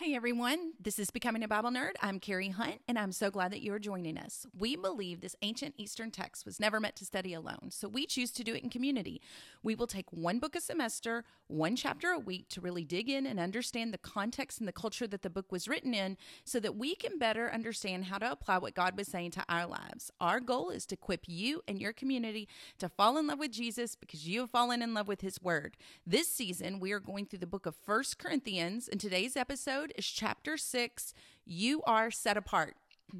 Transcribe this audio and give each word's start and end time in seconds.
Hey 0.00 0.14
everyone, 0.14 0.72
this 0.80 0.98
is 0.98 1.10
Becoming 1.10 1.42
a 1.42 1.48
Bible 1.48 1.68
Nerd. 1.68 1.92
I'm 2.00 2.20
Carrie 2.20 2.48
Hunt, 2.48 2.80
and 2.88 2.98
I'm 2.98 3.12
so 3.12 3.30
glad 3.30 3.52
that 3.52 3.60
you 3.60 3.74
are 3.74 3.78
joining 3.78 4.16
us. 4.16 4.46
We 4.58 4.74
believe 4.74 5.20
this 5.20 5.36
ancient 5.42 5.74
Eastern 5.76 6.10
text 6.10 6.46
was 6.46 6.58
never 6.58 6.80
meant 6.80 6.96
to 6.96 7.04
study 7.04 7.34
alone, 7.34 7.68
so 7.68 7.86
we 7.86 8.06
choose 8.06 8.30
to 8.30 8.42
do 8.42 8.54
it 8.54 8.62
in 8.62 8.70
community. 8.70 9.20
We 9.62 9.74
will 9.74 9.86
take 9.86 10.10
one 10.10 10.38
book 10.38 10.56
a 10.56 10.60
semester, 10.62 11.24
one 11.48 11.76
chapter 11.76 12.12
a 12.12 12.18
week 12.18 12.48
to 12.48 12.62
really 12.62 12.82
dig 12.82 13.10
in 13.10 13.26
and 13.26 13.38
understand 13.38 13.92
the 13.92 13.98
context 13.98 14.58
and 14.58 14.66
the 14.66 14.72
culture 14.72 15.06
that 15.06 15.20
the 15.20 15.28
book 15.28 15.52
was 15.52 15.68
written 15.68 15.92
in 15.92 16.16
so 16.44 16.58
that 16.60 16.76
we 16.76 16.94
can 16.94 17.18
better 17.18 17.52
understand 17.52 18.06
how 18.06 18.16
to 18.16 18.32
apply 18.32 18.56
what 18.56 18.74
God 18.74 18.96
was 18.96 19.06
saying 19.06 19.32
to 19.32 19.44
our 19.50 19.66
lives. 19.66 20.10
Our 20.18 20.40
goal 20.40 20.70
is 20.70 20.86
to 20.86 20.94
equip 20.94 21.24
you 21.26 21.60
and 21.68 21.78
your 21.78 21.92
community 21.92 22.48
to 22.78 22.88
fall 22.88 23.18
in 23.18 23.26
love 23.26 23.38
with 23.38 23.52
Jesus 23.52 23.96
because 23.96 24.26
you 24.26 24.40
have 24.40 24.50
fallen 24.50 24.80
in 24.80 24.94
love 24.94 25.08
with 25.08 25.20
his 25.20 25.42
word. 25.42 25.76
This 26.06 26.28
season, 26.28 26.80
we 26.80 26.92
are 26.92 27.00
going 27.00 27.26
through 27.26 27.40
the 27.40 27.46
book 27.46 27.66
of 27.66 27.76
First 27.76 28.16
Corinthians, 28.16 28.88
and 28.88 28.98
today's 28.98 29.36
episode 29.36 29.89
is 29.96 30.06
chapter 30.06 30.56
6 30.56 31.14
You 31.44 31.82
Are 31.86 32.10
Set 32.10 32.36
Apart. 32.36 32.76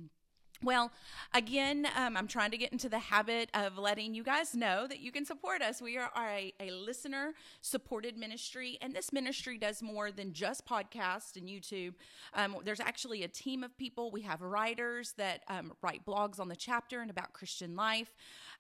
Well, 0.63 0.93
again, 1.33 1.89
um, 1.97 2.19
I'm 2.19 2.27
trying 2.27 2.51
to 2.51 2.59
get 2.59 2.71
into 2.71 2.91
the 2.91 2.99
habit 2.99 3.49
of 3.55 3.79
letting 3.79 4.15
you 4.15 4.23
guys 4.23 4.55
know 4.55 4.87
that 4.87 5.01
you 5.01 5.11
can 5.11 5.25
support 5.25 5.63
us. 5.63 5.81
We 5.81 5.97
are, 5.97 6.11
are 6.15 6.29
a, 6.29 6.53
a, 6.61 6.71
listener 6.71 7.33
supported 7.63 8.19
ministry, 8.19 8.77
and 8.83 8.95
this 8.95 9.11
ministry 9.11 9.57
does 9.57 9.83
more 9.83 10.13
than 10.13 10.35
just 10.35 10.67
podcasts 10.67 11.37
and 11.37 11.49
YouTube. 11.49 11.95
Um, 12.35 12.59
there's 12.63 12.79
actually 12.79 13.23
a 13.23 13.29
team 13.29 13.65
of 13.65 13.75
people. 13.79 14.11
We 14.11 14.21
have 14.23 14.43
writers 14.43 15.15
that 15.17 15.45
um, 15.49 15.73
write 15.81 16.05
blogs 16.05 16.39
on 16.39 16.49
the 16.49 16.57
chapter 16.57 17.01
and 17.01 17.11
about 17.11 17.33
Christian 17.33 17.75
life. 17.75 18.15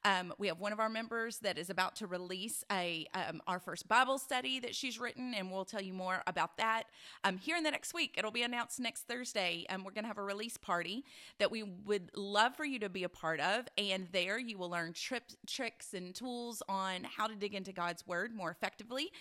Um, 0.04 0.32
we 0.38 0.46
have 0.48 0.58
one 0.60 0.72
of 0.72 0.80
our 0.80 0.88
members 0.88 1.38
that 1.38 1.58
is 1.58 1.68
about 1.68 1.96
to 1.96 2.06
release 2.06 2.64
a 2.72 3.06
um, 3.14 3.42
our 3.46 3.58
first 3.58 3.86
Bible 3.86 4.18
study 4.18 4.58
that 4.60 4.74
she's 4.74 4.98
written, 4.98 5.34
and 5.34 5.50
we'll 5.50 5.64
tell 5.64 5.82
you 5.82 5.92
more 5.92 6.22
about 6.26 6.56
that 6.56 6.84
um, 7.24 7.36
here 7.36 7.56
in 7.56 7.62
the 7.62 7.70
next 7.70 7.92
week. 7.92 8.14
It'll 8.16 8.30
be 8.30 8.42
announced 8.42 8.80
next 8.80 9.02
Thursday, 9.02 9.66
and 9.68 9.84
we're 9.84 9.92
going 9.92 10.04
to 10.04 10.08
have 10.08 10.18
a 10.18 10.22
release 10.22 10.56
party 10.56 11.04
that 11.38 11.50
we 11.50 11.62
would 11.62 12.10
love 12.16 12.56
for 12.56 12.64
you 12.64 12.78
to 12.78 12.88
be 12.88 13.04
a 13.04 13.08
part 13.08 13.40
of. 13.40 13.66
And 13.76 14.08
there 14.12 14.38
you 14.38 14.56
will 14.56 14.70
learn 14.70 14.94
trips, 14.94 15.36
tricks, 15.46 15.92
and 15.92 16.14
tools 16.14 16.62
on 16.68 17.04
how 17.04 17.26
to 17.26 17.34
dig 17.34 17.54
into 17.54 17.72
God's 17.72 18.06
Word 18.06 18.34
more 18.34 18.50
effectively. 18.50 19.12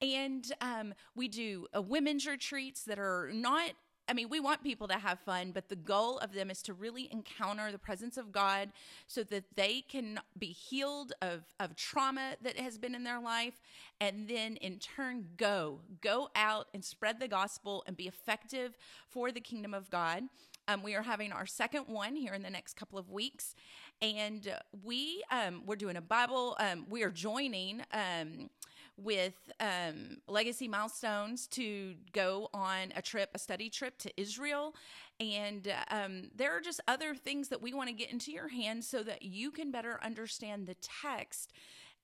And 0.00 0.50
um, 0.60 0.94
we 1.14 1.28
do 1.28 1.66
a 1.72 1.80
women's 1.80 2.26
retreats 2.26 2.82
that 2.84 2.98
are 2.98 3.30
not 3.32 3.72
I 4.08 4.14
mean, 4.14 4.28
we 4.28 4.40
want 4.40 4.62
people 4.62 4.88
to 4.88 4.98
have 4.98 5.20
fun, 5.20 5.52
but 5.52 5.68
the 5.68 5.76
goal 5.76 6.18
of 6.18 6.34
them 6.34 6.50
is 6.50 6.60
to 6.62 6.74
really 6.74 7.08
encounter 7.12 7.70
the 7.70 7.78
presence 7.78 8.16
of 8.16 8.32
God 8.32 8.72
so 9.06 9.22
that 9.24 9.44
they 9.54 9.82
can 9.82 10.18
be 10.36 10.48
healed 10.48 11.12
of, 11.22 11.44
of 11.60 11.76
trauma 11.76 12.34
that 12.42 12.58
has 12.58 12.78
been 12.78 12.94
in 12.94 13.04
their 13.04 13.20
life 13.20 13.60
and 14.00 14.28
then 14.28 14.56
in 14.56 14.78
turn 14.78 15.26
go, 15.36 15.80
go 16.00 16.30
out 16.34 16.66
and 16.74 16.84
spread 16.84 17.20
the 17.20 17.28
gospel 17.28 17.84
and 17.86 17.96
be 17.96 18.08
effective 18.08 18.76
for 19.08 19.30
the 19.30 19.40
kingdom 19.40 19.72
of 19.72 19.88
God. 19.88 20.24
Um, 20.68 20.82
we 20.82 20.94
are 20.94 21.02
having 21.02 21.32
our 21.32 21.46
second 21.46 21.84
one 21.88 22.14
here 22.14 22.34
in 22.34 22.42
the 22.42 22.50
next 22.50 22.74
couple 22.74 22.98
of 22.98 23.10
weeks, 23.10 23.56
and 24.00 24.54
we 24.84 25.24
um, 25.30 25.62
we're 25.66 25.74
doing 25.74 25.96
a 25.96 26.00
Bible. 26.00 26.56
Um, 26.60 26.86
we 26.88 27.02
are 27.02 27.10
joining 27.10 27.82
um, 27.92 28.48
with 28.96 29.34
um, 29.60 30.18
Legacy 30.28 30.68
Milestones 30.68 31.46
to 31.48 31.94
go 32.12 32.48
on 32.52 32.92
a 32.94 33.02
trip, 33.02 33.30
a 33.34 33.38
study 33.38 33.70
trip 33.70 33.98
to 33.98 34.20
Israel. 34.20 34.74
And 35.20 35.72
um, 35.90 36.30
there 36.34 36.56
are 36.56 36.60
just 36.60 36.80
other 36.88 37.14
things 37.14 37.48
that 37.48 37.62
we 37.62 37.74
want 37.74 37.88
to 37.88 37.94
get 37.94 38.10
into 38.12 38.32
your 38.32 38.48
hands 38.48 38.88
so 38.88 39.02
that 39.02 39.22
you 39.22 39.50
can 39.50 39.70
better 39.70 39.98
understand 40.02 40.66
the 40.66 40.76
text 41.02 41.52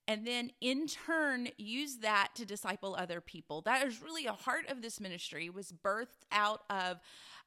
and 0.09 0.25
then 0.25 0.51
in 0.59 0.87
turn 0.87 1.49
use 1.57 1.97
that 1.97 2.29
to 2.33 2.45
disciple 2.45 2.95
other 2.97 3.21
people 3.21 3.61
that 3.61 3.85
is 3.85 4.01
really 4.01 4.25
a 4.25 4.33
heart 4.33 4.65
of 4.67 4.81
this 4.81 4.99
ministry 4.99 5.49
was 5.49 5.71
birthed 5.71 6.25
out 6.31 6.61
of 6.69 6.99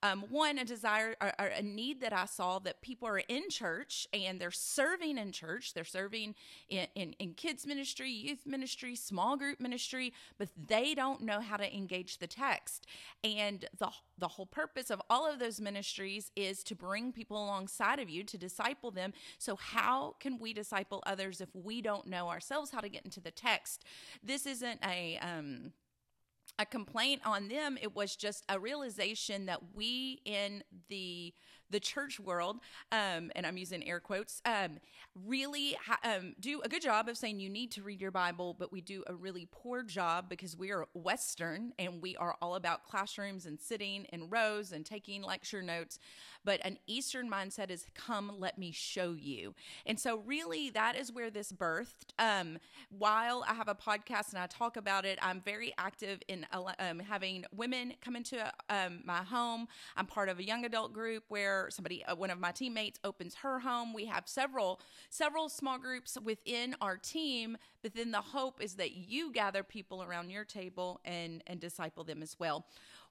um, 0.03 0.25
one 0.29 0.59
a 0.59 0.65
desire 0.65 1.15
or, 1.21 1.33
or, 1.39 1.47
a 1.47 1.63
need 1.63 2.01
that 2.01 2.13
i 2.13 2.25
saw 2.25 2.59
that 2.59 2.81
people 2.83 3.09
are 3.09 3.19
in 3.19 3.49
church 3.49 4.07
and 4.13 4.41
they're 4.41 4.51
serving 4.51 5.19
in 5.19 5.33
church 5.33 5.75
they're 5.75 5.85
serving 5.85 6.35
in, 6.69 6.87
in, 6.95 7.13
in 7.19 7.35
kids 7.35 7.67
ministry 7.67 8.11
youth 8.11 8.47
ministry 8.47 8.95
small 8.95 9.37
group 9.37 9.61
ministry 9.61 10.13
but 10.39 10.49
they 10.67 10.95
don't 10.95 11.23
know 11.23 11.41
how 11.41 11.57
to 11.57 11.77
engage 11.77 12.19
the 12.19 12.27
text 12.27 12.87
and 13.23 13.67
the 13.79 13.89
the 14.23 14.29
whole 14.29 14.47
purpose 14.47 14.89
of 14.89 15.03
all 15.11 15.31
of 15.31 15.41
those 15.41 15.61
ministries 15.61 16.31
is 16.37 16.63
to 16.63 16.77
bring 16.77 17.13
people 17.13 17.37
alongside 17.43 17.99
of 17.99 18.09
you 18.09 18.23
to 18.23 18.39
disciple 18.39 18.93
them. 18.93 19.13
So, 19.39 19.57
how 19.57 20.15
can 20.21 20.39
we 20.39 20.53
disciple 20.53 21.03
others 21.05 21.41
if 21.41 21.49
we 21.55 21.83
don't 21.83 22.07
know 22.07 22.29
ourselves 22.29 22.71
how 22.71 22.79
to 22.81 22.89
get 22.89 23.05
into 23.05 23.21
the 23.21 23.33
text? 23.33 23.85
This 24.23 24.47
isn't 24.47 24.79
a, 24.87 25.19
um, 25.21 25.73
a 26.59 26.67
complaint 26.67 27.23
on 27.25 27.49
them 27.49 27.79
it 27.81 27.95
was 27.95 28.15
just 28.15 28.45
a 28.49 28.59
realization 28.59 29.47
that 29.47 29.61
we 29.75 30.21
in 30.25 30.63
the 30.89 31.33
the 31.73 31.81
church 31.81 32.21
world, 32.21 32.61
um, 32.93 33.33
and 33.35 33.45
I'm 33.45 33.57
using 33.57 33.83
air 33.89 33.99
quotes, 33.99 34.41
um, 34.45 34.79
really 35.27 35.75
ha- 35.85 35.99
um, 36.05 36.35
do 36.39 36.61
a 36.61 36.69
good 36.69 36.83
job 36.83 37.09
of 37.09 37.17
saying 37.17 37.41
you 37.41 37.49
need 37.49 37.73
to 37.73 37.83
read 37.83 38.01
your 38.01 38.11
Bible, 38.11 38.55
but 38.57 38.71
we 38.71 38.81
do 38.81 39.03
a 39.07 39.15
really 39.15 39.49
poor 39.51 39.83
job 39.83 40.29
because 40.29 40.57
we 40.57 40.71
are 40.71 40.87
Western 40.95 41.73
and 41.79 42.01
we 42.01 42.15
are 42.17 42.37
all 42.41 42.55
about 42.55 42.85
classrooms 42.85 43.47
and 43.47 43.59
sitting 43.59 44.05
in 44.13 44.29
rows 44.29 44.73
and 44.73 44.87
taking 44.87 45.23
lecture 45.23 45.63
notes. 45.63 45.99
But 46.45 46.61
an 46.65 46.79
Eastern 46.87 47.31
mindset 47.31 47.71
is 47.71 47.87
come, 47.95 48.33
let 48.39 48.59
me 48.59 48.73
show 48.73 49.13
you. 49.13 49.55
And 49.87 49.99
so, 49.99 50.19
really, 50.19 50.71
that 50.71 50.97
is 50.97 51.13
where 51.13 51.31
this 51.31 51.53
birthed. 51.53 52.13
Um, 52.19 52.59
while 52.91 53.45
I 53.49 53.55
have 53.55 53.69
a 53.69 53.75
podcast 53.75 54.31
and 54.31 54.39
I 54.39 54.47
talk 54.47 54.77
about 54.77 55.05
it, 55.05 55.19
I'm 55.23 55.41
very 55.41 55.73
active 55.79 56.21
in 56.29 56.47
um, 56.53 56.99
having 56.99 57.45
women 57.55 57.95
come 58.01 58.17
into 58.17 58.53
um, 58.69 59.01
my 59.05 59.23
home. 59.23 59.69
I'm 59.97 60.07
part 60.07 60.29
of 60.29 60.39
a 60.39 60.45
young 60.45 60.65
adult 60.65 60.93
group 60.93 61.25
where 61.29 61.69
somebody 61.71 62.05
uh, 62.05 62.15
one 62.15 62.31
of 62.31 62.39
my 62.39 62.53
teammates 62.53 62.99
opens 63.05 63.35
her 63.37 63.61
home 63.61 63.93
we 63.93 64.07
have 64.07 64.29
several 64.29 64.81
several 65.11 65.49
small 65.49 65.79
groups 65.79 66.19
within 66.23 66.75
our 66.81 66.97
team 66.97 67.57
but 67.83 67.95
then 67.95 68.11
the 68.11 68.21
hope 68.21 68.63
is 68.63 68.75
that 68.75 68.93
you 68.93 69.33
gather 69.33 69.63
people 69.63 70.03
around 70.03 70.31
your 70.31 70.45
table 70.45 71.01
and 71.05 71.43
and 71.47 71.61
disciple 71.61 72.05
them 72.05 72.23
as 72.23 72.37
well 72.39 72.67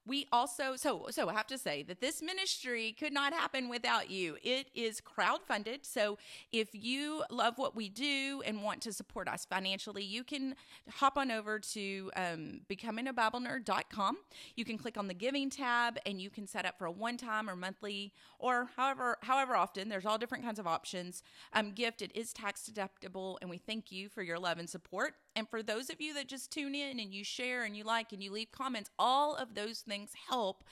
we 0.06 0.28
also 0.32 0.76
so 0.76 1.08
so 1.10 1.30
i 1.30 1.34
have 1.34 1.48
to 1.48 1.58
say 1.58 1.84
that 1.84 2.02
this 2.02 2.22
ministry 2.22 2.96
could 2.98 3.14
not 3.14 3.34
happen 3.34 3.70
without 3.70 4.10
you. 4.10 4.38
It 4.44 4.68
is 4.74 5.00
crowd 5.00 5.40
funded 5.48 5.86
so 5.86 6.18
if 6.52 6.70
you 6.74 7.24
love 7.30 7.58
what 7.58 7.76
we 7.76 7.90
do 7.90 8.42
and 8.46 8.64
want 8.64 8.82
to 8.82 8.94
support 8.94 9.28
us 9.28 9.46
financially 9.46 10.04
you 10.04 10.24
can 10.24 10.56
hop 10.90 11.18
on 11.18 11.32
over 11.32 11.60
to 11.60 12.12
um, 12.16 12.62
becomingabiblenerd.com 12.70 14.18
you 14.56 14.66
can 14.66 14.78
click 14.78 14.98
on 14.98 15.08
the 15.08 15.14
giving 15.14 15.50
tab 15.50 15.98
and 16.06 16.22
you 16.22 16.30
can 16.30 16.48
set 16.48 16.66
up 16.66 16.78
for 16.78 16.86
a 16.86 16.92
one 16.92 17.18
time 17.18 17.50
or 17.50 17.56
monthly 17.56 18.14
or 18.40 18.70
however 18.76 19.18
however 19.22 19.56
often. 19.56 19.90
There's 19.90 20.06
all 20.06 20.18
different 20.18 20.44
kinds 20.44 20.60
of 20.60 20.68
options. 20.68 21.24
Um, 21.54 21.72
gift 21.72 22.02
it 22.02 22.12
is 22.16 22.34
tax 22.34 22.70
deductible 22.70 23.38
and 23.42 23.50
we 23.50 23.58
thank 23.58 23.92
you 23.92 24.10
for 24.10 24.22
your 24.22 24.40
love 24.40 24.58
and 24.58 24.70
support. 24.70 25.16
And 25.36 25.48
for 25.48 25.64
those 25.64 25.90
of 25.90 26.02
you 26.02 26.14
that 26.16 26.28
just 26.28 26.52
tune 26.52 26.76
in 26.76 27.00
and 27.00 27.14
you 27.14 27.24
share 27.24 27.64
and 27.64 27.76
you 27.76 27.84
like 27.84 28.12
and 28.12 28.22
you 28.22 28.32
leave 28.32 28.52
comments, 28.52 28.90
all 29.00 29.36
of 29.36 29.56
those 29.56 29.84
things 29.92 30.12
help 30.30 30.64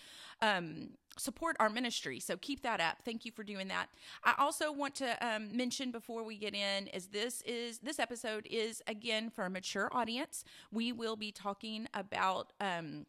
um, 0.41 0.91
support 1.17 1.57
our 1.59 1.69
ministry. 1.69 2.19
So 2.19 2.37
keep 2.37 2.61
that 2.63 2.79
up. 2.79 2.97
Thank 3.03 3.25
you 3.25 3.31
for 3.31 3.43
doing 3.43 3.67
that. 3.67 3.87
I 4.23 4.33
also 4.39 4.71
want 4.71 4.95
to 4.95 5.09
um, 5.25 5.55
mention 5.55 5.91
before 5.91 6.23
we 6.23 6.37
get 6.37 6.55
in 6.55 6.87
is 6.87 7.07
this 7.07 7.41
is 7.45 7.79
this 7.79 7.99
episode 7.99 8.47
is 8.49 8.81
again 8.87 9.29
for 9.29 9.45
a 9.45 9.49
mature 9.49 9.89
audience. 9.91 10.45
We 10.71 10.91
will 10.91 11.15
be 11.15 11.31
talking 11.31 11.87
about. 11.93 12.53
Um, 12.59 13.05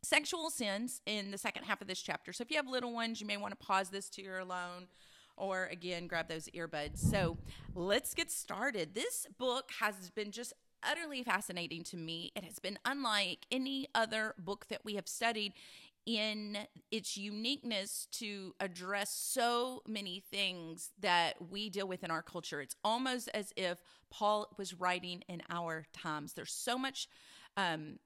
sexual 0.00 0.48
sins 0.48 1.00
in 1.06 1.32
the 1.32 1.36
second 1.36 1.64
half 1.64 1.80
of 1.80 1.88
this 1.88 2.00
chapter. 2.00 2.32
So 2.32 2.42
if 2.42 2.52
you 2.52 2.56
have 2.56 2.68
little 2.68 2.94
ones, 2.94 3.20
you 3.20 3.26
may 3.26 3.36
want 3.36 3.50
to 3.50 3.66
pause 3.66 3.88
this 3.90 4.08
to 4.10 4.22
your 4.22 4.38
alone 4.38 4.86
or 5.36 5.66
again 5.72 6.06
grab 6.06 6.28
those 6.28 6.48
earbuds. 6.54 6.98
So 6.98 7.36
let's 7.74 8.14
get 8.14 8.30
started. 8.30 8.94
This 8.94 9.26
book 9.38 9.70
has 9.80 10.10
been 10.10 10.30
just 10.30 10.52
utterly 10.82 11.22
fascinating 11.22 11.82
to 11.84 11.96
me. 11.96 12.32
It 12.34 12.44
has 12.44 12.58
been 12.58 12.78
unlike 12.84 13.46
any 13.50 13.88
other 13.94 14.34
book 14.38 14.66
that 14.68 14.84
we 14.84 14.94
have 14.94 15.08
studied 15.08 15.52
in 16.06 16.56
its 16.90 17.18
uniqueness 17.18 18.08
to 18.12 18.54
address 18.60 19.10
so 19.10 19.82
many 19.86 20.22
things 20.30 20.90
that 20.98 21.34
we 21.50 21.68
deal 21.68 21.86
with 21.86 22.02
in 22.02 22.10
our 22.10 22.22
culture. 22.22 22.62
It's 22.62 22.76
almost 22.82 23.28
as 23.34 23.52
if 23.56 23.82
Paul 24.10 24.48
was 24.56 24.72
writing 24.72 25.22
in 25.28 25.42
our 25.50 25.84
times. 25.92 26.32
There's 26.32 26.52
so 26.52 26.78
much 26.78 27.08
um, 27.58 27.98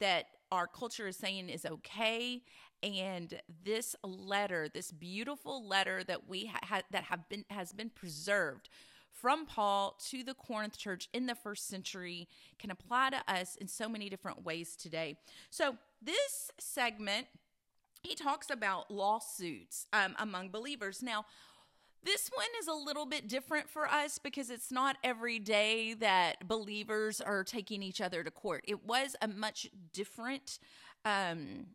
that 0.00 0.26
our 0.50 0.66
culture 0.66 1.06
is 1.06 1.16
saying 1.16 1.50
is 1.50 1.66
okay 1.66 2.42
and 2.82 3.40
this 3.64 3.96
letter 4.04 4.68
this 4.72 4.92
beautiful 4.92 5.66
letter 5.66 6.04
that 6.04 6.28
we 6.28 6.46
ha- 6.46 6.82
that 6.90 7.04
have 7.04 7.28
been 7.28 7.44
has 7.50 7.72
been 7.72 7.90
preserved 7.90 8.68
from 9.20 9.46
Paul 9.46 9.96
to 10.10 10.22
the 10.22 10.34
Corinth 10.34 10.76
church 10.76 11.08
in 11.12 11.26
the 11.26 11.34
first 11.34 11.68
century 11.68 12.28
can 12.58 12.70
apply 12.70 13.10
to 13.10 13.32
us 13.32 13.56
in 13.56 13.68
so 13.68 13.88
many 13.88 14.08
different 14.08 14.44
ways 14.44 14.76
today. 14.76 15.16
So, 15.50 15.76
this 16.02 16.50
segment, 16.58 17.26
he 18.02 18.14
talks 18.14 18.50
about 18.50 18.90
lawsuits 18.90 19.86
um, 19.92 20.14
among 20.18 20.50
believers. 20.50 21.02
Now, 21.02 21.24
this 22.02 22.30
one 22.34 22.46
is 22.60 22.68
a 22.68 22.74
little 22.74 23.06
bit 23.06 23.28
different 23.28 23.70
for 23.70 23.86
us 23.86 24.18
because 24.18 24.50
it's 24.50 24.70
not 24.70 24.96
every 25.02 25.38
day 25.38 25.94
that 25.94 26.46
believers 26.46 27.20
are 27.20 27.42
taking 27.44 27.82
each 27.82 28.02
other 28.02 28.22
to 28.22 28.30
court. 28.30 28.62
It 28.68 28.84
was 28.84 29.16
a 29.22 29.28
much 29.28 29.70
different 29.94 30.58
um, 31.06 31.68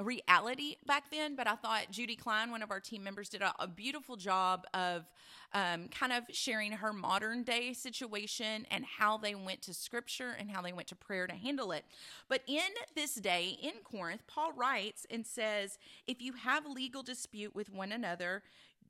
reality 0.00 0.76
back 0.86 1.10
then, 1.10 1.36
but 1.36 1.46
I 1.46 1.54
thought 1.54 1.90
Judy 1.90 2.16
Klein, 2.16 2.50
one 2.50 2.62
of 2.62 2.70
our 2.70 2.80
team 2.80 3.04
members, 3.04 3.28
did 3.28 3.42
a, 3.42 3.54
a 3.58 3.68
beautiful 3.68 4.16
job 4.16 4.66
of 4.74 5.04
um, 5.52 5.88
kind 5.88 6.12
of 6.12 6.24
sharing 6.32 6.72
her 6.72 6.92
modern 6.92 7.44
day 7.44 7.72
situation 7.72 8.66
and 8.70 8.84
how 8.84 9.16
they 9.16 9.34
went 9.34 9.62
to 9.62 9.74
scripture 9.74 10.34
and 10.38 10.50
how 10.50 10.60
they 10.60 10.72
went 10.72 10.88
to 10.88 10.96
prayer 10.96 11.26
to 11.26 11.34
handle 11.34 11.70
it. 11.72 11.84
But 12.28 12.42
in 12.46 12.62
this 12.96 13.14
day 13.14 13.56
in 13.62 13.74
Corinth, 13.84 14.22
Paul 14.26 14.52
writes 14.52 15.06
and 15.10 15.24
says, 15.24 15.78
If 16.06 16.20
you 16.20 16.32
have 16.32 16.66
legal 16.66 17.02
dispute 17.02 17.54
with 17.54 17.70
one 17.70 17.92
another, 17.92 18.42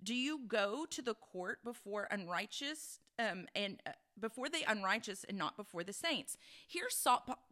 do 0.03 0.15
you 0.15 0.41
go 0.47 0.87
to 0.91 1.03
the 1.03 1.15
court 1.15 1.59
before 1.65 2.09
unrighteous 2.11 3.01
um, 3.19 3.47
and 3.55 3.81
uh, 3.87 3.91
before 4.21 4.49
the 4.49 4.65
unrighteous 4.67 5.25
and 5.29 5.37
not 5.37 5.57
before 5.57 5.85
the 5.85 5.93
saints. 5.93 6.37
Here, 6.67 6.89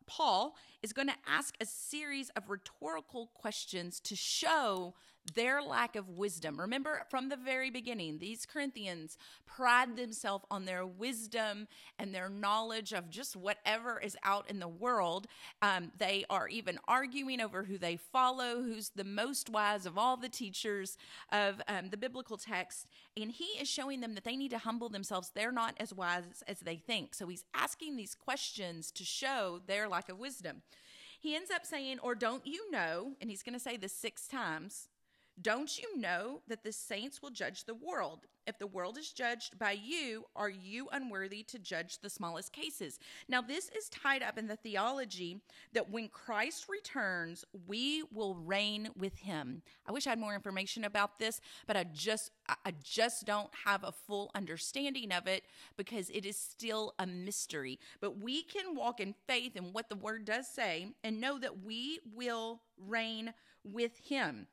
Paul 0.07 0.57
is 0.83 0.93
going 0.93 1.09
to 1.09 1.15
ask 1.27 1.57
a 1.61 1.67
series 1.67 2.31
of 2.31 2.49
rhetorical 2.49 3.31
questions 3.35 4.01
to 4.01 4.17
show 4.17 4.95
their 5.35 5.63
lack 5.63 5.97
of 5.97 6.09
wisdom. 6.09 6.59
Remember 6.59 7.03
from 7.09 7.29
the 7.29 7.37
very 7.37 7.71
beginning, 7.71 8.19
these 8.19 8.45
Corinthians 8.45 9.17
pride 9.47 9.97
themselves 9.97 10.45
on 10.51 10.65
their 10.65 10.85
wisdom 10.85 11.69
and 11.99 12.15
their 12.15 12.29
knowledge 12.29 12.93
of 12.93 13.09
just 13.11 13.37
whatever 13.37 14.01
is 14.01 14.17
out 14.25 14.49
in 14.51 14.59
the 14.59 14.69
world. 14.69 15.27
Um, 15.61 15.93
they 15.99 16.25
are 16.29 16.49
even 16.49 16.79
arguing 16.89 17.41
over 17.41 17.65
who 17.65 17.79
they 17.79 17.97
follow, 17.97 18.63
who's 18.63 18.91
the 18.91 19.05
most 19.05 19.49
wise 19.49 19.87
of 19.87 19.97
all 19.97 20.17
the 20.17 20.29
teachers 20.29 20.97
of 21.31 21.61
um, 21.69 21.91
the 21.91 21.97
biblical 21.97 22.37
text. 22.37 22.87
And 23.17 23.31
he 23.31 23.45
is 23.61 23.69
showing 23.69 24.01
them 24.01 24.15
that 24.15 24.25
they 24.25 24.37
need 24.37 24.51
to 24.51 24.59
humble 24.59 24.89
themselves. 24.89 25.31
They're 25.35 25.53
not 25.53 25.75
as 25.79 25.95
wise 25.95 26.43
as 26.49 26.61
they 26.61 26.77
think. 26.77 27.15
So 27.15 27.29
he's 27.29 27.45
asking 27.55 27.97
these 27.97 28.15
questions 28.15 28.91
to 28.93 29.05
show 29.05 29.61
their 29.67 29.89
lack 29.89 30.09
of 30.09 30.19
wisdom. 30.19 30.63
He 31.23 31.37
ends 31.37 31.53
up 31.53 31.65
saying, 31.65 32.01
Or 32.03 32.17
don't 32.17 32.45
you 32.45 32.69
know, 32.73 33.13
and 33.21 33.31
he's 33.31 33.45
going 33.45 33.53
to 33.53 33.61
say 33.61 33.77
this 33.77 33.93
six 33.93 34.27
times, 34.27 34.89
don't 35.41 35.79
you 35.79 35.99
know 35.99 36.43
that 36.49 36.63
the 36.63 36.73
saints 36.73 37.23
will 37.23 37.31
judge 37.31 37.65
the 37.65 37.75
world? 37.75 38.27
If 38.47 38.59
the 38.59 38.67
world 38.67 38.99
is 38.99 39.13
judged 39.13 39.59
by 39.59 39.73
you, 39.73 40.25
are 40.35 40.51
you 40.51 40.89
unworthy 40.93 41.45
to 41.45 41.59
judge 41.59 41.99
the 41.99 42.11
smallest 42.11 42.53
cases? 42.53 42.99
Now, 43.29 43.41
this 43.41 43.71
is 43.77 43.89
tied 43.89 44.23
up 44.23 44.37
in 44.37 44.49
the 44.49 44.57
theology 44.57 45.41
that 45.73 45.91
when 45.91 46.09
Christ 46.09 46.67
returns, 46.69 47.45
we 47.67 48.03
will 48.13 48.35
reign 48.35 48.91
with 48.97 49.17
him. 49.19 49.63
I 49.87 49.93
wish 49.93 50.07
I 50.07 50.11
had 50.11 50.19
more 50.19 50.35
information 50.35 50.85
about 50.85 51.19
this, 51.19 51.41
but 51.67 51.77
I 51.77 51.85
just 51.85 52.33
I 52.65 52.73
just 52.83 53.25
don't 53.25 53.51
have 53.65 53.85
a 53.85 53.93
full 53.93 54.31
understanding 54.35 55.13
of 55.13 55.27
it 55.27 55.45
because 55.77 56.11
it 56.11 56.27
is 56.27 56.37
still 56.37 56.95
a 56.99 57.07
mystery. 57.07 57.79
But 58.01 58.19
we 58.19 58.43
can 58.43 58.75
walk 58.75 59.01
in 59.01 59.15
faith 59.29 59.57
in 59.57 59.73
what 59.73 59.89
the 59.89 59.97
word 59.97 60.25
does 60.25 60.49
say 60.49 60.89
and 61.05 61.21
know 61.21 61.39
that 61.39 61.63
we 61.65 62.01
will 62.15 62.61
reign 62.77 63.33
with 63.65 63.99
him. 63.99 64.49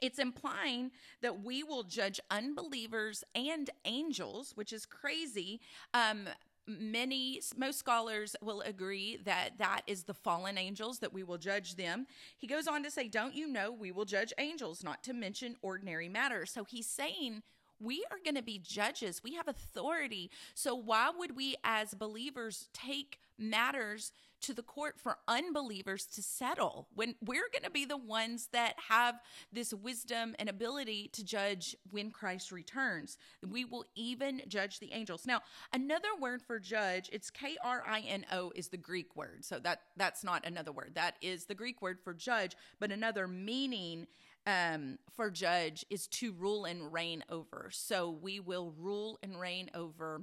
It's 0.00 0.18
implying 0.18 0.90
that 1.22 1.42
we 1.42 1.62
will 1.62 1.82
judge 1.82 2.20
unbelievers 2.30 3.24
and 3.34 3.70
angels, 3.84 4.52
which 4.54 4.72
is 4.72 4.86
crazy. 4.86 5.60
Um, 5.94 6.28
many 6.66 7.40
most 7.56 7.78
scholars 7.78 8.36
will 8.42 8.60
agree 8.60 9.18
that 9.24 9.58
that 9.58 9.82
is 9.86 10.04
the 10.04 10.14
fallen 10.14 10.58
angels 10.58 10.98
that 10.98 11.12
we 11.12 11.22
will 11.22 11.38
judge 11.38 11.76
them. 11.76 12.06
He 12.36 12.46
goes 12.46 12.68
on 12.68 12.82
to 12.82 12.90
say 12.90 13.08
don't 13.08 13.34
you 13.34 13.48
know 13.48 13.72
we 13.72 13.90
will 13.90 14.04
judge 14.04 14.32
angels 14.38 14.84
not 14.84 15.02
to 15.04 15.14
mention 15.14 15.56
ordinary 15.62 16.08
matters 16.08 16.50
so 16.50 16.64
he's 16.64 16.86
saying 16.86 17.42
we 17.80 18.04
are 18.10 18.18
going 18.24 18.34
to 18.34 18.42
be 18.42 18.58
judges. 18.58 19.22
We 19.22 19.34
have 19.34 19.48
authority. 19.48 20.30
So 20.54 20.74
why 20.74 21.10
would 21.16 21.36
we 21.36 21.56
as 21.62 21.94
believers 21.94 22.68
take 22.72 23.20
matters 23.38 24.12
to 24.40 24.54
the 24.54 24.62
court 24.62 24.94
for 24.98 25.18
unbelievers 25.26 26.06
to 26.06 26.22
settle 26.22 26.88
when 26.94 27.14
we're 27.24 27.48
going 27.52 27.64
to 27.64 27.70
be 27.70 27.84
the 27.84 27.96
ones 27.96 28.48
that 28.52 28.74
have 28.88 29.20
this 29.52 29.72
wisdom 29.74 30.34
and 30.38 30.48
ability 30.48 31.10
to 31.12 31.24
judge 31.24 31.76
when 31.90 32.10
Christ 32.10 32.52
returns. 32.52 33.18
We 33.46 33.64
will 33.64 33.84
even 33.94 34.42
judge 34.48 34.78
the 34.78 34.92
angels. 34.92 35.26
Now, 35.26 35.40
another 35.72 36.08
word 36.20 36.42
for 36.42 36.58
judge, 36.58 37.08
it's 37.12 37.30
K 37.30 37.56
R 37.62 37.82
I 37.86 38.00
N 38.00 38.26
O 38.32 38.52
is 38.54 38.68
the 38.68 38.76
Greek 38.76 39.16
word. 39.16 39.44
So 39.44 39.58
that 39.60 39.80
that's 39.96 40.24
not 40.24 40.46
another 40.46 40.72
word. 40.72 40.92
That 40.94 41.16
is 41.20 41.46
the 41.46 41.54
Greek 41.54 41.82
word 41.82 41.98
for 42.02 42.14
judge, 42.14 42.56
but 42.78 42.92
another 42.92 43.26
meaning 43.26 44.06
um, 44.46 44.98
for 45.14 45.30
judge 45.30 45.84
is 45.90 46.06
to 46.06 46.32
rule 46.32 46.64
and 46.64 46.92
reign 46.92 47.22
over. 47.28 47.68
So 47.72 48.10
we 48.10 48.40
will 48.40 48.72
rule 48.78 49.18
and 49.22 49.38
reign 49.38 49.70
over 49.74 50.22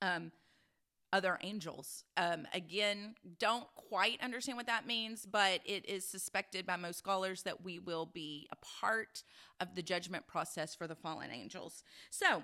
um, 0.00 0.32
other 1.12 1.38
angels. 1.42 2.04
Um, 2.16 2.46
again, 2.52 3.14
don't 3.38 3.66
quite 3.74 4.20
understand 4.20 4.58
what 4.58 4.66
that 4.66 4.86
means, 4.86 5.26
but 5.26 5.60
it 5.64 5.88
is 5.88 6.06
suspected 6.06 6.66
by 6.66 6.76
most 6.76 6.98
scholars 6.98 7.42
that 7.42 7.64
we 7.64 7.78
will 7.78 8.06
be 8.06 8.48
a 8.52 8.56
part 8.56 9.22
of 9.60 9.74
the 9.74 9.82
judgment 9.82 10.26
process 10.26 10.74
for 10.74 10.86
the 10.86 10.94
fallen 10.94 11.30
angels. 11.30 11.82
So, 12.10 12.42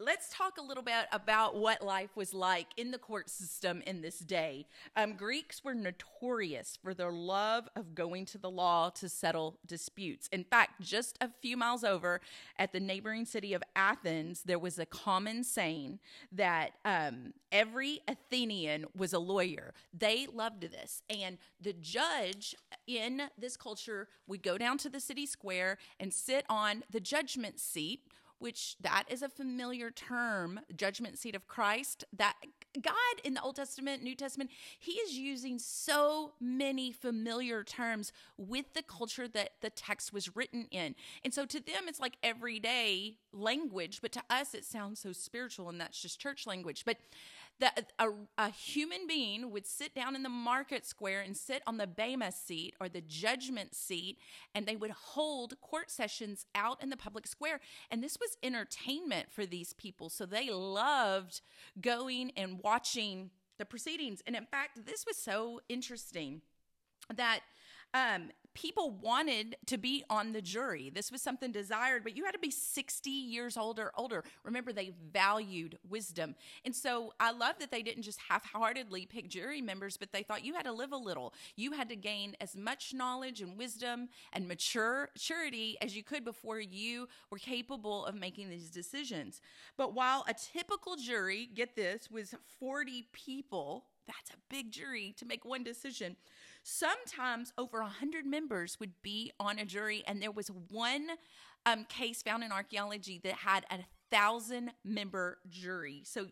let's 0.00 0.28
talk 0.28 0.58
a 0.58 0.62
little 0.62 0.82
bit 0.82 1.06
about 1.12 1.56
what 1.56 1.82
life 1.82 2.16
was 2.16 2.34
like 2.34 2.66
in 2.76 2.90
the 2.90 2.98
court 2.98 3.30
system 3.30 3.82
in 3.86 4.02
this 4.02 4.18
day. 4.18 4.66
Um, 4.96 5.14
Greeks 5.14 5.62
were 5.62 5.74
notorious 5.74 6.78
for 6.82 6.94
their 6.94 7.12
love 7.12 7.68
of 7.76 7.94
going 7.94 8.24
to 8.26 8.38
the 8.38 8.50
law 8.50 8.90
to 8.90 9.08
settle 9.08 9.58
disputes. 9.66 10.28
In 10.32 10.44
fact, 10.44 10.80
just 10.80 11.16
a 11.20 11.30
few 11.40 11.56
miles 11.56 11.84
over 11.84 12.20
at 12.58 12.72
the 12.72 12.80
neighboring 12.80 13.24
city 13.24 13.54
of 13.54 13.62
Athens, 13.76 14.42
there 14.44 14.58
was 14.58 14.78
a 14.78 14.86
common 14.86 15.44
saying 15.44 16.00
that 16.32 16.72
um, 16.84 17.32
every 17.52 18.00
Athenian 18.08 18.86
was 18.96 19.12
a 19.12 19.18
lawyer. 19.18 19.74
They 19.96 20.26
loved 20.32 20.62
this. 20.62 21.02
And 21.08 21.38
the 21.60 21.72
judge 21.72 22.56
in 22.86 23.22
this 23.38 23.56
culture 23.56 24.08
would 24.26 24.42
go 24.42 24.58
down 24.58 24.78
to 24.78 24.88
the 24.88 25.00
city 25.00 25.26
square 25.26 25.78
and 26.00 26.12
sit 26.12 26.44
on 26.48 26.82
the 26.90 27.00
judgment 27.00 27.60
seat 27.60 28.00
which 28.44 28.76
that 28.78 29.04
is 29.08 29.22
a 29.22 29.28
familiar 29.30 29.90
term, 29.90 30.60
judgment 30.76 31.18
seat 31.18 31.34
of 31.34 31.48
Christ. 31.48 32.04
That 32.14 32.34
God 32.78 32.92
in 33.24 33.32
the 33.32 33.40
Old 33.40 33.56
Testament, 33.56 34.02
New 34.02 34.14
Testament, 34.14 34.50
He 34.78 34.92
is 34.92 35.16
using 35.16 35.58
so 35.58 36.32
many 36.38 36.92
familiar 36.92 37.64
terms 37.64 38.12
with 38.36 38.74
the 38.74 38.82
culture 38.82 39.26
that 39.28 39.52
the 39.62 39.70
text 39.70 40.12
was 40.12 40.36
written 40.36 40.66
in. 40.70 40.94
And 41.24 41.32
so 41.32 41.46
to 41.46 41.58
them, 41.58 41.84
it's 41.88 42.00
like 42.00 42.18
everyday 42.22 43.16
language, 43.32 44.00
but 44.02 44.12
to 44.12 44.22
us, 44.28 44.52
it 44.52 44.66
sounds 44.66 45.00
so 45.00 45.12
spiritual, 45.12 45.70
and 45.70 45.80
that's 45.80 45.98
just 45.98 46.20
church 46.20 46.46
language. 46.46 46.82
But 46.84 46.98
that 47.60 47.92
a, 47.98 48.08
a 48.36 48.50
human 48.50 49.06
being 49.06 49.50
would 49.50 49.66
sit 49.66 49.94
down 49.94 50.16
in 50.16 50.22
the 50.22 50.28
market 50.28 50.84
square 50.84 51.20
and 51.20 51.36
sit 51.36 51.62
on 51.66 51.76
the 51.76 51.86
Bema 51.86 52.32
seat 52.32 52.74
or 52.80 52.88
the 52.88 53.00
judgment 53.00 53.74
seat, 53.74 54.18
and 54.54 54.66
they 54.66 54.76
would 54.76 54.90
hold 54.90 55.60
court 55.60 55.90
sessions 55.90 56.46
out 56.54 56.82
in 56.82 56.90
the 56.90 56.96
public 56.96 57.26
square. 57.26 57.60
And 57.90 58.02
this 58.02 58.18
was 58.20 58.36
entertainment 58.42 59.30
for 59.30 59.46
these 59.46 59.72
people. 59.72 60.08
So 60.08 60.26
they 60.26 60.50
loved 60.50 61.40
going 61.80 62.32
and 62.36 62.60
watching 62.62 63.30
the 63.58 63.64
proceedings. 63.64 64.22
And 64.26 64.34
in 64.34 64.46
fact, 64.46 64.84
this 64.84 65.04
was 65.06 65.16
so 65.16 65.60
interesting 65.68 66.42
that 67.14 67.40
um, 67.94 68.30
people 68.54 68.90
wanted 68.90 69.56
to 69.66 69.76
be 69.76 70.04
on 70.08 70.32
the 70.32 70.40
jury. 70.40 70.90
This 70.94 71.10
was 71.10 71.20
something 71.20 71.50
desired, 71.52 72.04
but 72.04 72.16
you 72.16 72.24
had 72.24 72.32
to 72.32 72.38
be 72.38 72.50
60 72.50 73.10
years 73.10 73.56
old 73.56 73.78
or 73.78 73.92
older. 73.96 74.24
Remember, 74.44 74.72
they 74.72 74.92
valued 75.12 75.78
wisdom. 75.88 76.34
And 76.64 76.74
so 76.74 77.12
I 77.18 77.32
love 77.32 77.56
that 77.58 77.70
they 77.70 77.82
didn't 77.82 78.04
just 78.04 78.20
half 78.28 78.44
heartedly 78.44 79.06
pick 79.06 79.28
jury 79.28 79.60
members, 79.60 79.96
but 79.96 80.12
they 80.12 80.22
thought 80.22 80.44
you 80.44 80.54
had 80.54 80.64
to 80.64 80.72
live 80.72 80.92
a 80.92 80.96
little. 80.96 81.34
You 81.56 81.72
had 81.72 81.88
to 81.88 81.96
gain 81.96 82.36
as 82.40 82.56
much 82.56 82.94
knowledge 82.94 83.40
and 83.40 83.58
wisdom 83.58 84.08
and 84.32 84.46
mature, 84.46 85.10
maturity 85.14 85.76
as 85.80 85.96
you 85.96 86.02
could 86.02 86.24
before 86.24 86.60
you 86.60 87.08
were 87.30 87.38
capable 87.38 88.06
of 88.06 88.14
making 88.14 88.50
these 88.50 88.70
decisions. 88.70 89.40
But 89.76 89.94
while 89.94 90.24
a 90.28 90.34
typical 90.34 90.96
jury, 90.96 91.48
get 91.52 91.74
this, 91.74 92.08
was 92.10 92.34
40 92.60 93.08
people, 93.12 93.86
that's 94.06 94.30
a 94.30 94.36
big 94.48 94.70
jury 94.70 95.14
to 95.18 95.24
make 95.24 95.44
one 95.44 95.64
decision. 95.64 96.16
Sometimes 96.66 97.52
over 97.58 97.82
100 97.82 98.24
members 98.24 98.80
would 98.80 98.94
be 99.02 99.30
on 99.38 99.58
a 99.58 99.66
jury, 99.66 100.02
and 100.06 100.22
there 100.22 100.30
was 100.30 100.48
one 100.70 101.08
um, 101.66 101.84
case 101.84 102.22
found 102.22 102.42
in 102.42 102.52
archaeology 102.52 103.20
that 103.22 103.34
had 103.34 103.66
a 103.70 103.80
thousand 104.10 104.70
member 104.82 105.36
jury. 105.50 106.00
So 106.04 106.28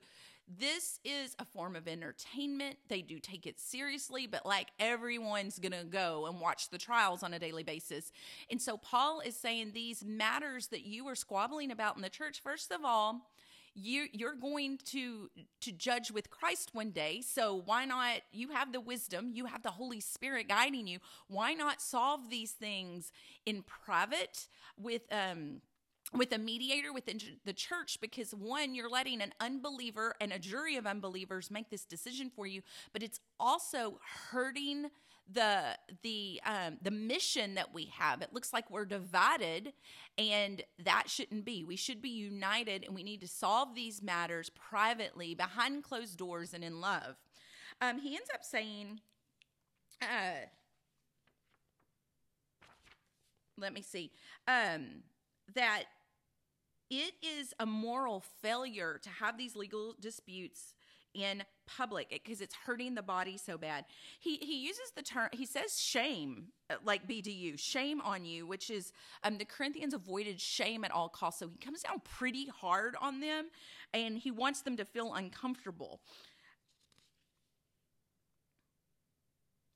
this 0.48 0.98
is 1.04 1.36
a 1.38 1.44
form 1.44 1.76
of 1.76 1.86
entertainment. 1.86 2.76
They 2.88 3.02
do 3.02 3.18
take 3.18 3.46
it 3.46 3.60
seriously, 3.60 4.26
but 4.26 4.46
like 4.46 4.68
everyone's 4.80 5.58
going 5.58 5.72
to 5.72 5.84
go 5.84 6.26
and 6.26 6.40
watch 6.40 6.70
the 6.70 6.78
trials 6.78 7.22
on 7.22 7.34
a 7.34 7.38
daily 7.38 7.62
basis. 7.62 8.10
And 8.50 8.60
so 8.60 8.78
Paul 8.78 9.20
is 9.20 9.36
saying 9.36 9.72
these 9.72 10.02
matters 10.02 10.68
that 10.68 10.86
you 10.86 11.06
are 11.08 11.14
squabbling 11.14 11.70
about 11.70 11.96
in 11.96 12.02
the 12.02 12.10
church, 12.10 12.40
first 12.42 12.72
of 12.72 12.80
all, 12.84 13.28
you 13.74 14.06
you're 14.12 14.34
going 14.34 14.78
to 14.86 15.30
to 15.60 15.72
judge 15.72 16.10
with 16.10 16.30
Christ 16.30 16.70
one 16.72 16.90
day. 16.90 17.22
So 17.22 17.62
why 17.64 17.84
not 17.84 18.20
you 18.32 18.48
have 18.48 18.72
the 18.72 18.80
wisdom, 18.80 19.30
you 19.32 19.46
have 19.46 19.62
the 19.62 19.70
Holy 19.70 20.00
Spirit 20.00 20.48
guiding 20.48 20.86
you. 20.86 20.98
Why 21.28 21.54
not 21.54 21.80
solve 21.80 22.28
these 22.30 22.52
things 22.52 23.12
in 23.46 23.62
private 23.62 24.48
with 24.76 25.02
um 25.12 25.60
with 26.14 26.32
a 26.32 26.38
mediator 26.38 26.92
within 26.92 27.18
the 27.44 27.52
church 27.52 27.98
because 28.00 28.34
one 28.34 28.74
you're 28.74 28.90
letting 28.90 29.22
an 29.22 29.32
unbeliever 29.40 30.14
and 30.20 30.32
a 30.32 30.38
jury 30.38 30.76
of 30.76 30.86
unbelievers 30.86 31.50
make 31.50 31.70
this 31.70 31.84
decision 31.84 32.30
for 32.34 32.46
you 32.46 32.60
but 32.92 33.02
it's 33.02 33.20
also 33.40 33.98
hurting 34.30 34.90
the 35.30 35.76
the 36.02 36.40
um, 36.44 36.78
the 36.82 36.90
mission 36.90 37.54
that 37.54 37.72
we 37.72 37.86
have. 37.96 38.22
It 38.22 38.32
looks 38.32 38.52
like 38.52 38.70
we're 38.70 38.84
divided, 38.84 39.72
and 40.18 40.62
that 40.84 41.08
shouldn't 41.08 41.44
be. 41.44 41.64
We 41.64 41.76
should 41.76 42.02
be 42.02 42.10
united, 42.10 42.84
and 42.84 42.94
we 42.94 43.02
need 43.02 43.20
to 43.20 43.28
solve 43.28 43.74
these 43.74 44.02
matters 44.02 44.50
privately, 44.50 45.34
behind 45.34 45.84
closed 45.84 46.16
doors, 46.18 46.54
and 46.54 46.64
in 46.64 46.80
love. 46.80 47.16
Um, 47.80 47.98
he 47.98 48.14
ends 48.14 48.28
up 48.34 48.44
saying, 48.44 49.00
uh, 50.00 50.46
"Let 53.56 53.72
me 53.72 53.82
see," 53.82 54.12
um, 54.46 55.02
that 55.54 55.84
it 56.90 57.14
is 57.22 57.54
a 57.58 57.66
moral 57.66 58.20
failure 58.20 58.98
to 59.02 59.08
have 59.08 59.38
these 59.38 59.56
legal 59.56 59.94
disputes 59.98 60.74
in 61.14 61.42
public 61.66 62.10
because 62.10 62.40
it's 62.40 62.54
hurting 62.54 62.94
the 62.94 63.02
body 63.02 63.36
so 63.36 63.56
bad. 63.56 63.84
He 64.20 64.36
he 64.36 64.64
uses 64.64 64.92
the 64.96 65.02
term 65.02 65.28
he 65.32 65.46
says 65.46 65.80
shame 65.80 66.48
uh, 66.70 66.76
like 66.84 67.08
BDU 67.08 67.58
shame 67.58 68.00
on 68.00 68.24
you, 68.24 68.46
which 68.46 68.70
is 68.70 68.92
um 69.24 69.38
the 69.38 69.44
Corinthians 69.44 69.94
avoided 69.94 70.40
shame 70.40 70.84
at 70.84 70.90
all 70.90 71.08
costs. 71.08 71.40
So 71.40 71.48
he 71.48 71.58
comes 71.58 71.82
down 71.82 72.00
pretty 72.04 72.46
hard 72.48 72.96
on 73.00 73.20
them, 73.20 73.46
and 73.92 74.18
he 74.18 74.30
wants 74.30 74.62
them 74.62 74.76
to 74.76 74.84
feel 74.84 75.14
uncomfortable. 75.14 76.00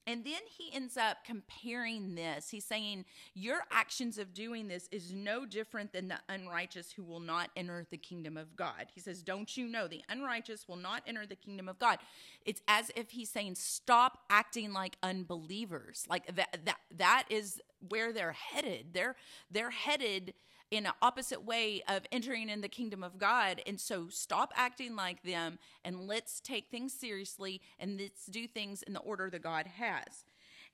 And 0.06 0.24
then 0.24 0.42
he 0.56 0.72
ends 0.72 0.96
up 0.96 1.24
comparing 1.24 2.14
this. 2.14 2.50
He's 2.50 2.64
saying, 2.64 3.04
Your 3.34 3.60
actions 3.72 4.18
of 4.18 4.32
doing 4.32 4.68
this 4.68 4.88
is 4.92 5.12
no 5.12 5.44
different 5.44 5.92
than 5.92 6.08
the 6.08 6.18
unrighteous 6.28 6.92
who 6.92 7.02
will 7.02 7.20
not 7.20 7.50
enter 7.56 7.84
the 7.90 7.96
kingdom 7.96 8.36
of 8.36 8.54
God. 8.54 8.86
He 8.94 9.00
says, 9.00 9.22
Don't 9.22 9.56
you 9.56 9.66
know 9.66 9.88
the 9.88 10.02
unrighteous 10.08 10.68
will 10.68 10.76
not 10.76 11.02
enter 11.06 11.26
the 11.26 11.34
kingdom 11.34 11.68
of 11.68 11.78
God? 11.78 11.98
It's 12.44 12.62
as 12.68 12.90
if 12.94 13.10
he's 13.10 13.30
saying, 13.30 13.56
Stop 13.56 14.20
acting 14.30 14.72
like 14.72 14.96
unbelievers. 15.02 16.06
Like 16.08 16.34
that 16.36 16.56
that 16.64 16.78
that 16.96 17.24
is 17.28 17.60
where 17.88 18.12
they're 18.12 18.32
headed. 18.32 18.92
They're 18.92 19.16
they're 19.50 19.70
headed 19.70 20.34
in 20.70 20.86
an 20.86 20.92
opposite 21.00 21.44
way 21.44 21.82
of 21.88 22.02
entering 22.10 22.48
in 22.48 22.60
the 22.60 22.68
kingdom 22.68 23.04
of 23.04 23.18
God. 23.18 23.62
And 23.66 23.80
so 23.80 24.08
stop 24.08 24.52
acting 24.56 24.96
like 24.96 25.22
them 25.22 25.58
and 25.84 26.06
let's 26.06 26.40
take 26.40 26.68
things 26.70 26.92
seriously 26.92 27.60
and 27.78 28.00
let's 28.00 28.26
do 28.26 28.46
things 28.46 28.82
in 28.82 28.92
the 28.92 29.00
order 29.00 29.30
that 29.30 29.42
God 29.42 29.66
has. 29.66 30.24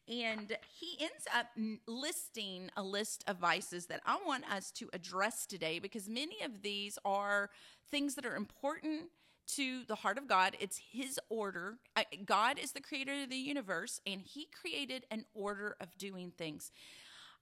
And 0.08 0.56
he 0.68 0.96
ends 1.00 1.26
up 1.34 1.46
listing 1.87 2.70
a 2.76 2.82
list 2.82 3.22
of 3.28 3.37
vices 3.37 3.87
that 3.87 4.00
I 4.04 4.18
want 4.26 4.50
us 4.50 4.70
to 4.72 4.88
address 4.92 5.46
today 5.46 5.78
because 5.78 6.08
many 6.08 6.42
of 6.42 6.62
these 6.62 6.99
are 7.04 7.50
things 7.90 8.16
that 8.16 8.26
are 8.26 8.34
important 8.34 9.11
to 9.54 9.84
the 9.84 9.94
heart 9.94 10.18
of 10.18 10.26
God. 10.26 10.56
It's 10.61 10.80
His 10.92 11.20
order. 11.28 11.78
God 12.25 12.58
is 12.58 12.72
the 12.72 12.80
creator 12.80 13.22
of 13.22 13.30
the 13.30 13.37
universe, 13.37 14.00
and 14.06 14.20
He 14.22 14.49
created 14.61 15.04
an 15.11 15.25
order 15.34 15.76
of 15.80 15.96
doing 15.99 16.32
things. 16.37 16.70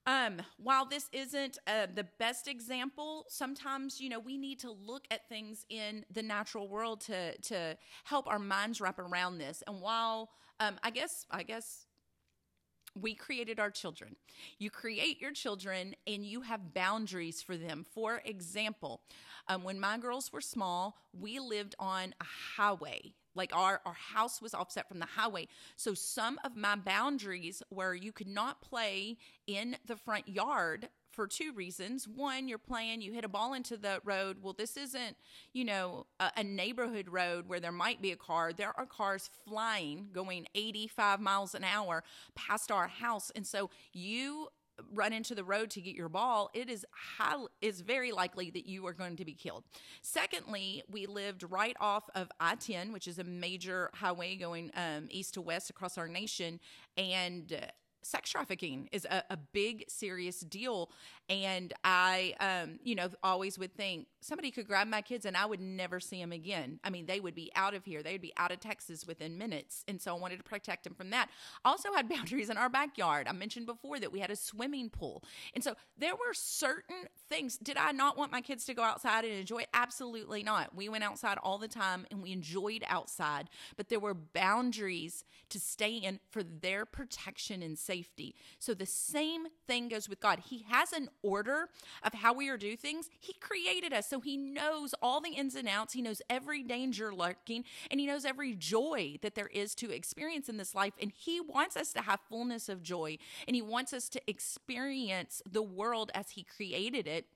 Um, 0.06 0.40
while 0.56 0.86
this 0.86 1.08
isn't 1.12 1.58
uh, 1.66 1.86
the 1.94 2.06
best 2.18 2.48
example, 2.48 3.26
sometimes 3.28 4.00
you 4.00 4.08
know 4.08 4.18
we 4.18 4.38
need 4.38 4.58
to 4.60 4.70
look 4.70 5.04
at 5.10 5.28
things 5.28 5.64
in 5.68 6.04
the 6.10 6.22
natural 6.22 6.68
world 6.68 7.02
to 7.02 7.36
to 7.38 7.76
help 8.04 8.26
our 8.26 8.38
minds 8.38 8.80
wrap 8.80 8.98
around 8.98 9.38
this. 9.38 9.62
And 9.66 9.80
while 9.80 10.30
um, 10.58 10.78
I 10.82 10.90
guess 10.90 11.26
I 11.30 11.42
guess 11.42 11.86
we 13.00 13.14
created 13.14 13.60
our 13.60 13.70
children. 13.70 14.16
You 14.58 14.70
create 14.70 15.20
your 15.20 15.32
children 15.32 15.94
and 16.06 16.26
you 16.26 16.40
have 16.42 16.74
boundaries 16.74 17.40
for 17.40 17.56
them. 17.56 17.86
For 17.94 18.20
example, 18.24 19.02
um, 19.48 19.62
when 19.62 19.78
my 19.78 19.96
girls 19.96 20.32
were 20.32 20.40
small, 20.40 20.96
we 21.12 21.38
lived 21.38 21.76
on 21.78 22.14
a 22.20 22.24
highway 22.56 23.14
like 23.34 23.54
our, 23.54 23.80
our 23.84 23.94
house 23.94 24.40
was 24.40 24.54
offset 24.54 24.88
from 24.88 24.98
the 24.98 25.06
highway. 25.06 25.48
So 25.76 25.94
some 25.94 26.38
of 26.44 26.56
my 26.56 26.76
boundaries 26.76 27.62
where 27.68 27.94
you 27.94 28.12
could 28.12 28.28
not 28.28 28.60
play 28.60 29.16
in 29.46 29.76
the 29.86 29.96
front 29.96 30.28
yard 30.28 30.88
for 31.12 31.26
two 31.26 31.52
reasons. 31.52 32.06
One, 32.06 32.48
you're 32.48 32.58
playing, 32.58 33.02
you 33.02 33.12
hit 33.12 33.24
a 33.24 33.28
ball 33.28 33.54
into 33.54 33.76
the 33.76 34.00
road. 34.04 34.38
Well, 34.42 34.52
this 34.52 34.76
isn't, 34.76 35.16
you 35.52 35.64
know, 35.64 36.06
a, 36.18 36.30
a, 36.38 36.44
neighborhood 36.44 37.08
road 37.08 37.48
where 37.48 37.60
there 37.60 37.72
might 37.72 38.00
be 38.00 38.12
a 38.12 38.16
car. 38.16 38.52
There 38.52 38.72
are 38.78 38.86
cars 38.86 39.28
flying, 39.46 40.08
going 40.12 40.46
85 40.54 41.20
miles 41.20 41.54
an 41.54 41.64
hour 41.64 42.04
past 42.34 42.70
our 42.70 42.88
house. 42.88 43.30
And 43.34 43.46
so 43.46 43.70
you 43.92 44.48
run 44.92 45.12
into 45.12 45.34
the 45.34 45.44
road 45.44 45.70
to 45.70 45.80
get 45.80 45.94
your 45.94 46.08
ball, 46.08 46.50
it 46.54 46.68
is 46.68 46.84
high, 47.18 47.44
is 47.60 47.80
very 47.80 48.12
likely 48.12 48.50
that 48.50 48.66
you 48.66 48.86
are 48.86 48.92
going 48.92 49.16
to 49.16 49.24
be 49.24 49.34
killed. 49.34 49.64
Secondly, 50.02 50.82
we 50.90 51.06
lived 51.06 51.44
right 51.48 51.76
off 51.80 52.08
of 52.14 52.30
I-10, 52.40 52.92
which 52.92 53.08
is 53.08 53.18
a 53.18 53.24
major 53.24 53.90
highway 53.94 54.36
going 54.36 54.70
um, 54.74 55.08
east 55.10 55.34
to 55.34 55.40
west 55.40 55.70
across 55.70 55.98
our 55.98 56.08
nation, 56.08 56.60
and 56.96 57.52
uh, 57.52 57.66
sex 58.02 58.30
trafficking 58.30 58.88
is 58.92 59.04
a, 59.04 59.22
a, 59.30 59.36
big 59.52 59.84
serious 59.88 60.40
deal. 60.40 60.90
And 61.28 61.72
i 61.84 62.34
um 62.40 62.78
you 62.82 62.94
know 62.94 63.08
always 63.22 63.58
would 63.58 63.74
think 63.74 64.06
somebody 64.20 64.50
could 64.50 64.66
grab 64.66 64.88
my 64.88 65.00
kids 65.00 65.24
and 65.24 65.36
i 65.36 65.46
would 65.46 65.60
never 65.60 66.00
see 66.00 66.20
them 66.20 66.32
again. 66.32 66.80
I 66.82 66.90
mean 66.90 67.06
they 67.06 67.20
would 67.20 67.34
be 67.34 67.50
out 67.54 67.74
of 67.74 67.84
here. 67.84 68.02
They 68.02 68.12
would 68.12 68.22
be 68.22 68.32
out 68.36 68.50
of 68.52 68.60
texas 68.60 69.06
within 69.06 69.38
minutes. 69.38 69.84
And 69.88 70.00
so 70.00 70.14
i 70.14 70.18
wanted 70.18 70.38
to 70.38 70.44
protect 70.44 70.84
them 70.84 70.94
from 70.94 71.10
that. 71.10 71.28
Also 71.64 71.92
had 71.92 72.08
boundaries 72.14 72.50
in 72.50 72.56
our 72.56 72.68
backyard. 72.68 73.28
I 73.28 73.32
mentioned 73.32 73.66
before 73.66 73.98
that 74.00 74.12
we 74.12 74.20
had 74.20 74.30
a 74.30 74.36
swimming 74.36 74.90
pool. 74.90 75.22
And 75.54 75.62
so 75.62 75.74
there 75.98 76.14
were 76.14 76.32
certain 76.32 77.06
things. 77.28 77.58
Did 77.58 77.76
i 77.76 77.92
not 77.92 78.16
want 78.16 78.32
my 78.32 78.40
kids 78.40 78.64
to 78.66 78.74
go 78.74 78.82
outside 78.82 79.24
and 79.24 79.34
enjoy? 79.34 79.64
Absolutely 79.74 80.42
not. 80.42 80.74
We 80.74 80.88
went 80.88 81.04
outside 81.04 81.38
all 81.42 81.58
the 81.58 81.68
time 81.68 82.06
and 82.10 82.22
we 82.22 82.32
enjoyed 82.32 82.84
outside 82.88 83.48
but 83.76 83.88
there 83.88 84.00
were 84.00 84.14
boundaries 84.14 85.24
to 85.48 85.58
stay 85.58 85.96
in 85.96 86.20
for 86.30 86.42
their 86.42 86.84
protection 86.84 87.62
and 87.62 87.78
safety. 87.78 87.89
So 88.58 88.74
the 88.74 88.86
same 88.86 89.46
thing 89.66 89.88
goes 89.88 90.08
with 90.08 90.20
God. 90.20 90.40
He 90.48 90.64
has 90.68 90.92
an 90.92 91.08
order 91.22 91.68
of 92.02 92.14
how 92.14 92.32
we 92.32 92.48
are 92.48 92.56
do 92.56 92.76
things. 92.76 93.08
He 93.18 93.34
created 93.34 93.92
us, 93.92 94.08
so 94.08 94.20
he 94.20 94.36
knows 94.36 94.94
all 95.02 95.20
the 95.20 95.30
ins 95.30 95.54
and 95.54 95.68
outs. 95.68 95.94
He 95.94 96.02
knows 96.02 96.22
every 96.28 96.62
danger 96.62 97.14
lurking, 97.14 97.64
and 97.90 98.00
he 98.00 98.06
knows 98.06 98.24
every 98.24 98.54
joy 98.54 99.18
that 99.22 99.34
there 99.34 99.48
is 99.48 99.74
to 99.76 99.90
experience 99.90 100.48
in 100.48 100.56
this 100.56 100.74
life. 100.74 100.94
And 101.00 101.12
he 101.14 101.40
wants 101.40 101.76
us 101.76 101.92
to 101.94 102.02
have 102.02 102.20
fullness 102.28 102.68
of 102.68 102.82
joy, 102.82 103.18
and 103.46 103.54
he 103.54 103.62
wants 103.62 103.92
us 103.92 104.08
to 104.10 104.20
experience 104.28 105.42
the 105.50 105.62
world 105.62 106.10
as 106.14 106.30
he 106.30 106.42
created 106.44 107.06
it 107.06 107.26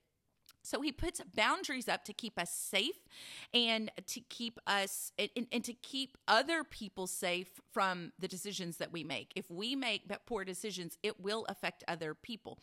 so 0.65 0.81
he 0.81 0.91
puts 0.93 1.21
boundaries 1.35 1.89
up 1.89 2.05
to 2.07 2.13
keep 2.13 2.39
us 2.39 2.51
safe 2.51 3.07
and 3.53 3.91
to 4.07 4.21
keep 4.21 4.59
us 4.67 5.13
and, 5.19 5.47
and, 5.53 5.63
to 5.65 5.75
keep 5.75 6.17
other 6.27 6.65
people 6.65 7.07
safe 7.07 7.61
from 7.73 8.13
the 8.19 8.27
decisions 8.27 8.79
that 8.79 8.91
we 8.91 9.05
make. 9.05 9.33
If 9.37 9.51
we 9.51 9.77
make 9.77 10.11
poor 10.27 10.45
decisions, 10.45 10.97
it 11.03 11.21
will 11.21 11.45
affect 11.49 11.85
other 11.87 12.15
people. 12.15 12.59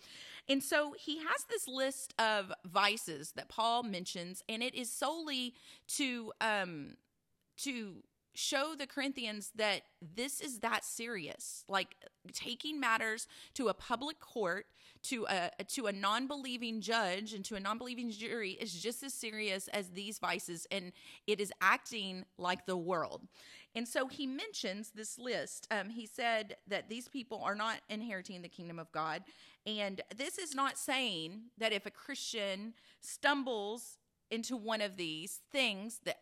And 0.49 0.63
so 0.63 0.93
he 0.97 1.17
has 1.19 1.45
this 1.49 1.67
list 1.67 2.13
of 2.19 2.51
vices 2.65 3.33
that 3.35 3.49
Paul 3.49 3.83
mentions, 3.83 4.43
and 4.49 4.63
it 4.63 4.73
is 4.73 4.91
solely 4.91 5.53
to 5.89 6.31
um 6.41 6.95
to 7.57 8.03
show 8.33 8.73
the 8.77 8.87
Corinthians 8.87 9.51
that 9.55 9.81
this 10.01 10.41
is 10.41 10.59
that 10.59 10.85
serious. 10.85 11.63
Like 11.67 11.95
taking 12.33 12.79
matters 12.79 13.27
to 13.55 13.67
a 13.67 13.73
public 13.73 14.19
court, 14.19 14.65
to 15.03 15.25
a 15.29 15.51
to 15.69 15.87
a 15.87 15.91
non-believing 15.91 16.81
judge 16.81 17.33
and 17.33 17.43
to 17.45 17.55
a 17.55 17.59
non-believing 17.59 18.11
jury 18.11 18.51
is 18.51 18.73
just 18.73 19.03
as 19.03 19.13
serious 19.13 19.67
as 19.69 19.89
these 19.89 20.19
vices 20.19 20.67
and 20.71 20.91
it 21.27 21.39
is 21.39 21.51
acting 21.61 22.25
like 22.37 22.65
the 22.65 22.77
world. 22.77 23.21
And 23.73 23.87
so 23.87 24.07
he 24.07 24.27
mentions 24.27 24.91
this 24.91 25.17
list. 25.17 25.67
Um, 25.71 25.89
he 25.89 26.05
said 26.05 26.57
that 26.67 26.89
these 26.89 27.07
people 27.07 27.41
are 27.43 27.55
not 27.55 27.77
inheriting 27.89 28.41
the 28.41 28.49
kingdom 28.49 28.79
of 28.79 28.91
God. 28.91 29.23
And 29.65 30.01
this 30.15 30.37
is 30.37 30.53
not 30.53 30.77
saying 30.77 31.43
that 31.57 31.71
if 31.71 31.85
a 31.85 31.91
Christian 31.91 32.73
stumbles 32.99 33.97
into 34.29 34.55
one 34.55 34.81
of 34.81 34.97
these 34.97 35.39
things 35.51 35.99
that 36.05 36.17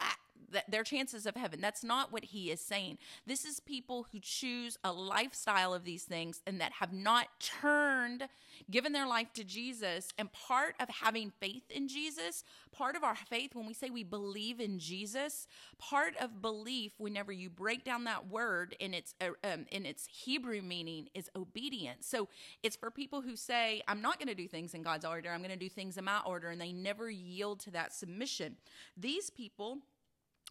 their 0.67 0.83
chances 0.83 1.25
of 1.25 1.35
heaven. 1.35 1.61
That's 1.61 1.83
not 1.83 2.11
what 2.11 2.25
he 2.25 2.51
is 2.51 2.61
saying. 2.61 2.97
This 3.25 3.45
is 3.45 3.59
people 3.59 4.07
who 4.11 4.19
choose 4.19 4.77
a 4.83 4.91
lifestyle 4.91 5.73
of 5.73 5.83
these 5.83 6.03
things 6.03 6.41
and 6.47 6.59
that 6.61 6.73
have 6.73 6.93
not 6.93 7.27
turned, 7.39 8.27
given 8.69 8.93
their 8.93 9.07
life 9.07 9.31
to 9.33 9.43
Jesus. 9.43 10.09
And 10.17 10.31
part 10.31 10.75
of 10.79 10.89
having 10.89 11.31
faith 11.39 11.69
in 11.69 11.87
Jesus, 11.87 12.43
part 12.71 12.95
of 12.95 13.03
our 13.03 13.15
faith 13.15 13.55
when 13.55 13.65
we 13.65 13.73
say 13.73 13.89
we 13.89 14.03
believe 14.03 14.59
in 14.59 14.79
Jesus, 14.79 15.47
part 15.77 16.15
of 16.19 16.41
belief, 16.41 16.93
whenever 16.97 17.31
you 17.31 17.49
break 17.49 17.83
down 17.83 18.03
that 18.05 18.27
word 18.29 18.75
in 18.79 18.93
its 18.93 19.13
uh, 19.21 19.29
um, 19.43 19.65
in 19.71 19.85
its 19.85 20.07
Hebrew 20.07 20.61
meaning, 20.61 21.09
is 21.13 21.29
obedience. 21.35 22.07
So 22.07 22.27
it's 22.63 22.75
for 22.75 22.91
people 22.91 23.21
who 23.21 23.35
say, 23.35 23.81
"I'm 23.87 24.01
not 24.01 24.19
going 24.19 24.27
to 24.27 24.35
do 24.35 24.47
things 24.47 24.73
in 24.73 24.81
God's 24.81 25.05
order. 25.05 25.29
I'm 25.31 25.41
going 25.41 25.51
to 25.51 25.55
do 25.57 25.69
things 25.69 25.97
in 25.97 26.05
my 26.05 26.19
order," 26.25 26.49
and 26.49 26.59
they 26.59 26.73
never 26.73 27.09
yield 27.09 27.59
to 27.61 27.71
that 27.71 27.93
submission. 27.93 28.57
These 28.97 29.29
people 29.29 29.79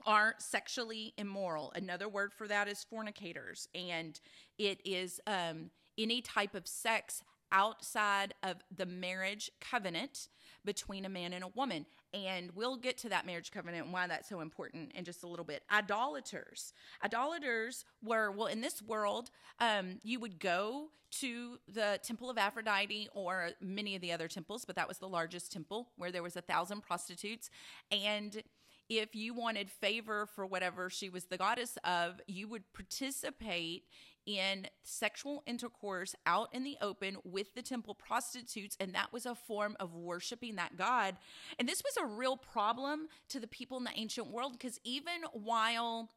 are 0.06 0.34
sexually 0.38 1.14
immoral. 1.16 1.72
Another 1.74 2.08
word 2.08 2.32
for 2.32 2.48
that 2.48 2.68
is 2.68 2.84
fornicators, 2.84 3.68
and 3.74 4.20
it 4.58 4.80
is 4.84 5.20
um, 5.26 5.70
any 5.96 6.20
type 6.20 6.54
of 6.54 6.66
sex 6.66 7.22
outside 7.50 8.34
of 8.42 8.56
the 8.76 8.86
marriage 8.86 9.50
covenant 9.60 10.28
between 10.64 11.04
a 11.04 11.08
man 11.08 11.32
and 11.32 11.44
a 11.44 11.48
woman. 11.48 11.86
And 12.12 12.50
we'll 12.54 12.76
get 12.76 12.98
to 12.98 13.08
that 13.08 13.26
marriage 13.26 13.50
covenant 13.50 13.84
and 13.84 13.92
why 13.92 14.06
that's 14.06 14.28
so 14.28 14.40
important 14.40 14.92
in 14.94 15.04
just 15.04 15.22
a 15.22 15.26
little 15.26 15.44
bit. 15.44 15.62
Idolaters. 15.72 16.72
Idolaters 17.02 17.84
were, 18.02 18.30
well, 18.30 18.48
in 18.48 18.60
this 18.60 18.82
world, 18.82 19.30
um, 19.60 19.98
you 20.02 20.20
would 20.20 20.38
go 20.38 20.88
to 21.10 21.58
the 21.72 21.98
temple 22.02 22.28
of 22.28 22.36
Aphrodite 22.36 23.08
or 23.14 23.50
many 23.62 23.94
of 23.94 24.02
the 24.02 24.12
other 24.12 24.28
temples, 24.28 24.64
but 24.64 24.76
that 24.76 24.88
was 24.88 24.98
the 24.98 25.08
largest 25.08 25.50
temple 25.50 25.88
where 25.96 26.12
there 26.12 26.22
was 26.22 26.36
a 26.36 26.42
thousand 26.42 26.82
prostitutes. 26.82 27.50
And 27.90 28.42
if 28.88 29.14
you 29.14 29.34
wanted 29.34 29.70
favor 29.70 30.26
for 30.26 30.46
whatever 30.46 30.88
she 30.88 31.08
was 31.08 31.26
the 31.26 31.36
goddess 31.36 31.76
of, 31.84 32.20
you 32.26 32.48
would 32.48 32.72
participate 32.72 33.84
in 34.26 34.66
sexual 34.82 35.42
intercourse 35.46 36.14
out 36.26 36.48
in 36.52 36.62
the 36.62 36.76
open 36.82 37.16
with 37.24 37.54
the 37.54 37.62
temple 37.62 37.94
prostitutes, 37.94 38.76
and 38.78 38.94
that 38.94 39.12
was 39.12 39.24
a 39.24 39.34
form 39.34 39.74
of 39.80 39.94
worshiping 39.94 40.56
that 40.56 40.76
God. 40.76 41.16
And 41.58 41.66
this 41.68 41.82
was 41.82 41.96
a 41.96 42.14
real 42.14 42.36
problem 42.36 43.08
to 43.30 43.40
the 43.40 43.46
people 43.46 43.78
in 43.78 43.84
the 43.84 43.90
ancient 43.96 44.26
world 44.28 44.52
because 44.52 44.78
even 44.84 45.22
while 45.32 46.10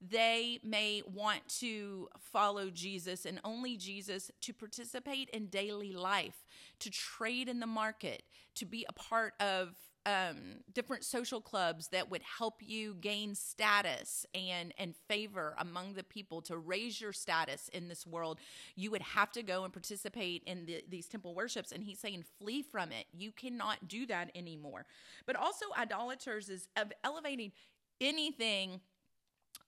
they 0.00 0.58
may 0.64 1.02
want 1.12 1.46
to 1.60 2.08
follow 2.18 2.70
Jesus 2.70 3.26
and 3.26 3.38
only 3.44 3.76
Jesus 3.76 4.30
to 4.40 4.54
participate 4.54 5.28
in 5.30 5.46
daily 5.46 5.92
life, 5.92 6.46
to 6.78 6.90
trade 6.90 7.48
in 7.48 7.60
the 7.60 7.66
market, 7.66 8.22
to 8.54 8.64
be 8.64 8.86
a 8.88 8.92
part 8.94 9.34
of 9.38 9.76
um, 10.06 10.62
different 10.72 11.04
social 11.04 11.40
clubs 11.40 11.88
that 11.88 12.10
would 12.10 12.22
help 12.22 12.54
you 12.60 12.94
gain 12.94 13.34
status 13.34 14.24
and 14.34 14.72
and 14.78 14.94
favor 15.08 15.54
among 15.58 15.94
the 15.94 16.02
people 16.02 16.40
to 16.42 16.56
raise 16.56 17.00
your 17.00 17.12
status 17.12 17.68
in 17.72 17.88
this 17.88 18.06
world. 18.06 18.38
You 18.76 18.90
would 18.90 19.02
have 19.02 19.30
to 19.32 19.42
go 19.42 19.64
and 19.64 19.72
participate 19.72 20.42
in 20.46 20.66
the, 20.66 20.82
these 20.88 21.06
temple 21.06 21.34
worships, 21.34 21.70
and 21.72 21.84
he's 21.84 21.98
saying 21.98 22.24
flee 22.38 22.62
from 22.62 22.92
it. 22.92 23.06
You 23.12 23.30
cannot 23.32 23.88
do 23.88 24.06
that 24.06 24.30
anymore. 24.34 24.86
But 25.26 25.36
also, 25.36 25.66
idolaters 25.78 26.48
is 26.48 26.68
elevating 27.04 27.52
anything 28.00 28.80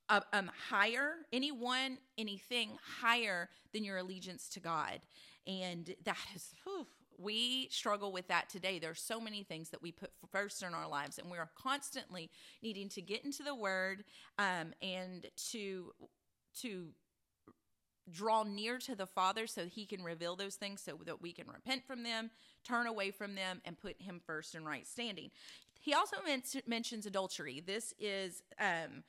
uh, 0.09 0.21
um, 0.33 0.51
higher, 0.71 1.15
anyone, 1.33 1.99
anything 2.19 2.71
higher 3.01 3.49
than 3.73 3.85
your 3.85 3.99
allegiance 3.99 4.49
to 4.51 4.61
God. 4.61 5.01
And 5.47 5.95
that 6.05 6.19
is, 6.35 6.55
whew, 6.65 6.87
we 7.19 7.69
struggle 7.71 8.13
with 8.13 8.29
that 8.29 8.49
today. 8.49 8.79
There's 8.79 9.01
so 9.01 9.21
many 9.21 9.43
things 9.43 9.71
that 9.71 9.83
we 9.83 9.93
put 9.93 10.11
first 10.31 10.63
in 10.63 10.75
our 10.75 10.89
lives, 10.89 11.19
and 11.19 11.31
we 11.31 11.39
are 11.39 11.51
constantly 11.57 12.31
needing 12.63 12.89
to 12.91 13.03
get 13.03 13.25
into 13.25 13.43
the 13.43 13.55
Word 13.55 14.05
um, 14.39 14.73
and 14.83 15.27
to 15.51 15.93
to 16.61 16.89
draw 18.11 18.43
near 18.43 18.79
to 18.79 18.95
the 18.95 19.07
Father 19.07 19.47
so 19.47 19.67
He 19.67 19.87
can 19.87 20.03
reveal 20.03 20.37
those 20.37 20.57
things, 20.57 20.83
so 20.83 20.99
that 21.07 21.23
we 21.23 21.33
can 21.33 21.47
repent 21.47 21.87
from 21.87 22.03
them, 22.03 22.31
turn 22.65 22.87
away 22.87 23.11
from 23.11 23.35
them, 23.35 23.61
and 23.65 23.79
put 23.79 24.01
Him 24.01 24.21
first 24.27 24.55
in 24.55 24.65
right 24.65 24.87
standing. 24.87 25.31
He 25.81 25.95
also 25.95 26.17
men- 26.25 26.43
mentions 26.67 27.07
adultery. 27.07 27.63
This 27.65 27.93
is 27.99 28.43
um, 28.61 29.03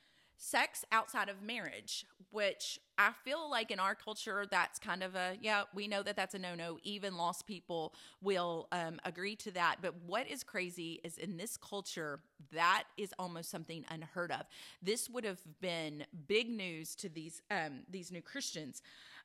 sex 0.44 0.84
outside 0.92 1.30
of 1.30 1.42
marriage, 1.42 2.06
which 2.32 2.78
I 2.98 3.12
feel 3.24 3.50
like 3.50 3.72
in 3.72 3.80
our 3.80 3.96
culture, 3.96 4.46
that's 4.50 4.78
kind 4.78 5.02
of 5.02 5.16
a, 5.16 5.38
yeah, 5.42 5.64
we 5.74 5.88
know 5.88 6.04
that 6.04 6.18
that's 6.18 6.36
a 6.36 6.40
no 6.40 6.54
no. 6.54 6.80
Even 6.84 7.16
lost 7.16 7.48
people 7.48 7.94
will 8.22 8.68
um, 8.74 9.00
agree 9.06 9.38
to 9.38 9.52
that. 9.52 9.78
But 9.82 9.96
what 10.06 10.28
is 10.28 10.44
crazy 10.44 11.00
is 11.04 11.18
in 11.18 11.38
this 11.38 11.56
culture, 11.56 12.20
that 12.52 12.84
is 12.98 13.14
almost 13.18 13.50
something 13.50 13.86
unheard 13.90 14.32
of. 14.32 14.42
This 14.82 15.10
would 15.10 15.24
have 15.24 15.40
been 15.62 16.06
big 16.28 16.50
news 16.50 16.94
to 16.96 17.10
these 17.10 17.42
um, 17.50 17.84
these 17.90 18.12
new 18.12 18.22
Christians. 18.22 18.82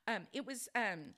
Um, 0.07 0.29
it 0.33 0.47
was 0.47 0.69
um, 0.77 1.15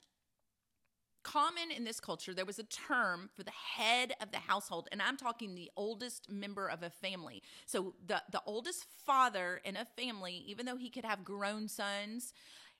common 1.23 1.71
in 1.75 1.85
this 1.85 2.01
culture, 2.01 2.35
there 2.35 2.45
was 2.45 2.59
a 2.59 2.65
term 2.65 3.31
for 3.35 3.43
the 3.43 3.51
head 3.51 4.13
of 4.21 4.31
the 4.31 4.39
household, 4.39 4.89
and 4.93 5.01
I'm 5.01 5.17
talking 5.17 5.55
the 5.55 5.71
oldest 5.77 6.31
member 6.31 6.69
of 6.69 6.83
a 6.83 6.91
family. 6.91 7.43
So 7.67 7.95
the 8.07 8.23
the 8.31 8.43
oldest 8.47 8.87
father 9.07 9.61
in 9.65 9.77
a 9.77 9.85
family, 9.85 10.45
even 10.47 10.67
though 10.67 10.77
he 10.77 10.91
could 10.91 11.05
have 11.05 11.25
grown 11.25 11.69
sons, 11.69 12.33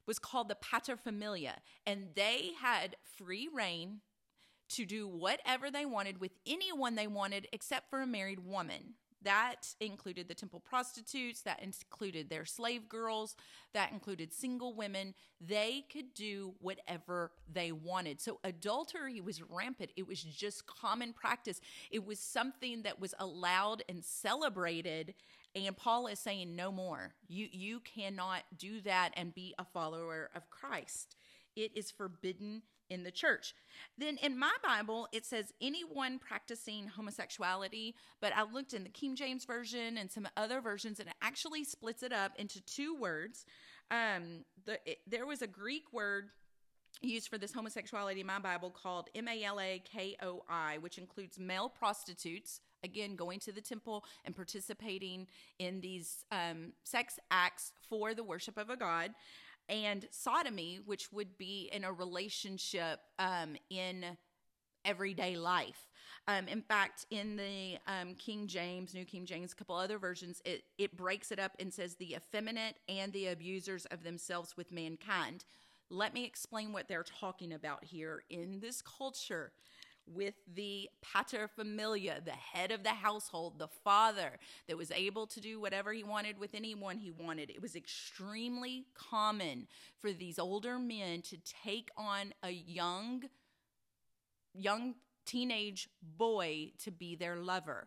was 0.07 0.19
called 0.19 0.49
the 0.49 0.57
paterfamilia, 0.57 1.55
and 1.87 2.09
they 2.15 2.53
had 2.61 2.97
free 3.17 3.49
reign 3.53 4.01
to 4.71 4.87
do 4.87 5.09
whatever 5.09 5.71
they 5.71 5.85
wanted 5.85 6.21
with 6.21 6.33
anyone 6.47 6.95
they 6.95 7.07
wanted 7.07 7.49
except 7.53 7.91
for 7.91 8.01
a 8.01 8.07
married 8.07 8.41
woman. 8.47 8.95
That 9.23 9.75
included 9.81 10.29
the 10.29 10.35
temple 10.35 10.61
prostitutes, 10.61 11.43
that 11.43 11.63
included 11.63 12.31
their 12.31 12.45
slave 12.45 12.89
girls, 12.89 13.37
that 13.75 13.93
included 13.93 14.33
single 14.33 14.75
women. 14.75 15.15
They 15.41 15.85
could 15.93 16.15
do 16.15 16.55
whatever 16.61 17.33
they 17.53 17.73
wanted. 17.73 18.21
So 18.21 18.41
adultery 18.45 19.21
was 19.21 19.43
rampant. 19.43 19.91
It 19.97 20.07
was 20.07 20.23
just 20.23 20.67
common 20.67 21.13
practice. 21.13 21.61
It 21.91 22.07
was 22.07 22.19
something 22.19 22.83
that 22.83 23.01
was 23.01 23.15
allowed 23.19 23.83
and 23.89 24.03
celebrated. 24.05 25.15
And 25.55 25.77
Paul 25.77 26.07
is 26.07 26.19
saying 26.19 26.57
no 26.57 26.73
more. 26.73 27.13
You 27.29 27.49
you 27.51 27.81
cannot 27.81 28.43
do 28.57 28.81
that 28.83 29.13
and 29.17 29.35
be 29.35 29.55
a 29.59 29.65
follower 29.65 30.31
of 30.35 30.49
Christ. 30.49 31.17
It 31.57 31.73
is 31.75 31.91
forbidden 31.91 32.63
in 32.91 33.05
the 33.05 33.11
church. 33.11 33.55
Then 33.97 34.19
in 34.23 34.39
my 34.39 34.53
Bible, 34.63 35.09
it 35.13 35.25
says 35.25 35.53
anyone 35.61 36.19
practicing 36.19 36.89
homosexuality, 36.89 37.95
but 38.21 38.33
I 38.37 38.43
looked 38.43 38.75
in 38.75 38.83
the 38.83 38.91
King 38.91 39.17
James 39.17 39.45
Version 39.45 39.97
and 39.97 40.11
some 40.11 40.29
other 40.37 40.61
versions, 40.61 41.01
and 41.01 41.09
it 41.09 41.15
actually 41.23 41.65
splits 41.65 42.03
it 42.03 42.13
up 42.13 42.33
into 42.37 42.61
two 42.63 42.95
words. 42.95 43.47
Um, 43.91 44.45
the, 44.67 44.79
it, 44.85 44.99
there 45.07 45.27
was 45.27 45.41
a 45.43 45.47
Greek 45.47 45.93
word 45.93 46.31
used 47.01 47.29
for 47.29 47.39
this 47.39 47.53
homosexuality 47.53 48.21
in 48.21 48.27
my 48.27 48.39
Bible 48.39 48.71
called 48.71 49.09
M 49.15 49.29
A 49.29 49.43
L 49.45 49.61
A 49.61 49.83
K 49.85 50.17
O 50.23 50.43
I, 50.49 50.79
which 50.79 50.99
includes 50.99 51.39
male 51.39 51.69
prostitutes, 51.69 52.61
again, 52.85 53.17
going 53.17 53.39
to 53.41 53.53
the 53.53 53.61
temple 53.61 54.05
and 54.25 54.35
participating 54.35 55.27
in 55.59 55.81
these 55.81 56.25
um, 56.31 56.73
sex 56.85 57.19
acts 57.31 57.73
for 57.89 58.15
the 58.15 58.25
worship 58.25 58.59
of 58.59 58.71
a 58.71 58.77
god 58.77 59.13
and 59.71 60.07
sodomy, 60.11 60.81
which 60.85 61.13
would 61.13 61.39
be 61.39 61.71
in 61.73 61.85
a 61.85 61.93
relationship 61.93 63.01
um, 63.19 63.57
in 63.71 64.05
everyday 64.85 65.37
life. 65.37 65.87
Um, 66.29 66.49
in 66.49 66.61
fact, 66.61 67.07
in 67.11 67.37
the 67.37 67.79
um, 67.87 68.15
King 68.15 68.47
James, 68.47 68.95
New 68.95 69.05
King 69.05 69.25
James, 69.25 69.53
a 69.53 69.57
couple 69.57 69.77
other 69.77 69.99
versions, 69.99 70.43
it, 70.45 70.65
it 70.77 70.97
breaks 70.97 71.33
it 71.33 71.39
up 71.39 71.53
and 71.59 71.73
says 71.73 71.95
the 71.95 72.15
effeminate 72.15 72.77
and 72.89 73.13
the 73.13 73.29
abusers 73.29 73.87
of 73.87 74.03
themselves 74.03 74.57
with 74.57 74.73
mankind. 74.73 75.45
Let 75.89 76.15
me 76.15 76.25
explain 76.25 76.73
what 76.73 76.89
they're 76.89 77.03
talking 77.03 77.53
about 77.53 77.85
here 77.85 78.23
in 78.29 78.61
this 78.61 78.83
culture 78.83 79.53
with 80.15 80.35
the 80.55 80.89
paterfamilia, 81.05 82.25
the 82.25 82.31
head 82.31 82.71
of 82.71 82.83
the 82.83 82.91
household, 82.91 83.59
the 83.59 83.69
father 83.69 84.39
that 84.69 84.77
was 84.77 84.91
able 84.91 85.27
to 85.29 85.41
do 85.41 85.61
whatever 85.61 85.93
he 85.93 86.03
wanted 86.03 86.39
with 86.39 86.55
anyone 86.55 86.99
he 86.99 87.11
wanted. 87.11 87.51
It 87.51 87.63
was 87.63 87.77
extremely 87.77 88.87
common 88.95 89.67
for 89.99 90.13
these 90.13 90.39
older 90.39 90.79
men 90.79 91.23
to 91.23 91.37
take 91.65 91.91
on 91.97 92.33
a 92.43 92.51
young 92.51 93.25
young 94.53 94.95
teenage 95.27 95.89
boy 96.03 96.73
to 96.83 96.91
be 96.91 97.15
their 97.15 97.37
lover. 97.37 97.87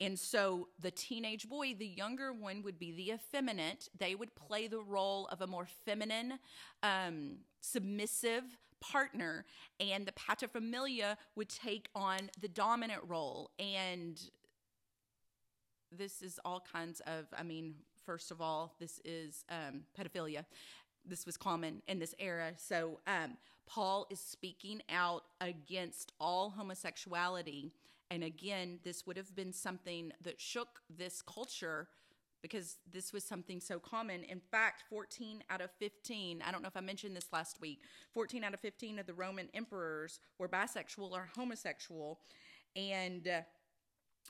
And 0.00 0.18
so 0.18 0.68
the 0.80 0.90
teenage 0.90 1.48
boy, 1.48 1.74
the 1.78 1.86
younger 1.86 2.32
one, 2.32 2.62
would 2.62 2.78
be 2.78 2.92
the 2.92 3.12
effeminate. 3.12 3.88
They 3.98 4.14
would 4.14 4.34
play 4.34 4.66
the 4.66 4.80
role 4.80 5.26
of 5.28 5.40
a 5.40 5.46
more 5.46 5.66
feminine, 5.86 6.38
um, 6.82 7.38
submissive 7.60 8.42
partner, 8.82 9.44
and 9.80 10.04
the 10.06 10.12
paterfamilia 10.12 11.16
would 11.36 11.48
take 11.48 11.88
on 11.94 12.30
the 12.40 12.48
dominant 12.48 13.02
role. 13.06 13.50
And 13.58 14.20
this 15.90 16.22
is 16.22 16.38
all 16.44 16.62
kinds 16.72 17.00
of, 17.06 17.26
I 17.36 17.42
mean, 17.42 17.74
first 18.04 18.30
of 18.30 18.40
all, 18.40 18.74
this 18.78 19.00
is 19.04 19.44
um, 19.48 19.84
pedophilia. 19.98 20.44
This 21.04 21.26
was 21.26 21.36
common 21.36 21.82
in 21.86 21.98
this 21.98 22.14
era. 22.18 22.52
So 22.56 23.00
um, 23.06 23.36
Paul 23.66 24.06
is 24.10 24.20
speaking 24.20 24.82
out 24.90 25.24
against 25.40 26.12
all 26.20 26.50
homosexuality. 26.50 27.72
And 28.10 28.22
again, 28.22 28.78
this 28.84 29.06
would 29.06 29.16
have 29.16 29.34
been 29.34 29.52
something 29.52 30.12
that 30.20 30.40
shook 30.40 30.80
this 30.90 31.22
culture 31.22 31.88
because 32.42 32.78
this 32.92 33.12
was 33.12 33.24
something 33.24 33.60
so 33.60 33.78
common. 33.78 34.24
In 34.24 34.40
fact, 34.40 34.82
14 34.90 35.44
out 35.48 35.60
of 35.60 35.70
15, 35.78 36.42
I 36.46 36.50
don't 36.50 36.62
know 36.62 36.68
if 36.68 36.76
I 36.76 36.80
mentioned 36.80 37.16
this 37.16 37.32
last 37.32 37.60
week, 37.60 37.80
14 38.12 38.44
out 38.44 38.52
of 38.52 38.60
15 38.60 38.98
of 38.98 39.06
the 39.06 39.14
Roman 39.14 39.48
emperors 39.54 40.18
were 40.38 40.48
bisexual 40.48 41.12
or 41.12 41.30
homosexual. 41.36 42.18
And 42.74 43.26
uh, 43.28 43.40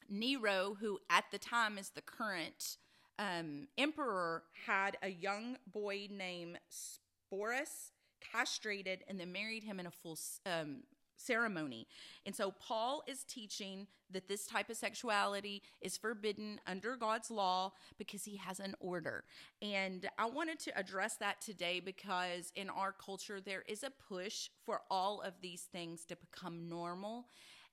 Nero, 0.09 0.77
who 0.79 0.99
at 1.11 1.25
the 1.33 1.39
time 1.39 1.79
is 1.79 1.91
the 1.91 2.03
current 2.03 2.77
um, 3.19 3.69
emperor, 3.79 4.45
had 4.67 4.97
a 5.03 5.09
young 5.09 5.57
boy 5.73 6.09
named 6.11 6.59
Sporus 6.71 7.93
castrated 8.33 9.03
and 9.09 9.19
then 9.19 9.33
married 9.33 9.65
him 9.65 9.81
in 9.81 9.87
a 9.87 9.91
full 9.91 10.19
um, 10.47 10.83
ceremony. 11.25 11.87
And 12.27 12.35
so 12.35 12.51
Paul 12.51 13.03
is 13.07 13.25
teaching 13.25 13.87
that 14.11 14.29
this 14.29 14.47
type 14.47 14.71
of 14.71 14.77
sexuality 14.77 15.63
is 15.81 15.97
forbidden 15.97 16.61
under 16.67 16.97
God's 16.97 17.31
law 17.31 17.73
because 17.99 18.25
he 18.25 18.37
has 18.37 18.61
an 18.61 18.75
order. 18.81 19.25
And 19.61 20.09
I 20.19 20.27
wanted 20.27 20.59
to 20.61 20.79
address 20.79 21.17
that 21.17 21.41
today 21.41 21.81
because 21.81 22.53
in 22.55 22.69
our 22.69 22.93
culture, 22.93 23.41
there 23.41 23.65
is 23.67 23.83
a 23.83 23.91
push 23.91 24.49
for 24.65 24.83
all 24.91 25.21
of 25.23 25.35
these 25.41 25.63
things 25.63 26.05
to 26.07 26.17
become 26.17 26.69
normal. 26.69 27.27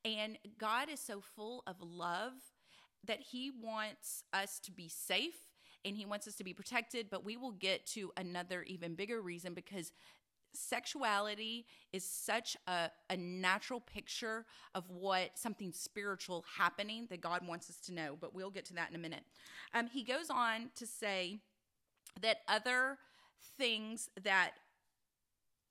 And 0.06 0.38
God 0.58 0.90
is 0.90 1.00
so 1.00 1.22
full 1.22 1.64
of 1.68 1.76
love 1.82 2.34
that 3.06 3.20
He 3.20 3.52
wants 3.52 4.24
us 4.34 4.60
to 4.60 4.72
be 4.72 4.88
safe 4.88 5.36
and 5.86 5.96
He 5.96 6.06
wants 6.06 6.28
us 6.28 6.36
to 6.36 6.44
be 6.44 6.54
protected. 6.54 7.10
But 7.10 7.26
we 7.26 7.38
will 7.38 7.52
get 7.52 7.86
to 7.88 8.12
another, 8.18 8.64
even 8.64 8.96
bigger 8.96 9.22
reason 9.22 9.54
because 9.54 9.92
sexuality 10.54 11.66
is 11.94 12.04
such 12.04 12.58
a, 12.68 12.90
a 13.10 13.18
natural 13.18 13.80
picture 13.80 14.46
of 14.76 14.90
what 14.90 15.38
something 15.38 15.72
spiritual 15.72 16.46
happening 16.58 17.08
that 17.10 17.22
God 17.22 17.48
wants 17.48 17.70
us 17.70 17.78
to 17.88 17.94
know. 17.94 18.18
But 18.20 18.34
we'll 18.34 18.50
get 18.50 18.66
to 18.66 18.74
that 18.76 18.90
in 18.90 18.96
a 18.96 19.00
minute. 19.00 19.24
Um, 19.74 19.88
he 19.88 20.04
goes 20.04 20.30
on 20.30 20.70
to 20.76 20.86
say 20.86 21.40
that 22.22 22.38
other 22.48 22.98
things 23.58 24.10
that 24.24 24.52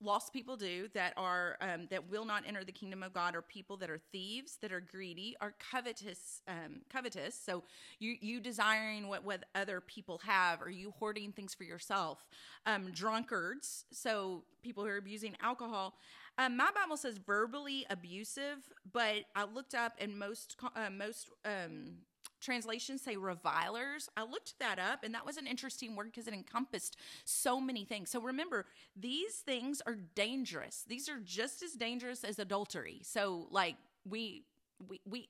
lost 0.03 0.33
people 0.33 0.57
do 0.57 0.89
that 0.95 1.13
are 1.17 1.57
um, 1.61 1.87
that 1.91 2.09
will 2.09 2.25
not 2.25 2.45
enter 2.47 2.65
the 2.65 2.73
kingdom 2.73 3.03
of 3.03 3.13
god 3.13 3.35
are 3.35 3.43
people 3.43 3.77
that 3.77 3.91
are 3.91 4.01
thieves 4.13 4.59
that 4.63 4.73
are 4.73 4.81
greedy 4.81 5.37
are 5.41 5.55
covetous 5.71 6.43
um, 6.49 6.81
covetous. 6.93 7.35
So 7.35 7.63
you 7.99 8.17
you 8.21 8.41
desiring 8.41 9.09
what 9.09 9.25
what 9.25 9.45
other 9.55 9.81
people 9.81 10.21
have 10.25 10.63
are 10.63 10.71
you 10.71 10.93
hoarding 10.99 11.33
things 11.33 11.55
for 11.55 11.65
yourself. 11.65 12.27
Um, 12.67 12.91
drunkards 12.93 13.85
so 13.93 14.45
people 14.63 14.85
who 14.85 14.91
are 14.91 14.97
abusing 14.99 15.37
alcohol. 15.43 15.95
Um, 16.39 16.57
my 16.57 16.71
bible 16.73 16.97
says 16.97 17.19
verbally 17.19 17.85
abusive 17.91 18.59
but 18.93 19.25
i 19.35 19.45
looked 19.45 19.75
up 19.75 19.95
and 19.99 20.17
most 20.17 20.57
uh, 20.77 20.89
most 20.89 21.31
um, 21.45 21.95
translations 22.41 23.03
say 23.03 23.17
revilers. 23.17 24.09
I 24.17 24.23
looked 24.23 24.59
that 24.59 24.79
up 24.79 25.05
and 25.05 25.15
that 25.15 25.27
was 25.27 25.37
an 25.37 25.47
interesting 25.47 25.97
word 25.97 26.07
because 26.07 26.29
it 26.29 26.35
encompassed 26.35 26.97
so 27.25 27.61
many 27.61 27.85
things. 27.85 28.11
So 28.11 28.21
remember, 28.21 28.67
these 28.97 29.35
things 29.35 29.83
are 29.87 29.97
dangerous. 30.15 30.85
These 30.87 31.09
are 31.09 31.21
just 31.25 31.63
as 31.63 31.73
dangerous 31.73 32.25
as 32.25 32.39
adultery. 32.39 33.01
So 33.03 33.49
like 33.51 33.77
we 34.09 34.45
we 34.89 35.01
we 35.05 35.29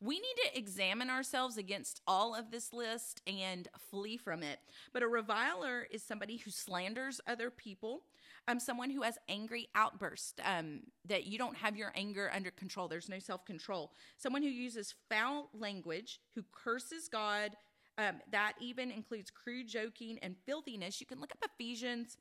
we 0.00 0.16
need 0.16 0.34
to 0.44 0.58
examine 0.58 1.10
ourselves 1.10 1.56
against 1.56 2.00
all 2.06 2.34
of 2.34 2.50
this 2.50 2.72
list 2.72 3.22
and 3.26 3.68
flee 3.90 4.16
from 4.16 4.42
it. 4.42 4.60
But 4.92 5.02
a 5.02 5.08
reviler 5.08 5.86
is 5.90 6.02
somebody 6.02 6.36
who 6.36 6.50
slanders 6.50 7.20
other 7.26 7.50
people, 7.50 8.02
um, 8.48 8.58
someone 8.58 8.90
who 8.90 9.02
has 9.02 9.18
angry 9.28 9.68
outbursts, 9.74 10.32
um, 10.42 10.80
that 11.06 11.26
you 11.26 11.38
don't 11.38 11.56
have 11.56 11.76
your 11.76 11.92
anger 11.94 12.30
under 12.34 12.50
control. 12.50 12.88
There's 12.88 13.08
no 13.08 13.18
self 13.18 13.44
control. 13.44 13.92
Someone 14.16 14.42
who 14.42 14.48
uses 14.48 14.94
foul 15.08 15.50
language, 15.52 16.20
who 16.34 16.42
curses 16.50 17.08
God. 17.08 17.56
Um, 17.98 18.20
that 18.30 18.52
even 18.60 18.92
includes 18.92 19.28
crude 19.28 19.66
joking 19.66 20.20
and 20.22 20.36
filthiness. 20.46 21.00
You 21.00 21.06
can 21.06 21.20
look 21.20 21.32
up 21.32 21.50
Ephesians 21.52 22.16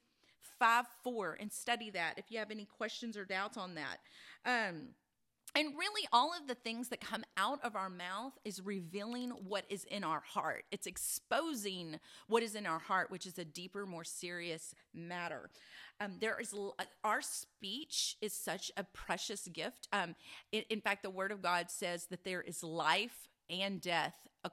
5 0.57 0.85
4 1.03 1.37
and 1.39 1.51
study 1.51 1.91
that 1.91 2.15
if 2.17 2.25
you 2.29 2.39
have 2.39 2.49
any 2.49 2.65
questions 2.65 3.15
or 3.15 3.25
doubts 3.25 3.57
on 3.57 3.75
that. 3.75 3.99
Um, 4.43 4.89
and 5.57 5.73
really, 5.75 6.07
all 6.13 6.31
of 6.39 6.47
the 6.47 6.53
things 6.53 6.89
that 6.89 7.01
come 7.01 7.23
out 7.35 7.59
of 7.63 7.75
our 7.75 7.89
mouth 7.89 8.33
is 8.45 8.61
revealing 8.61 9.31
what 9.31 9.65
is 9.69 9.85
in 9.85 10.03
our 10.03 10.19
heart. 10.19 10.65
It's 10.71 10.85
exposing 10.85 11.99
what 12.27 12.43
is 12.43 12.53
in 12.53 12.67
our 12.67 12.77
heart, 12.77 13.09
which 13.09 13.25
is 13.25 13.39
a 13.39 13.45
deeper, 13.45 13.87
more 13.87 14.03
serious 14.03 14.75
matter. 14.93 15.49
Um, 15.99 16.17
there 16.21 16.39
is 16.39 16.53
our 17.03 17.23
speech 17.23 18.17
is 18.21 18.33
such 18.33 18.71
a 18.77 18.83
precious 18.83 19.47
gift. 19.47 19.87
Um, 19.91 20.13
in, 20.51 20.61
in 20.69 20.79
fact, 20.79 21.01
the 21.01 21.09
Word 21.09 21.31
of 21.31 21.41
God 21.41 21.71
says 21.71 22.05
that 22.11 22.23
there 22.23 22.41
is 22.41 22.61
life 22.61 23.27
and 23.49 23.81
death 23.81 24.27
uh, 24.45 24.49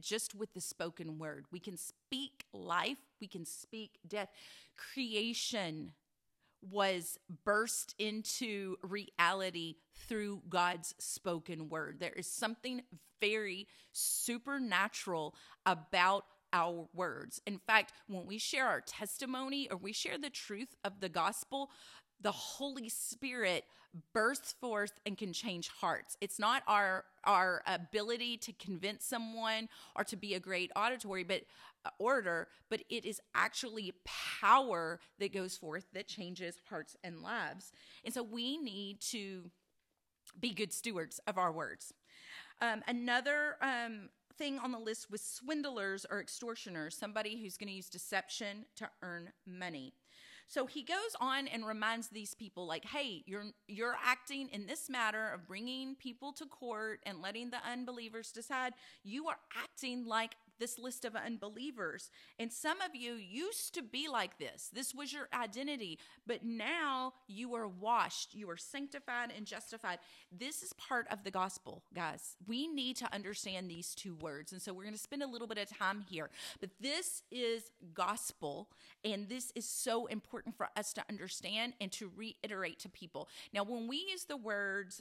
just 0.00 0.36
with 0.36 0.52
the 0.54 0.60
spoken 0.60 1.18
word. 1.18 1.46
We 1.50 1.58
can 1.58 1.76
speak 1.76 2.44
life, 2.52 2.98
we 3.20 3.26
can 3.26 3.44
speak 3.44 3.98
death. 4.06 4.28
Creation 4.76 5.94
was 6.62 7.18
burst 7.44 7.94
into 7.98 8.76
reality 8.82 9.76
through 10.08 10.42
God's 10.48 10.94
spoken 10.98 11.68
word. 11.68 12.00
There 12.00 12.12
is 12.12 12.26
something 12.26 12.82
very 13.20 13.66
supernatural 13.92 15.34
about 15.66 16.24
our 16.52 16.88
words. 16.94 17.40
In 17.46 17.58
fact, 17.58 17.92
when 18.06 18.26
we 18.26 18.38
share 18.38 18.66
our 18.66 18.80
testimony 18.80 19.68
or 19.70 19.76
we 19.76 19.92
share 19.92 20.18
the 20.18 20.30
truth 20.30 20.74
of 20.84 21.00
the 21.00 21.08
gospel, 21.08 21.70
the 22.20 22.32
Holy 22.32 22.88
Spirit 22.88 23.64
bursts 24.12 24.52
forth 24.60 24.92
and 25.06 25.16
can 25.16 25.32
change 25.32 25.68
hearts. 25.68 26.16
It's 26.20 26.38
not 26.38 26.62
our 26.66 27.04
our 27.24 27.62
ability 27.66 28.38
to 28.38 28.52
convince 28.54 29.04
someone 29.04 29.68
or 29.94 30.04
to 30.04 30.16
be 30.16 30.34
a 30.34 30.40
great 30.40 30.70
auditory, 30.74 31.24
but 31.24 31.42
uh, 31.84 31.90
orator, 31.98 32.48
but 32.70 32.82
it 32.90 33.04
is 33.04 33.20
actually 33.34 33.92
power 34.40 35.00
that 35.18 35.32
goes 35.32 35.56
forth 35.56 35.86
that 35.92 36.08
changes 36.08 36.56
hearts 36.68 36.96
and 37.02 37.22
lives. 37.22 37.72
And 38.04 38.12
so 38.12 38.22
we 38.22 38.56
need 38.58 39.00
to 39.10 39.50
be 40.38 40.52
good 40.52 40.72
stewards 40.72 41.20
of 41.26 41.38
our 41.38 41.52
words. 41.52 41.92
Um, 42.60 42.82
another 42.86 43.56
um, 43.62 44.08
thing 44.36 44.58
on 44.58 44.72
the 44.72 44.78
list 44.78 45.10
was 45.10 45.22
swindlers 45.22 46.06
or 46.10 46.20
extortioners, 46.20 46.96
somebody 46.96 47.40
who's 47.40 47.56
going 47.56 47.68
to 47.68 47.74
use 47.74 47.88
deception 47.88 48.66
to 48.76 48.88
earn 49.02 49.30
money. 49.46 49.94
So 50.48 50.64
he 50.64 50.82
goes 50.82 51.14
on 51.20 51.46
and 51.46 51.66
reminds 51.66 52.08
these 52.08 52.34
people 52.34 52.66
like, 52.66 52.86
"Hey, 52.86 53.22
you're 53.26 53.44
you're 53.66 53.96
acting 54.02 54.48
in 54.48 54.66
this 54.66 54.88
matter 54.88 55.28
of 55.28 55.46
bringing 55.46 55.94
people 55.94 56.32
to 56.32 56.46
court 56.46 57.00
and 57.04 57.20
letting 57.20 57.50
the 57.50 57.58
unbelievers 57.70 58.32
decide. 58.32 58.72
You 59.04 59.28
are 59.28 59.36
acting 59.54 60.06
like 60.06 60.36
this 60.58 60.78
list 60.78 61.04
of 61.04 61.14
unbelievers. 61.16 62.10
And 62.38 62.52
some 62.52 62.80
of 62.80 62.94
you 62.94 63.14
used 63.14 63.74
to 63.74 63.82
be 63.82 64.08
like 64.08 64.38
this. 64.38 64.70
This 64.72 64.94
was 64.94 65.12
your 65.12 65.28
identity, 65.32 65.98
but 66.26 66.44
now 66.44 67.14
you 67.26 67.54
are 67.54 67.68
washed, 67.68 68.34
you 68.34 68.48
are 68.50 68.56
sanctified 68.56 69.32
and 69.36 69.46
justified. 69.46 69.98
This 70.36 70.62
is 70.62 70.72
part 70.74 71.06
of 71.10 71.24
the 71.24 71.30
gospel, 71.30 71.82
guys. 71.94 72.36
We 72.46 72.68
need 72.68 72.96
to 72.96 73.14
understand 73.14 73.70
these 73.70 73.94
two 73.94 74.14
words. 74.16 74.52
And 74.52 74.60
so 74.60 74.72
we're 74.72 74.84
going 74.84 74.94
to 74.94 75.00
spend 75.00 75.22
a 75.22 75.26
little 75.26 75.46
bit 75.48 75.58
of 75.58 75.68
time 75.68 76.04
here. 76.08 76.30
But 76.60 76.70
this 76.80 77.22
is 77.30 77.70
gospel, 77.94 78.68
and 79.04 79.28
this 79.28 79.52
is 79.54 79.68
so 79.68 80.06
important 80.06 80.56
for 80.56 80.68
us 80.76 80.92
to 80.94 81.04
understand 81.08 81.74
and 81.80 81.90
to 81.92 82.10
reiterate 82.16 82.78
to 82.80 82.88
people. 82.88 83.28
Now, 83.52 83.64
when 83.64 83.88
we 83.88 84.06
use 84.10 84.24
the 84.24 84.36
words 84.36 85.00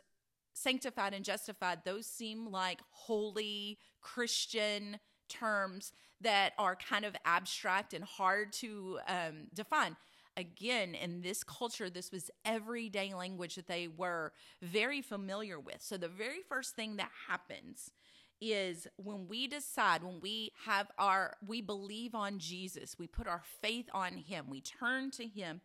sanctified 0.53 1.13
and 1.13 1.23
justified, 1.23 1.79
those 1.85 2.05
seem 2.05 2.51
like 2.51 2.79
holy 2.89 3.77
Christian 4.01 4.99
terms 5.27 5.91
that 6.21 6.53
are 6.57 6.75
kind 6.75 7.05
of 7.05 7.15
abstract 7.25 7.93
and 7.93 8.03
hard 8.03 8.51
to 8.53 8.99
um, 9.07 9.47
define. 9.53 9.95
Again, 10.35 10.93
in 10.93 11.21
this 11.21 11.43
culture, 11.43 11.89
this 11.89 12.11
was 12.11 12.29
everyday 12.45 13.13
language 13.13 13.55
that 13.55 13.67
they 13.67 13.87
were 13.87 14.33
very 14.61 15.01
familiar 15.01 15.59
with. 15.59 15.77
So, 15.79 15.97
the 15.97 16.07
very 16.07 16.41
first 16.47 16.75
thing 16.75 16.97
that 16.97 17.09
happens 17.27 17.91
is 18.39 18.87
when 18.97 19.27
we 19.27 19.47
decide, 19.47 20.03
when 20.03 20.19
we 20.21 20.51
have 20.65 20.91
our, 20.99 21.35
we 21.45 21.61
believe 21.61 22.13
on 22.13 22.37
Jesus, 22.37 22.97
we 22.99 23.07
put 23.07 23.27
our 23.27 23.41
faith 23.61 23.89
on 23.93 24.13
Him, 24.13 24.45
we 24.49 24.61
turn 24.61 25.09
to 25.11 25.25
Him, 25.25 25.61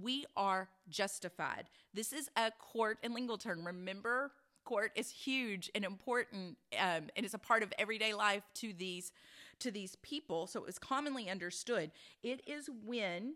we 0.00 0.24
are 0.36 0.68
justified. 0.88 1.66
This 1.92 2.12
is 2.12 2.30
a 2.36 2.50
court 2.50 2.98
and 3.02 3.14
legal 3.14 3.38
term. 3.38 3.64
Remember, 3.66 4.32
court 4.64 4.92
is 4.94 5.10
huge 5.10 5.70
and 5.74 5.84
important 5.84 6.56
um, 6.78 7.08
and 7.16 7.24
is 7.24 7.34
a 7.34 7.38
part 7.38 7.62
of 7.62 7.72
everyday 7.78 8.14
life 8.14 8.42
to 8.54 8.72
these 8.72 9.12
to 9.60 9.70
these 9.70 9.96
people 9.96 10.46
so 10.46 10.60
it 10.60 10.66
was 10.66 10.78
commonly 10.78 11.28
understood 11.30 11.90
it 12.22 12.40
is 12.46 12.68
when 12.84 13.34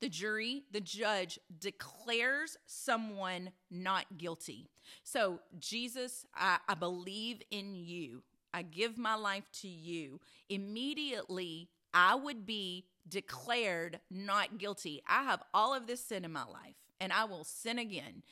the 0.00 0.08
jury, 0.08 0.64
the 0.72 0.80
judge 0.80 1.38
declares 1.60 2.56
someone 2.66 3.50
not 3.70 4.18
guilty. 4.18 4.68
So, 5.02 5.40
Jesus, 5.58 6.26
I, 6.34 6.58
I, 6.68 6.74
believe 6.74 7.42
in 7.50 7.74
you. 7.74 8.22
I 8.52 8.62
give 8.62 8.96
my 8.96 9.14
life 9.14 9.50
to 9.60 9.68
you. 9.68 10.20
Immediately, 10.48 11.68
I 11.92 12.14
would 12.14 12.46
be 12.46 12.84
declared 13.08 14.00
not 14.10 14.58
guilty. 14.58 15.02
I 15.08 15.24
have 15.24 15.42
all 15.52 15.74
of 15.74 15.86
this 15.86 16.04
sin 16.04 16.24
in 16.24 16.32
my 16.32 16.44
life 16.44 16.76
and 17.00 17.12
I 17.12 17.24
will 17.24 17.44
sin 17.44 17.78
again 17.78 18.22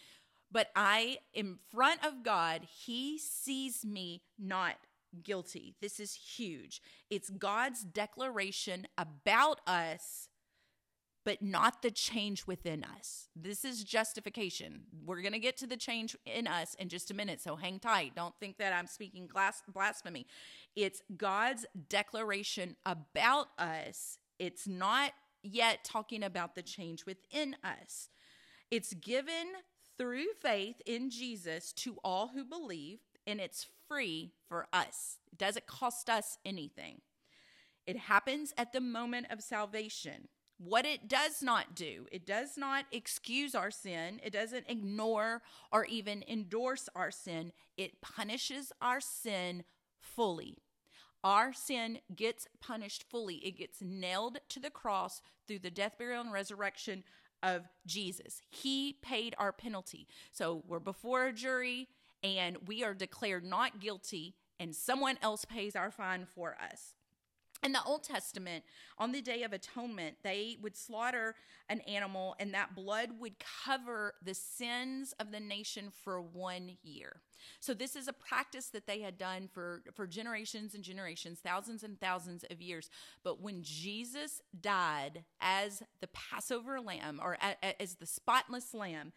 but 0.50 0.68
I, 0.74 1.18
in 1.34 1.58
front 1.72 2.04
of 2.04 2.22
God, 2.22 2.62
He 2.84 3.18
sees 3.18 3.84
me 3.84 4.22
not 4.38 4.76
guilty. 5.22 5.74
This 5.80 5.98
is 6.00 6.14
huge. 6.14 6.80
It's 7.10 7.30
God's 7.30 7.82
declaration 7.82 8.86
about 8.98 9.60
us, 9.66 10.28
but 11.24 11.42
not 11.42 11.82
the 11.82 11.90
change 11.90 12.46
within 12.46 12.84
us. 12.84 13.28
This 13.34 13.64
is 13.64 13.82
justification. 13.82 14.82
We're 15.04 15.22
going 15.22 15.32
to 15.32 15.38
get 15.38 15.56
to 15.58 15.66
the 15.66 15.76
change 15.76 16.16
in 16.24 16.46
us 16.46 16.74
in 16.74 16.88
just 16.88 17.10
a 17.10 17.14
minute, 17.14 17.40
so 17.40 17.56
hang 17.56 17.80
tight. 17.80 18.14
Don't 18.14 18.34
think 18.38 18.58
that 18.58 18.72
I'm 18.72 18.86
speaking 18.86 19.28
blasphemy. 19.72 20.26
It's 20.76 21.02
God's 21.16 21.66
declaration 21.88 22.76
about 22.84 23.48
us. 23.58 24.18
It's 24.38 24.68
not 24.68 25.12
yet 25.42 25.84
talking 25.84 26.22
about 26.22 26.54
the 26.54 26.62
change 26.62 27.06
within 27.06 27.56
us. 27.64 28.08
It's 28.70 28.94
given 28.94 29.46
through 29.98 30.26
faith 30.40 30.80
in 30.86 31.10
Jesus 31.10 31.72
to 31.74 31.98
all 32.04 32.28
who 32.28 32.44
believe, 32.44 32.98
and 33.26 33.40
it's 33.40 33.66
free 33.88 34.32
for 34.48 34.66
us. 34.72 35.18
It 35.32 35.38
doesn't 35.38 35.66
cost 35.66 36.08
us 36.10 36.38
anything. 36.44 37.00
It 37.86 37.96
happens 37.96 38.52
at 38.58 38.72
the 38.72 38.80
moment 38.80 39.26
of 39.30 39.42
salvation. 39.42 40.28
What 40.58 40.86
it 40.86 41.06
does 41.06 41.42
not 41.42 41.74
do, 41.74 42.06
it 42.10 42.26
does 42.26 42.56
not 42.56 42.86
excuse 42.90 43.54
our 43.54 43.70
sin, 43.70 44.20
it 44.24 44.32
doesn't 44.32 44.70
ignore 44.70 45.42
or 45.70 45.84
even 45.84 46.24
endorse 46.26 46.88
our 46.96 47.10
sin, 47.10 47.52
it 47.76 48.00
punishes 48.00 48.72
our 48.80 49.00
sin 49.00 49.64
fully. 50.00 50.58
Our 51.26 51.52
sin 51.52 51.98
gets 52.14 52.46
punished 52.60 53.04
fully. 53.10 53.36
It 53.36 53.58
gets 53.58 53.82
nailed 53.82 54.38
to 54.50 54.60
the 54.60 54.70
cross 54.70 55.20
through 55.46 55.58
the 55.58 55.72
death, 55.72 55.98
burial, 55.98 56.20
and 56.20 56.32
resurrection 56.32 57.02
of 57.42 57.68
Jesus. 57.86 58.40
He 58.48 58.96
paid 59.02 59.34
our 59.38 59.52
penalty. 59.52 60.08
So 60.32 60.62
we're 60.66 60.78
before 60.78 61.26
a 61.26 61.32
jury 61.32 61.88
and 62.22 62.56
we 62.66 62.82
are 62.82 62.94
declared 62.94 63.44
not 63.44 63.80
guilty, 63.80 64.34
and 64.58 64.74
someone 64.74 65.18
else 65.22 65.44
pays 65.44 65.76
our 65.76 65.90
fine 65.90 66.26
for 66.26 66.56
us. 66.60 66.94
In 67.62 67.72
the 67.72 67.82
Old 67.84 68.04
Testament, 68.04 68.64
on 68.98 69.12
the 69.12 69.22
Day 69.22 69.42
of 69.42 69.52
Atonement, 69.52 70.16
they 70.22 70.58
would 70.60 70.76
slaughter 70.76 71.34
an 71.68 71.80
animal 71.80 72.36
and 72.38 72.52
that 72.54 72.74
blood 72.74 73.10
would 73.18 73.34
cover 73.64 74.14
the 74.22 74.34
sins 74.34 75.14
of 75.18 75.32
the 75.32 75.40
nation 75.40 75.90
for 76.04 76.20
one 76.20 76.76
year. 76.82 77.22
So, 77.60 77.74
this 77.74 77.96
is 77.96 78.08
a 78.08 78.12
practice 78.12 78.66
that 78.68 78.86
they 78.86 79.00
had 79.00 79.18
done 79.18 79.48
for, 79.52 79.82
for 79.94 80.06
generations 80.06 80.74
and 80.74 80.84
generations, 80.84 81.40
thousands 81.40 81.82
and 81.82 81.98
thousands 82.00 82.44
of 82.50 82.60
years. 82.60 82.90
But 83.22 83.40
when 83.40 83.62
Jesus 83.62 84.40
died 84.58 85.24
as 85.40 85.82
the 86.00 86.08
Passover 86.08 86.80
lamb 86.80 87.20
or 87.22 87.36
as 87.80 87.94
the 87.94 88.06
spotless 88.06 88.74
lamb, 88.74 89.12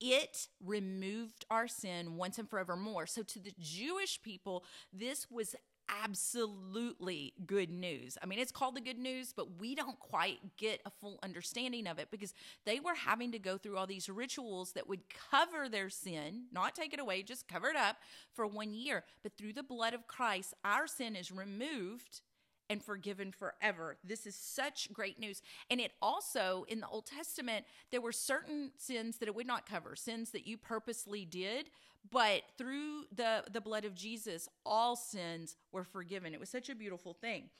it 0.00 0.48
removed 0.62 1.46
our 1.50 1.66
sin 1.68 2.16
once 2.16 2.38
and 2.38 2.48
forevermore. 2.48 3.06
So, 3.06 3.22
to 3.22 3.38
the 3.38 3.54
Jewish 3.58 4.20
people, 4.22 4.64
this 4.92 5.30
was 5.30 5.54
absolutely 5.88 7.32
good 7.46 7.70
news. 7.70 8.18
I 8.22 8.26
mean, 8.26 8.38
it's 8.38 8.52
called 8.52 8.76
the 8.76 8.80
good 8.80 8.98
news, 8.98 9.32
but 9.34 9.58
we 9.60 9.74
don't 9.74 9.98
quite 9.98 10.38
get 10.56 10.80
a 10.84 10.90
full 10.90 11.18
understanding 11.22 11.86
of 11.86 11.98
it 11.98 12.08
because 12.10 12.34
they 12.64 12.80
were 12.80 12.94
having 12.94 13.32
to 13.32 13.38
go 13.38 13.58
through 13.58 13.76
all 13.76 13.86
these 13.86 14.08
rituals 14.08 14.72
that 14.72 14.88
would 14.88 15.02
cover 15.30 15.68
their 15.68 15.88
sin, 15.88 16.44
not 16.52 16.74
take 16.74 16.92
it 16.92 17.00
away, 17.00 17.22
just 17.22 17.48
cover 17.48 17.68
it 17.68 17.76
up 17.76 17.96
for 18.32 18.46
one 18.46 18.72
year. 18.72 19.04
But 19.22 19.36
through 19.36 19.54
the 19.54 19.62
blood 19.62 19.94
of 19.94 20.06
Christ, 20.06 20.54
our 20.64 20.86
sin 20.86 21.16
is 21.16 21.30
removed 21.30 22.20
and 22.68 22.82
forgiven 22.82 23.32
forever. 23.32 23.96
This 24.04 24.26
is 24.26 24.34
such 24.34 24.92
great 24.92 25.18
news. 25.18 25.42
And 25.70 25.80
it 25.80 25.92
also, 26.02 26.64
in 26.68 26.80
the 26.80 26.88
Old 26.88 27.06
Testament, 27.06 27.64
there 27.90 28.00
were 28.00 28.12
certain 28.12 28.72
sins 28.76 29.18
that 29.18 29.28
it 29.28 29.34
would 29.34 29.46
not 29.46 29.68
cover, 29.68 29.96
sins 29.96 30.30
that 30.30 30.46
you 30.46 30.56
purposely 30.56 31.24
did, 31.24 31.70
but 32.10 32.42
through 32.56 33.04
the, 33.14 33.44
the 33.52 33.60
blood 33.60 33.84
of 33.84 33.94
Jesus, 33.94 34.48
all 34.64 34.96
sins 34.96 35.56
were 35.72 35.84
forgiven. 35.84 36.34
It 36.34 36.40
was 36.40 36.48
such 36.48 36.68
a 36.68 36.74
beautiful 36.74 37.14
thing. 37.14 37.50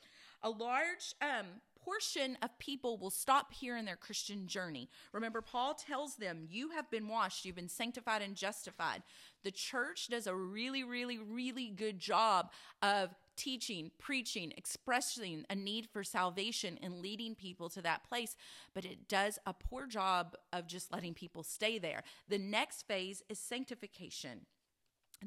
A 0.42 0.50
large 0.50 1.14
um, 1.20 1.46
portion 1.86 2.36
of 2.42 2.58
people 2.58 2.98
will 2.98 3.10
stop 3.10 3.52
here 3.52 3.76
in 3.76 3.84
their 3.84 3.96
Christian 3.96 4.48
journey. 4.48 4.88
Remember, 5.12 5.40
Paul 5.40 5.74
tells 5.74 6.16
them, 6.16 6.46
You 6.50 6.70
have 6.70 6.90
been 6.90 7.06
washed, 7.06 7.44
you've 7.44 7.54
been 7.54 7.68
sanctified 7.68 8.22
and 8.22 8.34
justified. 8.34 9.02
The 9.44 9.52
church 9.52 10.08
does 10.08 10.26
a 10.26 10.34
really, 10.34 10.82
really, 10.82 11.18
really 11.18 11.68
good 11.68 12.00
job 12.00 12.50
of 12.82 13.14
teaching, 13.36 13.92
preaching, 13.98 14.52
expressing 14.56 15.44
a 15.48 15.54
need 15.54 15.86
for 15.92 16.02
salvation 16.02 16.78
and 16.82 17.00
leading 17.00 17.34
people 17.34 17.68
to 17.68 17.82
that 17.82 18.02
place, 18.02 18.34
but 18.74 18.84
it 18.84 19.08
does 19.08 19.38
a 19.46 19.52
poor 19.52 19.86
job 19.86 20.34
of 20.52 20.66
just 20.66 20.92
letting 20.92 21.14
people 21.14 21.44
stay 21.44 21.78
there. 21.78 22.02
The 22.28 22.38
next 22.38 22.88
phase 22.88 23.22
is 23.28 23.38
sanctification. 23.38 24.46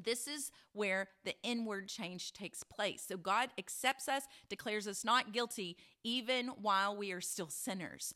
This 0.02 0.26
is 0.26 0.50
where 0.72 1.08
the 1.24 1.34
inward 1.42 1.88
change 1.88 2.32
takes 2.32 2.62
place. 2.62 3.04
So 3.06 3.16
God 3.16 3.50
accepts 3.58 4.08
us, 4.08 4.24
declares 4.48 4.86
us 4.86 5.04
not 5.04 5.32
guilty, 5.32 5.76
even 6.04 6.48
while 6.48 6.96
we 6.96 7.12
are 7.12 7.20
still 7.20 7.48
sinners 7.48 8.14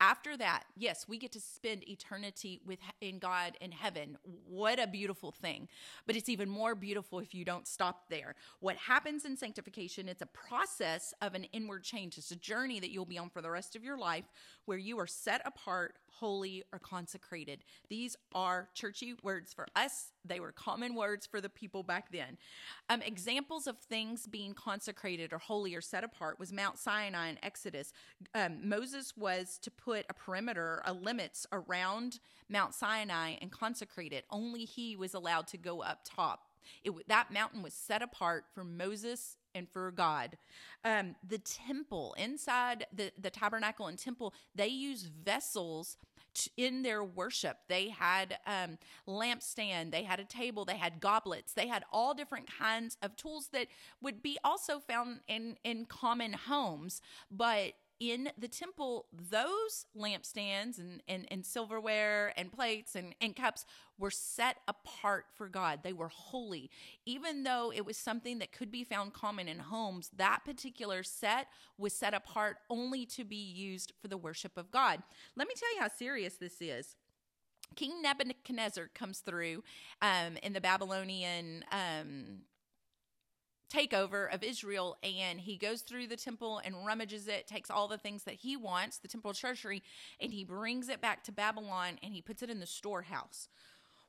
after 0.00 0.36
that, 0.36 0.64
yes, 0.76 1.06
we 1.08 1.18
get 1.18 1.32
to 1.32 1.40
spend 1.40 1.88
eternity 1.88 2.60
with 2.64 2.78
in 3.00 3.18
God 3.18 3.56
in 3.60 3.72
heaven. 3.72 4.16
What 4.46 4.78
a 4.78 4.86
beautiful 4.86 5.32
thing. 5.32 5.68
But 6.06 6.14
it's 6.14 6.28
even 6.28 6.48
more 6.48 6.74
beautiful 6.74 7.18
if 7.18 7.34
you 7.34 7.44
don't 7.44 7.66
stop 7.66 8.08
there. 8.08 8.36
What 8.60 8.76
happens 8.76 9.24
in 9.24 9.36
sanctification, 9.36 10.08
it's 10.08 10.22
a 10.22 10.26
process 10.26 11.12
of 11.20 11.34
an 11.34 11.44
inward 11.44 11.82
change. 11.82 12.16
It's 12.16 12.30
a 12.30 12.36
journey 12.36 12.78
that 12.80 12.90
you'll 12.90 13.06
be 13.06 13.18
on 13.18 13.30
for 13.30 13.42
the 13.42 13.50
rest 13.50 13.74
of 13.74 13.82
your 13.82 13.98
life 13.98 14.24
where 14.66 14.78
you 14.78 14.98
are 15.00 15.06
set 15.06 15.42
apart, 15.44 15.96
holy, 16.10 16.62
or 16.72 16.78
consecrated. 16.78 17.64
These 17.88 18.16
are 18.32 18.68
churchy 18.74 19.14
words 19.22 19.52
for 19.52 19.66
us. 19.74 20.12
They 20.28 20.40
were 20.40 20.52
common 20.52 20.94
words 20.94 21.26
for 21.26 21.40
the 21.40 21.48
people 21.48 21.82
back 21.82 22.12
then. 22.12 22.38
Um, 22.88 23.02
examples 23.02 23.66
of 23.66 23.78
things 23.78 24.26
being 24.26 24.54
consecrated 24.54 25.32
or 25.32 25.38
holy 25.38 25.74
or 25.74 25.80
set 25.80 26.04
apart 26.04 26.38
was 26.38 26.52
Mount 26.52 26.78
Sinai 26.78 27.30
in 27.30 27.38
Exodus. 27.42 27.92
Um, 28.34 28.68
Moses 28.68 29.16
was 29.16 29.58
to 29.62 29.70
put 29.70 30.06
a 30.08 30.14
perimeter, 30.14 30.82
a 30.84 30.92
limits 30.92 31.46
around 31.52 32.20
Mount 32.48 32.74
Sinai 32.74 33.36
and 33.40 33.50
consecrate 33.50 34.12
it. 34.12 34.24
Only 34.30 34.64
he 34.64 34.96
was 34.96 35.14
allowed 35.14 35.46
to 35.48 35.56
go 35.56 35.82
up 35.82 36.00
top. 36.04 36.44
It, 36.84 36.92
that 37.08 37.32
mountain 37.32 37.62
was 37.62 37.74
set 37.74 38.02
apart 38.02 38.44
for 38.54 38.64
Moses 38.64 39.36
and 39.54 39.68
for 39.68 39.90
God. 39.90 40.36
Um, 40.84 41.16
the 41.26 41.38
temple, 41.38 42.14
inside 42.18 42.86
the, 42.92 43.10
the 43.20 43.30
tabernacle 43.30 43.86
and 43.86 43.98
temple, 43.98 44.34
they 44.54 44.68
use 44.68 45.02
vessels 45.02 45.96
in 46.56 46.82
their 46.82 47.02
worship. 47.02 47.58
They 47.68 47.88
had 47.88 48.38
um, 48.46 48.78
lampstand, 49.06 49.90
they 49.90 50.02
had 50.02 50.20
a 50.20 50.24
table, 50.24 50.64
they 50.64 50.76
had 50.76 51.00
goblets, 51.00 51.52
they 51.52 51.66
had 51.66 51.84
all 51.92 52.14
different 52.14 52.48
kinds 52.58 52.96
of 53.02 53.16
tools 53.16 53.48
that 53.52 53.68
would 54.02 54.22
be 54.22 54.38
also 54.44 54.78
found 54.78 55.20
in 55.26 55.56
in 55.64 55.86
common 55.86 56.34
homes, 56.34 57.00
but 57.30 57.72
in 58.00 58.30
the 58.38 58.48
temple, 58.48 59.06
those 59.12 59.86
lampstands 59.96 60.78
and, 60.78 61.02
and, 61.08 61.26
and 61.30 61.44
silverware 61.44 62.32
and 62.36 62.52
plates 62.52 62.94
and, 62.94 63.14
and 63.20 63.34
cups 63.34 63.64
were 63.98 64.10
set 64.10 64.58
apart 64.68 65.26
for 65.34 65.48
God. 65.48 65.80
They 65.82 65.92
were 65.92 66.08
holy. 66.08 66.70
Even 67.06 67.42
though 67.42 67.72
it 67.74 67.84
was 67.84 67.96
something 67.96 68.38
that 68.38 68.52
could 68.52 68.70
be 68.70 68.84
found 68.84 69.14
common 69.14 69.48
in 69.48 69.58
homes, 69.58 70.10
that 70.16 70.44
particular 70.44 71.02
set 71.02 71.48
was 71.76 71.92
set 71.92 72.14
apart 72.14 72.58
only 72.70 73.04
to 73.06 73.24
be 73.24 73.36
used 73.36 73.92
for 74.00 74.06
the 74.06 74.16
worship 74.16 74.56
of 74.56 74.70
God. 74.70 75.02
Let 75.34 75.48
me 75.48 75.54
tell 75.56 75.74
you 75.74 75.80
how 75.80 75.88
serious 75.88 76.34
this 76.34 76.60
is. 76.60 76.94
King 77.74 78.00
Nebuchadnezzar 78.00 78.90
comes 78.94 79.18
through 79.18 79.62
um, 80.00 80.36
in 80.42 80.52
the 80.52 80.60
Babylonian 80.60 81.64
um, 81.70 82.42
takeover 83.72 84.32
of 84.32 84.42
Israel 84.42 84.96
and 85.02 85.40
he 85.40 85.56
goes 85.56 85.82
through 85.82 86.06
the 86.06 86.16
temple 86.16 86.60
and 86.64 86.86
rummages 86.86 87.28
it, 87.28 87.46
takes 87.46 87.70
all 87.70 87.88
the 87.88 87.98
things 87.98 88.24
that 88.24 88.34
he 88.34 88.56
wants, 88.56 88.98
the 88.98 89.08
temple 89.08 89.34
treasury, 89.34 89.82
and 90.20 90.32
he 90.32 90.44
brings 90.44 90.88
it 90.88 91.00
back 91.00 91.22
to 91.24 91.32
Babylon 91.32 91.98
and 92.02 92.12
he 92.12 92.22
puts 92.22 92.42
it 92.42 92.50
in 92.50 92.60
the 92.60 92.66
storehouse. 92.66 93.48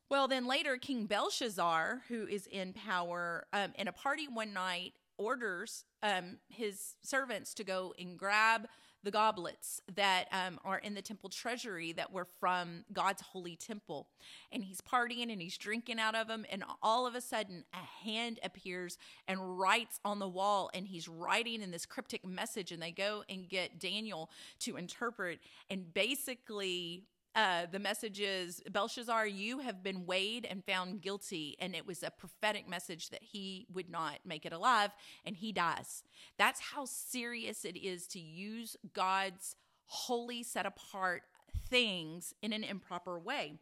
Well, 0.10 0.28
then 0.28 0.48
later, 0.48 0.78
King 0.78 1.06
Belshazzar, 1.06 2.04
who 2.08 2.26
is 2.26 2.48
in 2.48 2.74
power, 2.74 3.46
um, 3.54 3.74
in 3.78 3.88
a 3.88 3.92
party 3.92 4.28
one 4.28 4.54
night, 4.54 4.94
orders 5.18 5.84
um, 6.02 6.38
his 6.48 6.96
servants 7.04 7.54
to 7.56 7.64
go 7.64 7.94
and 8.00 8.18
grab 8.18 8.68
the 9.04 9.12
goblets 9.12 9.82
that 9.96 10.26
um, 10.32 10.60
are 10.66 10.80
in 10.80 10.94
the 10.94 11.02
temple 11.02 11.30
treasury 11.30 11.92
that 11.94 12.12
were 12.12 12.26
from 12.26 12.84
God's 12.92 13.22
holy 13.22 13.56
temple. 13.56 14.08
And 14.52 14.64
he's 14.64 14.82
partying 14.82 15.32
and 15.32 15.42
he's 15.42 15.58
drinking 15.58 16.00
out 16.00 16.16
of 16.16 16.28
them. 16.28 16.46
And 16.52 16.64
all 16.82 17.08
of 17.08 17.16
a 17.16 17.22
sudden, 17.22 17.64
a 17.74 18.06
hand 18.06 18.40
appears 18.44 18.98
and 19.28 19.60
writes 19.60 20.00
on 20.04 20.20
the 20.20 20.28
wall. 20.28 20.70
And 20.74 20.88
he's 20.88 21.08
writing 21.08 21.62
in 21.62 21.72
this 21.72 21.86
cryptic 21.86 22.26
message. 22.26 22.72
And 22.72 22.82
they 22.82 22.92
go 22.92 23.24
and 23.30 23.48
get 23.48 23.80
Daniel 23.80 24.30
to 24.60 24.78
interpret. 24.78 25.40
And 25.70 25.94
basically, 25.94 27.04
uh, 27.36 27.68
the 27.72 27.80
message 27.80 28.20
is 28.20 28.62
Belshazzar, 28.72 29.28
you 29.28 29.60
have 29.60 29.84
been 29.84 30.06
weighed 30.06 30.46
and 30.50 30.64
found 30.64 31.02
guilty. 31.02 31.56
And 31.60 31.76
it 31.76 31.86
was 31.86 32.04
a 32.04 32.12
prophetic 32.12 32.68
message 32.68 33.10
that 33.10 33.24
he 33.24 33.68
would 33.74 33.90
not 33.90 34.20
make 34.26 34.46
it 34.46 34.54
alive 34.54 34.92
and 35.26 35.36
he 35.36 35.52
dies. 35.52 36.04
That's 36.38 36.60
how 36.60 36.86
serious 36.86 37.66
it 37.66 37.78
is 37.78 38.08
to 38.08 38.20
use 38.20 38.76
God's 38.94 39.56
holy, 39.86 40.44
set 40.44 40.66
apart 40.66 41.24
things 41.70 42.34
in 42.42 42.54
an 42.54 42.64
improper 42.64 43.20
way. 43.20 43.60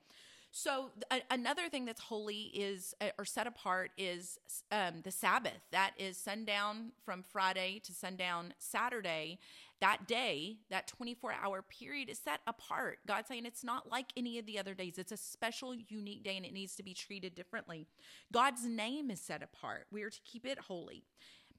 So 0.51 0.89
a- 1.12 1.21
another 1.30 1.69
thing 1.69 1.86
that's 1.86 2.01
holy 2.01 2.43
is 2.53 2.95
uh, 3.01 3.10
or 3.19 3.25
set 3.25 3.47
apart 3.47 3.91
is 3.97 4.39
um, 4.71 5.01
the 5.03 5.12
Sabbath. 5.12 5.60
That 5.71 5.91
is 5.97 6.17
sundown 6.17 6.93
from 7.06 7.21
Friday 7.21 7.82
to 7.86 7.93
sundown 7.93 8.53
Saturday. 8.58 9.39
That 9.80 10.08
day, 10.08 10.58
that 10.70 10.88
24 10.88 11.34
hour 11.34 11.62
period 11.62 12.10
is 12.10 12.18
set 12.18 12.40
apart. 12.48 13.00
God's 13.06 13.28
saying 13.28 13.46
it's 13.46 13.63
not 13.63 13.92
like 13.92 14.08
any 14.18 14.40
of 14.40 14.46
the 14.46 14.58
other 14.58 14.74
days. 14.74 14.98
It's 14.98 15.12
a 15.12 15.18
special, 15.18 15.76
unique 15.76 16.24
day 16.24 16.36
and 16.36 16.46
it 16.46 16.54
needs 16.54 16.76
to 16.78 16.84
be 16.84 16.94
treated 16.94 17.36
differently. 17.36 17.86
God's 18.32 18.66
name 18.66 19.12
is 19.12 19.22
set 19.22 19.44
apart. 19.44 19.86
We 19.92 20.02
are 20.04 20.10
to 20.10 20.22
keep 20.26 20.46
it 20.46 20.58
holy. 20.58 21.04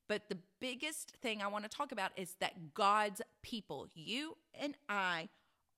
But 0.08 0.28
the 0.28 0.38
biggest 0.58 1.12
thing 1.22 1.42
I 1.42 1.48
want 1.48 1.64
to 1.64 1.76
talk 1.76 1.92
about 1.92 2.12
is 2.16 2.34
that 2.40 2.74
God's 2.74 3.20
people, 3.42 3.86
you 3.94 4.36
and 4.58 4.74
I, 4.88 5.28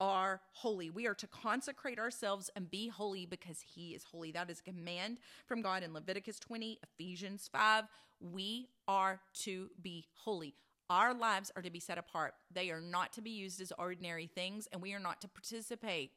are 0.00 0.40
holy. 0.52 0.88
We 0.88 1.06
are 1.06 1.14
to 1.14 1.26
consecrate 1.26 1.98
ourselves 1.98 2.50
and 2.56 2.70
be 2.70 2.88
holy 2.88 3.26
because 3.26 3.58
He 3.60 3.90
is 3.90 4.04
holy. 4.04 4.32
That 4.32 4.48
is 4.48 4.60
a 4.60 4.70
command 4.70 5.18
from 5.46 5.60
God 5.60 5.82
in 5.82 5.92
Leviticus 5.92 6.38
20, 6.40 6.78
Ephesians 6.82 7.50
5. 7.52 7.84
We 8.20 8.68
are 8.88 9.20
to 9.42 9.68
be 9.82 10.06
holy. 10.14 10.54
Our 10.90 11.14
lives 11.14 11.52
are 11.54 11.62
to 11.62 11.70
be 11.70 11.78
set 11.78 11.98
apart. 11.98 12.34
They 12.52 12.70
are 12.70 12.80
not 12.80 13.12
to 13.12 13.22
be 13.22 13.30
used 13.30 13.60
as 13.60 13.72
ordinary 13.78 14.26
things, 14.26 14.66
and 14.72 14.82
we 14.82 14.92
are 14.92 14.98
not 14.98 15.20
to 15.20 15.28
participate 15.28 16.10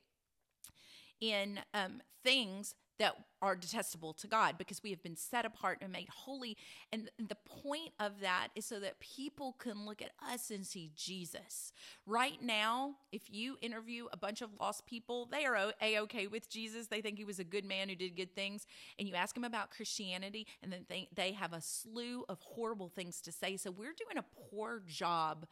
in 1.21 1.59
um, 1.75 2.01
things 2.23 2.73
that 3.03 3.17
are 3.41 3.53
detestable 3.57 4.13
to 4.13 4.27
God 4.27 4.57
because 4.57 4.81
we 4.81 4.89
have 4.91 5.03
been 5.03 5.17
set 5.17 5.45
apart 5.45 5.79
and 5.81 5.91
made 5.91 6.07
holy. 6.07 6.55
And 6.93 7.09
the 7.17 7.35
point 7.35 7.91
of 7.99 8.21
that 8.21 8.47
is 8.55 8.63
so 8.65 8.79
that 8.79 9.01
people 9.01 9.57
can 9.59 9.85
look 9.85 10.01
at 10.01 10.11
us 10.31 10.49
and 10.49 10.65
see 10.65 10.89
Jesus. 10.95 11.73
Right 12.05 12.41
now, 12.41 12.95
if 13.11 13.23
you 13.29 13.57
interview 13.61 14.05
a 14.13 14.17
bunch 14.17 14.41
of 14.41 14.51
lost 14.57 14.85
people, 14.85 15.27
they 15.29 15.43
are 15.43 15.73
a 15.81 15.99
okay 15.99 16.27
with 16.27 16.49
Jesus. 16.49 16.87
They 16.87 17.01
think 17.01 17.17
he 17.17 17.25
was 17.25 17.39
a 17.39 17.43
good 17.43 17.65
man 17.65 17.89
who 17.89 17.95
did 17.95 18.15
good 18.15 18.33
things. 18.33 18.65
And 18.97 19.05
you 19.05 19.15
ask 19.15 19.35
them 19.35 19.43
about 19.43 19.71
Christianity, 19.71 20.47
and 20.61 20.71
then 20.71 20.85
they, 20.87 21.09
they 21.13 21.33
have 21.33 21.51
a 21.51 21.59
slew 21.59 22.23
of 22.29 22.39
horrible 22.39 22.87
things 22.87 23.19
to 23.21 23.33
say. 23.33 23.57
So 23.57 23.69
we're 23.69 23.93
doing 23.93 24.17
a 24.17 24.49
poor 24.49 24.81
job 24.87 25.45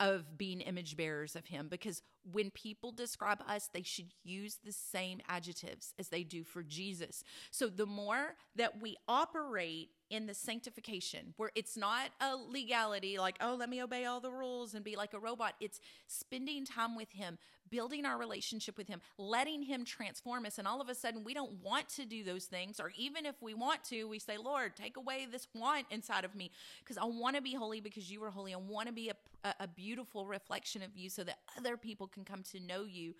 of 0.00 0.38
being 0.38 0.60
image 0.60 0.96
bearers 0.96 1.34
of 1.34 1.46
him 1.46 1.68
because 1.68 2.02
when 2.30 2.50
people 2.50 2.92
describe 2.92 3.42
us, 3.48 3.68
they 3.72 3.82
should 3.82 4.12
use 4.22 4.58
the 4.64 4.72
same 4.72 5.20
adjectives 5.28 5.94
as 5.98 6.08
they 6.08 6.22
do 6.22 6.44
for 6.44 6.62
Jesus. 6.62 7.24
So 7.50 7.68
the 7.68 7.86
more 7.86 8.34
that 8.56 8.80
we 8.80 8.96
operate 9.08 9.90
in 10.10 10.26
the 10.26 10.34
sanctification, 10.34 11.34
where 11.36 11.50
it's 11.54 11.76
not 11.76 12.10
a 12.20 12.34
legality 12.34 13.18
like, 13.18 13.36
oh, 13.40 13.56
let 13.58 13.68
me 13.68 13.82
obey 13.82 14.06
all 14.06 14.20
the 14.20 14.30
rules 14.30 14.74
and 14.74 14.84
be 14.84 14.96
like 14.96 15.12
a 15.12 15.18
robot, 15.18 15.54
it's 15.60 15.80
spending 16.06 16.64
time 16.64 16.96
with 16.96 17.12
him, 17.12 17.38
building 17.70 18.06
our 18.06 18.18
relationship 18.18 18.78
with 18.78 18.88
him, 18.88 19.00
letting 19.18 19.62
him 19.62 19.84
transform 19.84 20.46
us. 20.46 20.58
And 20.58 20.66
all 20.66 20.80
of 20.80 20.88
a 20.88 20.94
sudden, 20.94 21.24
we 21.24 21.34
don't 21.34 21.62
want 21.62 21.88
to 21.90 22.06
do 22.06 22.24
those 22.24 22.46
things. 22.46 22.80
Or 22.80 22.90
even 22.96 23.26
if 23.26 23.34
we 23.42 23.52
want 23.52 23.84
to, 23.84 24.04
we 24.04 24.18
say, 24.18 24.38
Lord, 24.38 24.76
take 24.76 24.96
away 24.96 25.26
this 25.30 25.46
want 25.54 25.86
inside 25.90 26.24
of 26.24 26.34
me 26.34 26.50
because 26.80 26.96
I 26.96 27.04
want 27.04 27.36
to 27.36 27.42
be 27.42 27.54
holy 27.54 27.80
because 27.80 28.10
you 28.10 28.22
are 28.24 28.30
holy. 28.30 28.54
I 28.54 28.58
want 28.58 28.86
to 28.86 28.94
be 28.94 29.10
a, 29.10 29.14
a, 29.44 29.68
beautiful 29.68 30.26
reflection 30.26 30.82
of 30.82 30.96
you 30.96 31.08
so 31.10 31.24
that 31.24 31.38
other 31.56 31.76
people 31.76 32.06
can 32.06 32.24
come 32.24 32.42
to 32.42 32.60
know 32.60 32.84
you. 32.84 33.14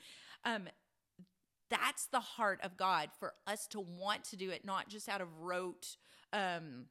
Um, 0.44 0.68
that's 1.70 2.06
the 2.06 2.20
heart 2.20 2.60
of 2.62 2.76
God 2.76 3.10
for 3.18 3.34
us 3.46 3.66
to 3.68 3.80
want 3.80 4.24
to 4.24 4.36
do 4.36 4.50
it, 4.50 4.64
not 4.64 4.88
just 4.88 5.08
out 5.08 5.20
of 5.20 5.28
rote 5.40 5.96
um, 6.32 6.86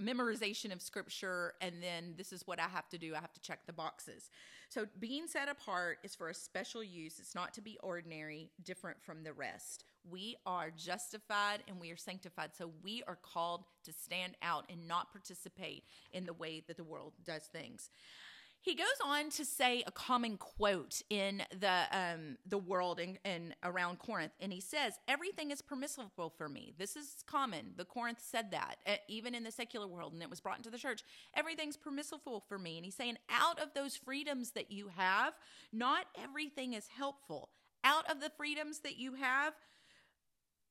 memorization 0.00 0.72
of 0.72 0.80
scripture 0.80 1.54
and 1.60 1.82
then 1.82 2.14
this 2.16 2.32
is 2.32 2.46
what 2.46 2.60
I 2.60 2.68
have 2.68 2.88
to 2.90 2.98
do. 2.98 3.14
I 3.14 3.20
have 3.20 3.32
to 3.32 3.40
check 3.40 3.60
the 3.66 3.72
boxes. 3.72 4.30
So 4.68 4.86
being 4.98 5.26
set 5.26 5.48
apart 5.48 5.98
is 6.04 6.14
for 6.14 6.28
a 6.28 6.34
special 6.34 6.82
use. 6.82 7.18
It's 7.18 7.34
not 7.34 7.52
to 7.54 7.60
be 7.60 7.78
ordinary, 7.82 8.50
different 8.62 9.02
from 9.02 9.24
the 9.24 9.32
rest. 9.32 9.84
We 10.10 10.36
are 10.46 10.70
justified 10.70 11.62
and 11.68 11.80
we 11.80 11.90
are 11.90 11.96
sanctified. 11.96 12.50
So 12.56 12.70
we 12.82 13.02
are 13.06 13.16
called 13.16 13.64
to 13.84 13.92
stand 13.92 14.36
out 14.42 14.64
and 14.70 14.86
not 14.88 15.12
participate 15.12 15.84
in 16.12 16.26
the 16.26 16.32
way 16.32 16.62
that 16.66 16.76
the 16.76 16.84
world 16.84 17.14
does 17.24 17.42
things. 17.44 17.90
He 18.60 18.74
goes 18.74 18.86
on 19.04 19.30
to 19.30 19.44
say 19.44 19.84
a 19.86 19.92
common 19.92 20.36
quote 20.36 21.00
in 21.08 21.42
the 21.58 21.84
um, 21.92 22.36
the 22.44 22.58
world 22.58 22.98
and, 22.98 23.18
and 23.24 23.54
around 23.62 24.00
Corinth, 24.00 24.32
and 24.40 24.52
he 24.52 24.60
says, 24.60 24.98
"Everything 25.06 25.52
is 25.52 25.62
permissible 25.62 26.34
for 26.36 26.48
me." 26.48 26.74
This 26.76 26.96
is 26.96 27.22
common. 27.26 27.74
The 27.76 27.84
Corinth 27.84 28.18
said 28.20 28.50
that 28.50 28.76
uh, 28.84 28.96
even 29.08 29.34
in 29.34 29.44
the 29.44 29.52
secular 29.52 29.86
world, 29.86 30.12
and 30.12 30.22
it 30.22 30.28
was 30.28 30.40
brought 30.40 30.56
into 30.56 30.70
the 30.70 30.78
church. 30.78 31.04
Everything's 31.34 31.76
permissible 31.76 32.44
for 32.48 32.58
me, 32.58 32.76
and 32.76 32.84
he's 32.84 32.96
saying, 32.96 33.16
out 33.30 33.60
of 33.60 33.74
those 33.74 33.96
freedoms 33.96 34.50
that 34.50 34.72
you 34.72 34.88
have, 34.96 35.34
not 35.72 36.06
everything 36.20 36.72
is 36.74 36.88
helpful. 36.88 37.50
Out 37.84 38.10
of 38.10 38.20
the 38.20 38.30
freedoms 38.36 38.80
that 38.80 38.98
you 38.98 39.14
have, 39.14 39.54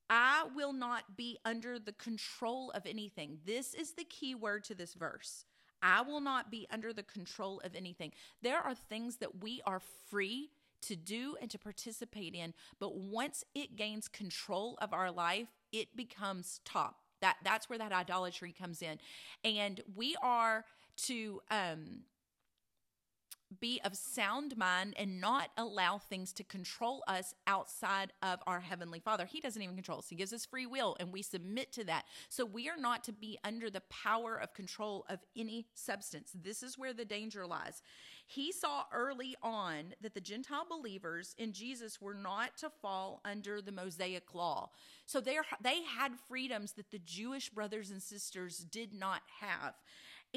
I 0.10 0.46
will 0.56 0.74
not 0.74 1.18
be 1.18 1.38
under 1.44 1.80
the 1.80 1.94
control 1.94 2.72
of 2.72 2.86
anything. 2.86 3.40
This 3.46 3.74
is 3.74 3.92
the 3.92 4.04
key 4.04 4.36
word 4.36 4.64
to 4.66 4.76
this 4.76 4.94
verse. 4.94 5.46
I 5.82 6.02
will 6.02 6.22
not 6.22 6.50
be 6.50 6.68
under 6.72 6.94
the 6.94 7.04
control 7.04 7.62
of 7.64 7.76
anything. 7.76 8.12
There 8.42 8.60
are 8.60 8.74
things 8.74 9.18
that 9.18 9.42
we 9.42 9.62
are 9.66 9.82
free 10.10 10.50
to 10.84 10.96
do 10.96 11.36
and 11.42 11.50
to 11.52 11.60
participate 11.60 12.34
in, 12.34 12.54
but 12.80 12.96
once 12.96 13.44
it 13.54 13.76
gains 13.76 14.08
control 14.08 14.78
of 14.82 14.94
our 14.94 15.12
life, 15.12 15.48
it 15.72 15.96
becomes 15.96 16.62
top. 16.64 16.98
That 17.22 17.38
that's 17.44 17.70
where 17.70 17.80
that 17.80 17.92
idolatry 17.92 18.54
comes 18.58 18.82
in. 18.82 19.00
And 19.44 19.82
we 19.96 20.16
are 20.22 20.66
to 21.06 21.42
um 21.50 22.04
be 23.60 23.80
of 23.84 23.96
sound 23.96 24.58
mind 24.58 24.94
and 24.98 25.22
not 25.22 25.50
allow 25.58 25.98
things 25.98 26.34
to 26.34 26.44
control 26.44 27.04
us 27.08 27.34
outside 27.46 28.12
of 28.22 28.40
our 28.46 28.60
heavenly 28.60 29.00
father. 29.00 29.26
He 29.26 29.40
doesn't 29.40 29.62
even 29.62 29.76
control 29.76 30.00
us. 30.00 30.10
He 30.10 30.16
gives 30.16 30.34
us 30.34 30.46
free 30.46 30.66
will 30.66 30.98
and 31.00 31.12
we 31.12 31.22
submit 31.22 31.72
to 31.74 31.84
that. 31.86 32.06
So 32.30 32.46
we 32.46 32.70
are 32.70 32.78
not 32.78 33.04
to 33.06 33.14
be 33.14 33.38
under 33.44 33.70
the 33.70 33.82
power 33.82 34.36
of 34.36 34.54
control 34.54 35.06
of 35.10 35.20
any 35.36 35.68
substance. 35.74 36.32
This 36.36 36.62
is 36.62 36.78
where 36.78 36.94
the 36.94 37.06
danger 37.06 37.46
lies. 37.46 37.82
He 38.26 38.52
saw 38.52 38.84
early 38.94 39.36
on 39.42 39.94
that 40.02 40.14
the 40.14 40.22
gentile 40.22 40.66
believers 40.70 41.34
in 41.38 41.54
jesus 41.54 42.02
were 42.02 42.14
not 42.14 42.58
to 42.58 42.70
fall 42.82 43.22
under 43.24 43.62
the 43.62 43.72
mosaic 43.72 44.36
law. 44.36 44.70
So 45.06 45.22
they 45.22 45.38
they 45.62 45.84
had 45.84 46.12
freedoms 46.28 46.74
that 46.74 46.92
the 46.92 47.00
jewish 47.00 47.50
brothers 47.50 47.90
and 47.90 48.02
sisters 48.02 48.66
did 48.70 48.94
not 48.94 49.22
have 49.40 49.76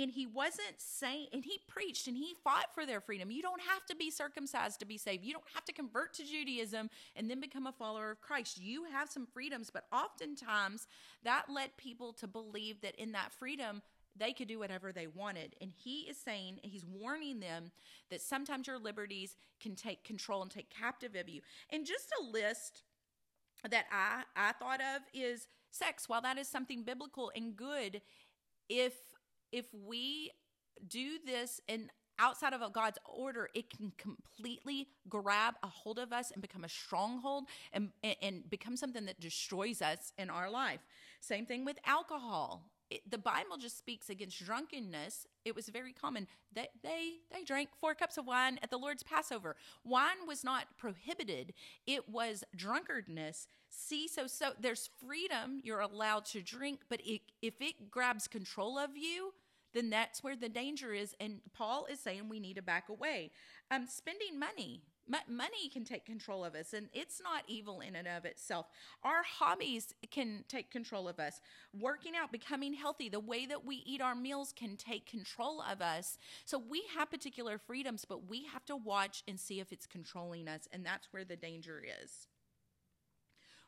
and 0.03 0.11
he 0.11 0.27
wasn't 0.27 0.77
saying, 0.79 1.29
and 1.33 1.45
he 1.45 1.61
preached 1.69 2.07
and 2.07 2.17
he 2.17 2.35
fought 2.43 2.75
for 2.75 2.87
their 2.87 3.01
freedom. 3.01 3.31
You 3.31 3.43
don't 3.43 3.61
have 3.63 3.85
to 3.87 3.97
be 3.97 4.11
circumcised 4.11 4.81
to 4.81 4.87
be 4.87 4.99
saved. 4.99 5.25
You 5.25 5.33
don't 5.33 5.45
have 5.55 5.65
to 5.67 5.73
convert 5.73 6.15
to 6.15 6.25
Judaism 6.25 6.91
and 7.17 7.31
then 7.31 7.41
become 7.41 7.67
a 7.67 7.73
follower 7.73 8.11
of 8.11 8.21
Christ. 8.21 8.61
You 8.61 8.85
have 8.85 9.11
some 9.11 9.27
freedoms, 9.27 9.71
but 9.71 9.87
oftentimes 9.93 10.87
that 11.25 11.45
led 11.49 11.77
people 11.77 12.13
to 12.15 12.27
believe 12.27 12.81
that 12.83 12.95
in 12.97 13.13
that 13.13 13.33
freedom, 13.33 13.83
they 14.17 14.33
could 14.33 14.49
do 14.49 14.59
whatever 14.59 14.93
they 14.93 15.07
wanted. 15.07 15.55
And 15.61 15.71
he 15.71 16.01
is 16.01 16.17
saying, 16.17 16.59
he's 16.63 16.85
warning 16.85 17.41
them 17.41 17.71
that 18.11 18.21
sometimes 18.21 18.67
your 18.67 18.79
liberties 18.79 19.37
can 19.61 19.75
take 19.75 20.05
control 20.05 20.43
and 20.43 20.51
take 20.51 20.71
captive 20.71 21.15
of 21.15 21.29
you. 21.29 21.41
And 21.71 21.87
just 21.87 22.13
a 22.21 22.25
list 22.25 22.83
that 23.69 23.87
I, 23.93 24.23
I 24.37 24.53
thought 24.53 24.81
of 24.81 25.03
is 25.15 25.47
sex. 25.71 26.09
While 26.09 26.23
that 26.23 26.39
is 26.39 26.49
something 26.49 26.83
biblical 26.83 27.31
and 27.35 27.57
good, 27.57 28.03
if 28.69 28.95
if 29.53 29.67
we 29.73 30.31
do 30.87 31.19
this 31.25 31.61
in 31.69 31.91
outside 32.21 32.53
of 32.53 32.73
God's 32.73 32.99
order, 33.05 33.49
it 33.55 33.71
can 33.71 33.93
completely 33.97 34.89
grab 35.09 35.55
a 35.63 35.67
hold 35.67 35.99
of 35.99 36.13
us 36.13 36.31
and 36.31 36.43
become 36.43 36.65
a 36.65 36.69
stronghold 36.69 37.45
and, 37.73 37.91
and 38.23 38.49
become 38.49 38.77
something 38.77 39.07
that 39.07 39.19
destroys 39.19 39.81
us 39.83 40.13
in 40.19 40.29
our 40.31 40.51
life. 40.51 40.81
Same 41.21 41.47
thing 41.47 41.65
with 41.65 41.79
alcohol. 41.87 42.67
It, 42.91 43.09
the 43.09 43.19
Bible 43.19 43.57
just 43.59 43.79
speaks 43.79 44.11
against 44.11 44.45
drunkenness. 44.45 45.27
It 45.45 45.55
was 45.55 45.69
very 45.69 45.93
common 45.93 46.27
that 46.55 46.71
they 46.83 47.19
they 47.33 47.45
drank 47.45 47.69
four 47.81 47.95
cups 47.95 48.19
of 48.19 48.27
wine 48.27 48.59
at 48.63 48.71
the 48.71 48.79
Lord's 48.79 49.05
Passover. 49.05 49.55
Wine 49.85 50.27
was 50.27 50.43
not 50.43 50.65
prohibited; 50.77 51.55
it 51.87 52.09
was 52.09 52.43
drunkardness. 52.57 53.47
See, 53.69 54.09
so 54.09 54.27
so 54.27 54.53
there's 54.59 54.91
freedom. 55.07 55.61
You're 55.63 55.81
allowed 55.81 56.25
to 56.27 56.43
drink, 56.43 56.81
but 56.89 57.01
it, 57.05 57.21
if 57.41 57.61
it 57.61 57.93
grabs 57.93 58.27
control 58.27 58.77
of 58.77 58.97
you, 58.97 59.35
then 59.73 59.91
that's 59.91 60.23
where 60.23 60.37
the 60.37 60.49
danger 60.49 60.93
is. 60.93 61.15
And 61.21 61.41
Paul 61.55 61.87
is 61.91 62.01
saying 62.01 62.29
we 62.29 62.41
need 62.41 62.57
to 62.57 62.63
back 62.63 62.89
away. 62.89 63.31
Um, 63.71 63.87
spending 63.87 64.39
money. 64.39 64.83
money 65.29 65.69
can 65.73 65.85
take 65.85 66.05
control 66.05 66.45
of 66.45 66.55
us, 66.55 66.73
and 66.73 66.89
it's 66.93 67.21
not 67.23 67.45
evil 67.47 67.81
in 67.81 67.97
and 67.97 68.09
of 68.09 68.25
itself. 68.25 68.67
Our 69.03 69.23
hobbies 69.23 69.95
can 70.11 70.45
take 70.49 70.71
control 70.71 71.09
of 71.09 71.19
us. 71.19 71.41
Working 71.79 72.13
out, 72.21 72.33
becoming 72.33 72.75
healthy, 72.75 73.09
the 73.09 73.21
way 73.21 73.47
that 73.47 73.65
we 73.65 73.83
eat 73.87 74.01
our 74.01 74.15
meals 74.15 74.53
can 74.53 74.77
take 74.77 75.07
control 75.07 75.63
of 75.63 75.81
us. 75.81 76.19
So 76.45 76.59
we 76.59 76.83
have 76.97 77.11
particular 77.11 77.59
freedoms, 77.59 78.05
but 78.05 78.29
we 78.29 78.47
have 78.53 78.65
to 78.67 78.77
watch 78.77 79.23
and 79.27 79.39
see 79.39 79.61
if 79.61 79.73
it's 79.73 79.87
controlling 79.87 80.49
us, 80.49 80.69
and 80.73 80.85
that's 80.85 81.09
where 81.13 81.25
the 81.25 81.37
danger 81.37 81.83
is. 82.03 82.29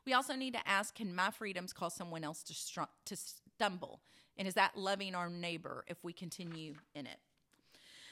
We 0.05 0.13
also 0.13 0.35
need 0.35 0.53
to 0.53 0.67
ask 0.67 0.95
can 0.95 1.15
my 1.15 1.31
freedoms 1.31 1.71
cause 1.71 1.93
someone 1.93 2.25
else 2.25 2.43
to, 2.43 2.53
str- 2.53 2.81
to 3.05 3.15
stumble? 3.55 4.01
And 4.37 4.47
is 4.47 4.55
that 4.55 4.77
loving 4.77 5.15
our 5.15 5.29
neighbor 5.29 5.83
if 5.87 6.03
we 6.03 6.13
continue 6.13 6.75
in 6.95 7.05
it? 7.05 7.19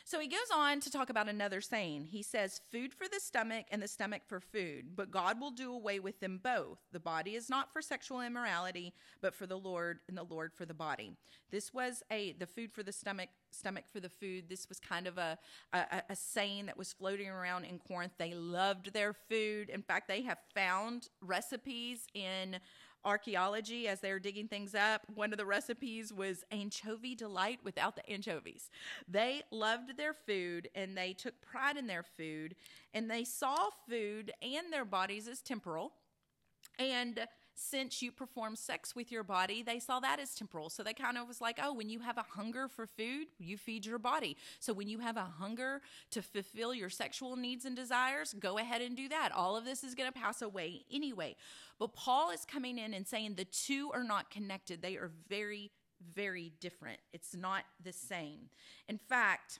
So 0.04 0.19
he 0.19 0.27
goes 0.27 0.39
on 0.54 0.80
to 0.82 0.91
talk 0.91 1.10
about 1.10 1.30
another 1.30 1.62
saying. 1.62 2.08
He 2.12 2.23
says, 2.23 2.62
Food 2.71 2.93
for 2.93 3.08
the 3.08 3.19
stomach 3.19 3.67
and 3.71 3.82
the 3.82 3.88
stomach 3.88 4.23
for 4.25 4.39
food, 4.39 4.95
but 4.95 5.12
God 5.12 5.39
will 5.39 5.51
do 5.51 5.71
away 5.71 5.99
with 5.99 6.19
them 6.19 6.39
both. 6.43 6.80
The 6.91 6.99
body 6.99 7.36
is 7.36 7.49
not 7.49 7.71
for 7.71 7.82
sexual 7.82 8.21
immorality, 8.21 8.93
but 9.21 9.36
for 9.36 9.45
the 9.45 9.58
Lord, 9.58 9.99
and 10.08 10.17
the 10.17 10.23
Lord 10.23 10.54
for 10.54 10.65
the 10.65 10.73
body. 10.73 11.13
This 11.51 11.73
was 11.73 12.04
a 12.12 12.34
the 12.34 12.47
food 12.47 12.73
for 12.73 12.84
the 12.84 12.91
stomach, 12.91 13.30
stomach 13.51 13.86
for 13.91 13.99
the 13.99 14.10
food. 14.10 14.49
This 14.49 14.67
was 14.67 14.80
kind 14.80 15.08
of 15.08 15.17
a, 15.17 15.38
a, 15.72 16.03
a 16.09 16.15
saying 16.15 16.65
that 16.65 16.78
was 16.78 16.93
floating 16.93 17.30
around 17.30 17.65
in 17.65 17.80
Corinth. 17.80 18.13
They 18.18 18.34
loved 18.34 18.93
their 18.93 19.13
food. 19.13 19.70
In 19.70 19.82
fact, 19.82 20.07
they 20.07 20.24
have 20.24 20.39
found 20.53 21.09
recipes 21.22 22.07
in 22.13 22.57
archaeology 23.06 23.88
as 23.88 23.99
they 23.99 24.12
were 24.12 24.20
digging 24.20 24.47
things 24.47 24.76
up. 24.76 25.02
One 25.14 25.32
of 25.32 25.38
the 25.38 25.45
recipes 25.45 26.14
was 26.14 26.43
anchovy 26.52 27.16
delight 27.16 27.60
without 27.64 27.95
the 27.95 28.10
anchovies. 28.10 28.70
They 29.08 29.41
loved 29.52 29.97
their 29.97 30.14
food 30.14 30.70
and 30.76 30.97
they 30.97 31.14
took 31.14 31.41
pride 31.41 31.78
in 31.78 31.88
their 31.88 32.04
food 32.04 32.56
and 32.93 33.10
they 33.10 33.24
saw 33.24 33.70
food 33.89 34.32
and 34.41 34.72
their 34.72 34.86
bodies 34.86 35.28
as 35.28 35.41
temporal. 35.41 35.93
And 36.80 37.20
since 37.62 38.01
you 38.01 38.12
perform 38.12 38.55
sex 38.55 38.95
with 38.95 39.12
your 39.12 39.24
body, 39.24 39.62
they 39.62 39.80
saw 39.80 39.99
that 39.99 40.20
as 40.20 40.34
temporal. 40.34 40.70
So 40.70 40.84
they 40.84 40.93
kind 40.93 41.18
of 41.18 41.28
was 41.28 41.39
like, 41.39 41.59
oh, 41.62 41.74
when 41.74 41.89
you 41.89 41.99
have 41.99 42.18
a 42.18 42.26
hunger 42.28 42.68
for 42.68 42.88
food, 42.88 43.28
you 43.39 43.57
feed 43.57 43.86
your 43.86 43.99
body. 43.99 44.36
So 44.59 44.74
when 44.74 44.88
you 44.88 44.99
have 44.99 45.18
a 45.18 45.32
hunger 45.39 45.82
to 46.12 46.22
fulfill 46.22 46.74
your 46.74 46.89
sexual 46.89 47.36
needs 47.36 47.66
and 47.66 47.76
desires, 47.76 48.34
go 48.39 48.57
ahead 48.57 48.82
and 48.82 48.97
do 48.97 49.07
that. 49.09 49.32
All 49.32 49.55
of 49.55 49.66
this 49.66 49.84
is 49.84 49.95
going 49.95 50.12
to 50.12 50.20
pass 50.20 50.41
away 50.41 50.86
anyway. 50.91 51.36
But 51.78 51.93
Paul 51.93 52.32
is 52.32 52.45
coming 52.45 52.78
in 52.78 52.93
and 52.93 53.07
saying 53.07 53.36
the 53.36 53.45
two 53.45 53.91
are 53.93 54.03
not 54.03 54.30
connected, 54.32 54.82
they 54.82 54.95
are 54.95 55.12
very, 55.30 55.72
very 56.14 56.51
different. 56.59 56.99
It's 57.14 57.36
not 57.36 57.64
the 57.84 57.93
same. 57.93 58.49
In 58.88 58.97
fact, 58.97 59.59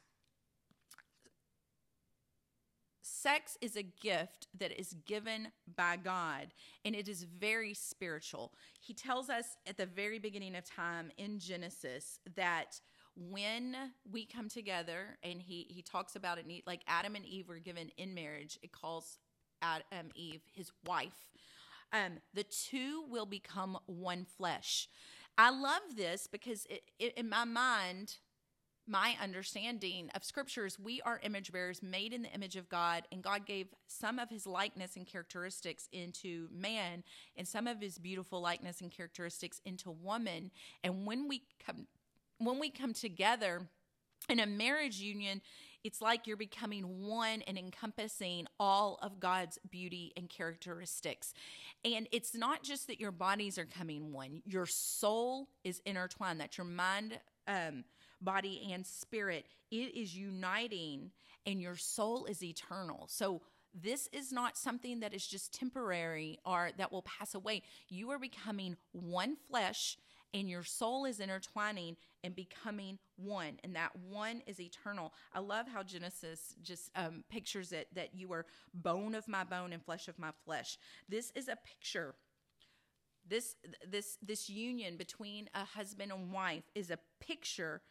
Sex 3.02 3.58
is 3.62 3.76
a 3.76 3.84
gift 3.84 4.48
that 4.58 4.72
is 4.80 4.96
given 5.06 5.48
by 5.76 5.98
God, 5.98 6.48
and 6.86 6.96
it 6.96 7.08
is 7.08 7.24
very 7.24 7.74
spiritual. 7.74 8.54
He 8.80 8.94
tells 8.94 9.30
us 9.30 9.58
at 9.66 9.78
the 9.78 9.86
very 9.88 10.20
beginning 10.20 10.56
of 10.56 10.66
time 10.66 11.12
in 11.18 11.40
Genesis 11.40 12.20
that 12.36 12.80
when 13.16 13.76
we 14.10 14.26
come 14.26 14.50
together, 14.50 15.18
and 15.24 15.42
he 15.42 15.66
he 15.70 15.82
talks 15.82 16.16
about 16.16 16.38
it, 16.38 16.46
like 16.66 16.82
Adam 16.88 17.16
and 17.16 17.26
Eve 17.26 17.50
were 17.50 17.60
given 17.60 17.90
in 17.98 18.14
marriage. 18.14 18.58
It 18.62 18.72
calls 18.72 19.18
Adam 19.62 20.10
Eve 20.16 20.42
his 20.54 20.72
wife. 20.86 21.32
Um, 21.94 22.20
the 22.34 22.44
two 22.44 23.04
will 23.10 23.26
become 23.26 23.78
one 23.86 24.26
flesh. 24.26 24.88
I 25.38 25.50
love 25.50 25.82
this 25.96 26.28
because 26.28 26.66
it, 26.70 26.84
it, 27.00 27.14
in 27.18 27.30
my 27.30 27.46
mind, 27.46 28.18
my 28.88 29.16
understanding 29.22 30.10
of 30.16 30.24
scriptures, 30.24 30.78
we 30.80 31.02
are 31.02 31.20
image 31.24 31.52
bearers 31.52 31.82
made 31.84 32.14
in 32.14 32.24
the 32.24 32.34
image 32.34 32.56
of 32.56 32.68
God, 32.68 33.04
and 33.12 33.22
God 33.22 33.46
gave 33.46 33.68
some 33.88 34.20
of 34.20 34.30
his 34.30 34.46
likeness 34.48 34.96
and 34.96 35.06
characteristics 35.06 35.88
into 35.92 36.48
man 36.52 37.04
and 37.36 37.48
some 37.48 37.68
of 37.68 37.80
his 37.80 37.98
beautiful 37.98 38.42
likeness 38.42 38.82
and 38.82 38.92
characteristics 38.92 39.62
into 39.66 39.92
woman. 39.92 40.52
And 40.84 41.06
when 41.06 41.28
we 41.28 41.44
come 41.66 41.88
when 42.40 42.60
we 42.60 42.72
come 42.72 42.94
together 42.94 43.68
in 44.28 44.40
a 44.40 44.48
marriage 44.48 45.00
union, 45.00 45.42
it's 45.84 46.02
like 46.02 46.26
you're 46.26 46.38
becoming 46.38 47.06
one 47.08 47.44
and 47.44 47.58
encompassing 47.58 48.48
all 48.60 48.98
of 49.02 49.20
God's 49.20 49.60
beauty 49.70 50.12
and 50.18 50.28
characteristics. 50.28 51.34
And 51.86 52.08
it's 52.12 52.36
not 52.36 52.64
just 52.64 52.88
that 52.88 53.00
your 53.00 53.12
bodies 53.12 53.60
are 53.60 53.66
coming 53.66 54.12
one, 54.12 54.42
your 54.46 54.66
soul 54.66 55.50
is 55.64 55.82
intertwined, 55.86 56.40
that 56.40 56.58
your 56.58 56.66
mind 56.66 57.20
um 57.48 57.84
body 58.22 58.70
and 58.72 58.86
spirit. 58.86 59.46
It 59.72 59.96
is 59.96 60.16
uniting 60.16 61.12
and 61.46 61.62
your 61.62 61.76
soul 61.76 62.26
is 62.26 62.44
eternal. 62.44 63.08
So, 63.10 63.42
this 63.74 64.10
is 64.12 64.34
not 64.34 64.58
something 64.58 65.00
that 65.00 65.14
is 65.14 65.26
just 65.26 65.54
temporary 65.54 66.40
or 66.46 66.72
that 66.78 66.92
will 66.92 67.04
pass 67.04 67.34
away. 67.34 67.64
You 67.88 68.12
are 68.12 68.20
becoming 68.20 68.76
one 68.92 69.38
flesh 69.50 69.98
and 70.34 70.50
your 70.50 70.64
soul 70.64 71.06
is 71.06 71.20
intertwining 71.20 71.98
and 72.24 72.36
becoming 72.36 73.00
one 73.16 73.60
and 73.64 73.76
that 73.76 73.92
one 73.96 74.42
is 74.46 74.60
eternal 74.60 75.14
i 75.34 75.40
love 75.40 75.68
how 75.68 75.84
genesis 75.84 76.56
just 76.62 76.90
um, 76.96 77.24
pictures 77.30 77.72
it 77.72 77.88
that 77.94 78.16
you 78.16 78.32
are 78.32 78.46
bone 78.74 79.16
of 79.16 79.28
my 79.28 79.44
bone 79.44 79.74
and 79.74 79.84
flesh 79.84 80.08
of 80.08 80.18
my 80.18 80.32
flesh 80.46 80.78
this 81.10 81.32
is 81.36 81.48
a 81.48 81.58
picture 81.66 82.16
this 83.28 83.56
this 83.88 84.18
this 84.22 84.50
union 84.50 84.98
between 84.98 85.50
a 85.54 85.66
husband 85.66 86.12
and 86.12 86.32
wife 86.32 86.64
is 86.76 86.90
a 86.90 87.00
picture 87.20 87.82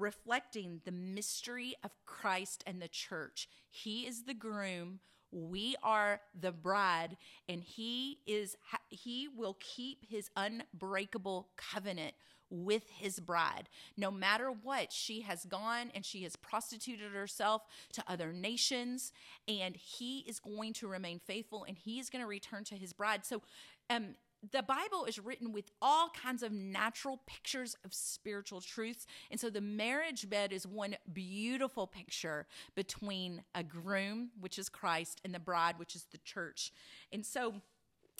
reflecting 0.00 0.80
the 0.84 0.92
mystery 0.92 1.74
of 1.84 1.90
Christ 2.06 2.64
and 2.66 2.80
the 2.80 2.88
church. 2.88 3.48
He 3.70 4.06
is 4.06 4.24
the 4.24 4.34
groom, 4.34 5.00
we 5.32 5.76
are 5.82 6.20
the 6.38 6.52
bride, 6.52 7.16
and 7.48 7.62
he 7.62 8.18
is 8.26 8.56
he 8.88 9.28
will 9.28 9.56
keep 9.60 10.04
his 10.08 10.28
unbreakable 10.36 11.48
covenant 11.56 12.14
with 12.50 12.90
his 12.90 13.20
bride. 13.20 13.68
No 13.96 14.10
matter 14.10 14.50
what, 14.50 14.92
she 14.92 15.20
has 15.20 15.44
gone 15.44 15.92
and 15.94 16.04
she 16.04 16.24
has 16.24 16.34
prostituted 16.34 17.12
herself 17.12 17.62
to 17.92 18.02
other 18.08 18.32
nations, 18.32 19.12
and 19.46 19.76
he 19.76 20.20
is 20.20 20.40
going 20.40 20.72
to 20.74 20.88
remain 20.88 21.20
faithful 21.20 21.64
and 21.66 21.78
he 21.78 22.00
is 22.00 22.10
going 22.10 22.22
to 22.22 22.28
return 22.28 22.64
to 22.64 22.74
his 22.74 22.92
bride. 22.92 23.24
So, 23.24 23.42
um, 23.88 24.16
the 24.52 24.62
Bible 24.62 25.04
is 25.06 25.18
written 25.18 25.52
with 25.52 25.70
all 25.82 26.08
kinds 26.10 26.42
of 26.42 26.50
natural 26.50 27.20
pictures 27.26 27.76
of 27.84 27.92
spiritual 27.92 28.60
truths. 28.60 29.06
And 29.30 29.38
so 29.38 29.50
the 29.50 29.60
marriage 29.60 30.30
bed 30.30 30.52
is 30.52 30.66
one 30.66 30.96
beautiful 31.12 31.86
picture 31.86 32.46
between 32.74 33.42
a 33.54 33.62
groom, 33.62 34.30
which 34.40 34.58
is 34.58 34.68
Christ, 34.68 35.20
and 35.24 35.34
the 35.34 35.38
bride, 35.38 35.78
which 35.78 35.94
is 35.94 36.06
the 36.10 36.18
church. 36.18 36.72
And 37.12 37.24
so 37.24 37.54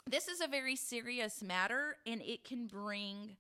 this 0.07 0.29
is 0.29 0.41
a 0.41 0.49
very 0.49 0.77
serious 0.77 1.43
matter, 1.43 1.97
and 2.07 2.21
it 2.23 2.45
can 2.45 2.67
bring 2.67 3.37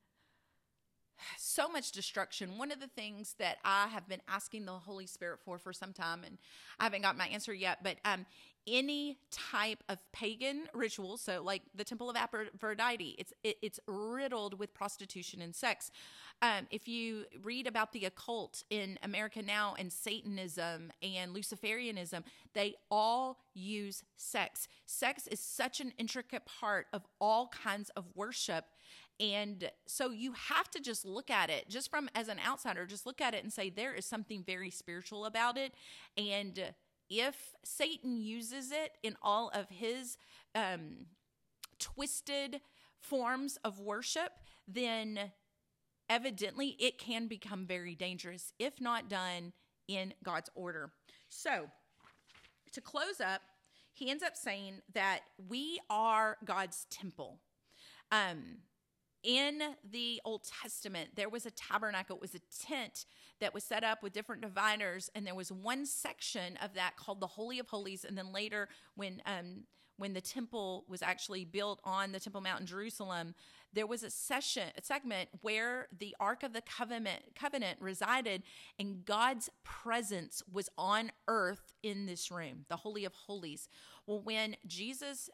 so 1.37 1.68
much 1.68 1.93
destruction. 1.93 2.57
One 2.57 2.72
of 2.72 2.81
the 2.81 2.87
things 2.87 3.35
that 3.39 3.59
I 3.64 3.89
have 3.89 4.09
been 4.09 4.22
asking 4.28 4.64
the 4.64 4.72
Holy 4.72 5.07
Spirit 5.07 5.41
for 5.45 5.59
for 5.59 5.72
some 5.72 5.93
time, 5.93 6.22
and 6.24 6.39
I 6.78 6.85
haven't 6.85 7.03
got 7.03 7.16
my 7.16 7.26
answer 7.26 7.53
yet, 7.53 7.78
but 7.83 7.97
um, 8.05 8.26
any 8.67 9.19
type 9.31 9.83
of 9.89 9.99
pagan 10.13 10.65
ritual, 10.75 11.17
so 11.17 11.43
like 11.43 11.63
the 11.75 11.85
Temple 11.85 12.11
of 12.11 12.17
Aphrodite, 12.17 13.17
it's 13.19 13.33
it, 13.43 13.57
it's 13.63 13.81
riddled 13.87 14.59
with 14.59 14.75
prostitution 14.75 15.43
and 15.43 15.55
sex. 15.55 15.91
Um, 16.43 16.67
if 16.71 16.89
you 16.89 17.27
read 17.43 17.67
about 17.67 17.93
the 17.93 18.07
occult 18.07 18.65
in 18.71 18.99
America 19.03 19.43
now 19.43 19.75
and 19.79 19.93
Satanism 19.93 20.91
and 21.03 21.35
Luciferianism, 21.35 22.23
they 22.55 22.77
all 22.91 23.39
use 23.55 24.05
sex. 24.17 24.67
Sex 24.87 25.27
is 25.27 25.41
such 25.41 25.81
an 25.81 25.93
intricate 25.99 26.47
part 26.47 26.87
of 26.93 27.03
all 27.21 27.49
kinds 27.49 27.91
of 27.91 28.07
worship. 28.15 28.65
And 29.19 29.71
so 29.87 30.13
you 30.13 30.33
have 30.33 30.71
to 30.71 30.81
just 30.81 31.05
look 31.05 31.29
at 31.29 31.51
it, 31.51 31.69
just 31.69 31.91
from 31.91 32.09
as 32.15 32.29
an 32.29 32.39
outsider, 32.47 32.87
just 32.87 33.05
look 33.05 33.21
at 33.21 33.35
it 33.35 33.45
and 33.45 33.53
say, 33.53 33.69
there 33.69 33.93
is 33.93 34.07
something 34.07 34.43
very 34.43 34.71
spiritual 34.71 35.27
about 35.27 35.59
it. 35.59 35.75
And 36.17 36.73
if 37.11 37.55
Satan 37.65 38.17
uses 38.17 38.71
it 38.71 38.93
in 39.03 39.17
all 39.21 39.51
of 39.53 39.69
his 39.69 40.17
um, 40.55 41.07
twisted 41.79 42.61
forms 43.01 43.59
of 43.65 43.81
worship, 43.81 44.33
then 44.69 45.33
evidently 46.09 46.77
it 46.79 46.99
can 46.99 47.27
become 47.27 47.67
very 47.67 47.95
dangerous 47.95 48.53
if 48.59 48.81
not 48.81 49.09
done 49.11 49.53
in 49.89 50.15
God's 50.23 50.51
order. 50.55 50.93
So, 51.29 51.67
to 52.73 52.81
close 52.81 53.21
up, 53.21 53.43
he 53.93 54.11
ends 54.11 54.23
up 54.23 54.37
saying 54.37 54.83
that 54.95 55.21
we 55.49 55.81
are 55.91 56.37
God's 56.45 56.87
temple. 56.91 57.41
Um, 58.13 58.59
in 59.23 59.61
the 59.91 60.21
Old 60.25 60.45
Testament, 60.62 61.11
there 61.14 61.29
was 61.29 61.47
a 61.47 61.51
tabernacle, 61.51 62.16
it 62.16 62.23
was 62.23 62.35
a 62.35 62.66
tent 62.66 63.05
that 63.41 63.55
was 63.55 63.64
set 63.64 63.85
up 63.85 64.03
with 64.03 64.12
different 64.12 64.43
dividers, 64.43 65.11
and 65.14 65.27
there 65.27 65.35
was 65.35 65.51
one 65.51 65.87
section 65.87 66.57
of 66.62 66.75
that 66.75 66.97
called 66.97 67.21
the 67.21 67.27
Holy 67.27 67.59
of 67.59 67.68
Holies. 67.68 68.05
And 68.05 68.16
then 68.16 68.33
later, 68.33 68.68
when 68.95 69.23
um, 69.27 69.64
when 70.01 70.14
the 70.14 70.21
temple 70.21 70.87
was 70.89 71.03
actually 71.03 71.45
built 71.45 71.79
on 71.85 72.11
the 72.11 72.18
Temple 72.18 72.41
Mount 72.41 72.61
in 72.61 72.66
Jerusalem, 72.66 73.35
there 73.75 73.87
was 73.87 74.03
a 74.03 74.09
session, 74.09 74.68
a 74.77 74.83
segment 74.83 75.29
where 75.43 75.89
the 75.97 76.16
Ark 76.18 76.43
of 76.43 76.55
the 76.55 76.62
Covenant, 76.62 77.21
Covenant 77.39 77.79
resided, 77.83 78.43
and 78.79 79.05
God's 79.05 79.51
presence 79.62 80.43
was 80.51 80.71
on 80.79 81.12
earth 81.29 81.75
in 81.83 82.07
this 82.07 82.31
room, 82.31 82.64
the 82.71 82.77
Holy 82.77 83.05
of 83.05 83.12
Holies. 83.12 83.68
Well, 84.07 84.23
when 84.23 84.57
Jesus 84.66 85.29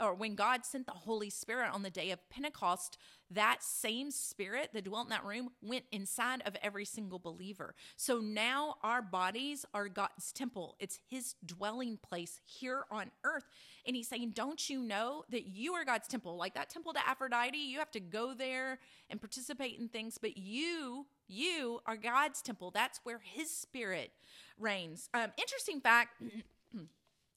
or 0.00 0.14
when 0.14 0.34
God 0.34 0.64
sent 0.64 0.86
the 0.86 0.92
Holy 0.92 1.30
Spirit 1.30 1.70
on 1.72 1.82
the 1.82 1.90
day 1.90 2.10
of 2.10 2.28
Pentecost, 2.28 2.98
that 3.30 3.62
same 3.62 4.10
spirit 4.10 4.70
that 4.72 4.84
dwelt 4.84 5.06
in 5.06 5.10
that 5.10 5.24
room 5.24 5.50
went 5.62 5.84
inside 5.92 6.42
of 6.46 6.56
every 6.62 6.84
single 6.84 7.18
believer. 7.18 7.74
So 7.96 8.18
now 8.18 8.76
our 8.82 9.02
bodies 9.02 9.64
are 9.72 9.88
God's 9.88 10.32
temple. 10.32 10.76
It's 10.78 10.98
his 11.08 11.34
dwelling 11.44 11.98
place 12.02 12.40
here 12.44 12.84
on 12.90 13.10
earth. 13.24 13.44
And 13.86 13.94
he's 13.96 14.08
saying, 14.08 14.32
Don't 14.34 14.68
you 14.68 14.80
know 14.80 15.24
that 15.30 15.46
you 15.46 15.74
are 15.74 15.84
God's 15.84 16.08
temple? 16.08 16.36
Like 16.36 16.54
that 16.54 16.70
temple 16.70 16.92
to 16.94 17.08
Aphrodite, 17.08 17.56
you 17.56 17.78
have 17.78 17.90
to 17.92 18.00
go 18.00 18.34
there 18.34 18.78
and 19.10 19.20
participate 19.20 19.78
in 19.78 19.88
things, 19.88 20.18
but 20.18 20.36
you, 20.36 21.06
you 21.28 21.80
are 21.86 21.96
God's 21.96 22.42
temple. 22.42 22.70
That's 22.70 23.00
where 23.04 23.20
his 23.22 23.50
spirit 23.50 24.10
reigns. 24.58 25.08
Um, 25.14 25.32
interesting 25.38 25.80
fact. 25.80 26.20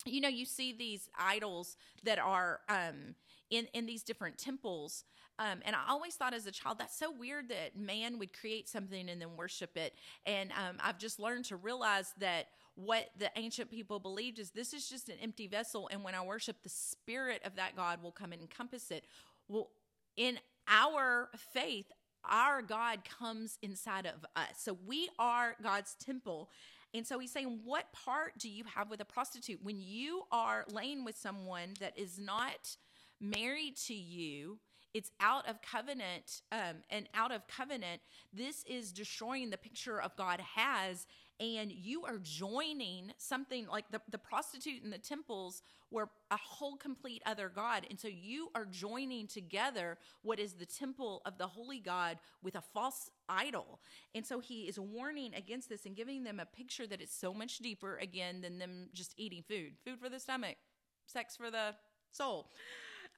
you 0.07 0.21
know 0.21 0.29
you 0.29 0.45
see 0.45 0.73
these 0.73 1.09
idols 1.17 1.77
that 2.03 2.19
are 2.19 2.61
um, 2.69 3.15
in 3.49 3.67
in 3.73 3.85
these 3.85 4.03
different 4.03 4.37
temples 4.37 5.03
um, 5.39 5.59
and 5.65 5.75
i 5.75 5.79
always 5.89 6.15
thought 6.15 6.33
as 6.33 6.45
a 6.45 6.51
child 6.51 6.77
that's 6.79 6.97
so 6.97 7.11
weird 7.11 7.49
that 7.49 7.77
man 7.77 8.19
would 8.19 8.37
create 8.37 8.67
something 8.67 9.09
and 9.09 9.21
then 9.21 9.35
worship 9.37 9.75
it 9.77 9.93
and 10.25 10.51
um, 10.51 10.77
i've 10.83 10.97
just 10.97 11.19
learned 11.19 11.45
to 11.45 11.55
realize 11.55 12.13
that 12.19 12.47
what 12.75 13.09
the 13.17 13.29
ancient 13.35 13.71
people 13.71 13.99
believed 13.99 14.39
is 14.39 14.51
this 14.51 14.73
is 14.73 14.87
just 14.87 15.09
an 15.09 15.15
empty 15.21 15.47
vessel 15.47 15.89
and 15.91 16.03
when 16.03 16.15
i 16.15 16.21
worship 16.21 16.57
the 16.63 16.69
spirit 16.69 17.41
of 17.45 17.55
that 17.55 17.75
god 17.75 18.01
will 18.01 18.11
come 18.11 18.31
and 18.31 18.41
encompass 18.41 18.91
it 18.91 19.05
well 19.47 19.69
in 20.15 20.37
our 20.67 21.29
faith 21.53 21.91
our 22.29 22.61
God 22.61 22.99
comes 23.19 23.57
inside 23.61 24.05
of 24.05 24.25
us. 24.35 24.49
So 24.57 24.77
we 24.85 25.09
are 25.17 25.55
God's 25.63 25.95
temple. 25.95 26.49
And 26.93 27.05
so 27.05 27.19
he's 27.19 27.31
saying, 27.31 27.59
What 27.63 27.91
part 27.93 28.37
do 28.37 28.49
you 28.49 28.63
have 28.75 28.89
with 28.89 29.01
a 29.01 29.05
prostitute? 29.05 29.59
When 29.63 29.79
you 29.79 30.23
are 30.31 30.65
laying 30.71 31.03
with 31.03 31.17
someone 31.17 31.73
that 31.79 31.97
is 31.97 32.17
not 32.17 32.77
married 33.19 33.75
to 33.87 33.93
you, 33.93 34.59
it's 34.93 35.11
out 35.19 35.47
of 35.47 35.61
covenant 35.61 36.41
um, 36.51 36.77
and 36.89 37.07
out 37.13 37.31
of 37.31 37.47
covenant 37.47 38.01
this 38.33 38.63
is 38.63 38.91
destroying 38.91 39.49
the 39.49 39.57
picture 39.57 40.01
of 40.01 40.15
god 40.15 40.39
has 40.55 41.05
and 41.39 41.71
you 41.71 42.03
are 42.03 42.17
joining 42.17 43.11
something 43.17 43.67
like 43.67 43.85
the, 43.91 44.01
the 44.09 44.17
prostitute 44.17 44.83
in 44.83 44.89
the 44.89 44.97
temples 44.97 45.61
were 45.91 46.09
a 46.31 46.37
whole 46.37 46.75
complete 46.75 47.21
other 47.25 47.49
god. 47.53 47.85
And 47.89 47.99
so 47.99 48.07
you 48.07 48.49
are 48.55 48.65
joining 48.65 49.27
together 49.27 49.97
what 50.23 50.39
is 50.39 50.53
the 50.53 50.65
temple 50.65 51.21
of 51.25 51.37
the 51.37 51.47
holy 51.47 51.79
god 51.79 52.17
with 52.41 52.55
a 52.55 52.61
false 52.61 53.11
idol. 53.29 53.79
And 54.15 54.25
so 54.25 54.39
he 54.39 54.63
is 54.63 54.79
warning 54.79 55.33
against 55.35 55.69
this 55.69 55.85
and 55.85 55.95
giving 55.95 56.23
them 56.23 56.39
a 56.39 56.45
picture 56.45 56.87
that 56.87 57.01
is 57.01 57.11
so 57.11 57.33
much 57.33 57.59
deeper 57.59 57.97
again 57.97 58.41
than 58.41 58.57
them 58.57 58.89
just 58.93 59.13
eating 59.17 59.43
food. 59.47 59.73
Food 59.85 59.99
for 59.99 60.09
the 60.09 60.19
stomach 60.19 60.57
sex 61.05 61.37
for 61.37 61.49
the 61.49 61.75
soul. 62.11 62.49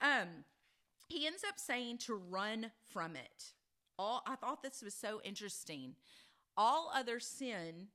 Um 0.02 0.46
he 1.08 1.26
ends 1.26 1.44
up 1.48 1.58
saying 1.58 1.98
to 2.00 2.14
run 2.16 2.72
from 2.94 3.16
it. 3.16 3.54
All 3.98 4.24
i 4.28 4.36
thought 4.36 4.62
this 4.62 4.82
was 4.84 4.94
so 4.94 5.22
interesting. 5.24 5.96
All 6.58 6.92
other 6.94 7.20
sin 7.20 7.88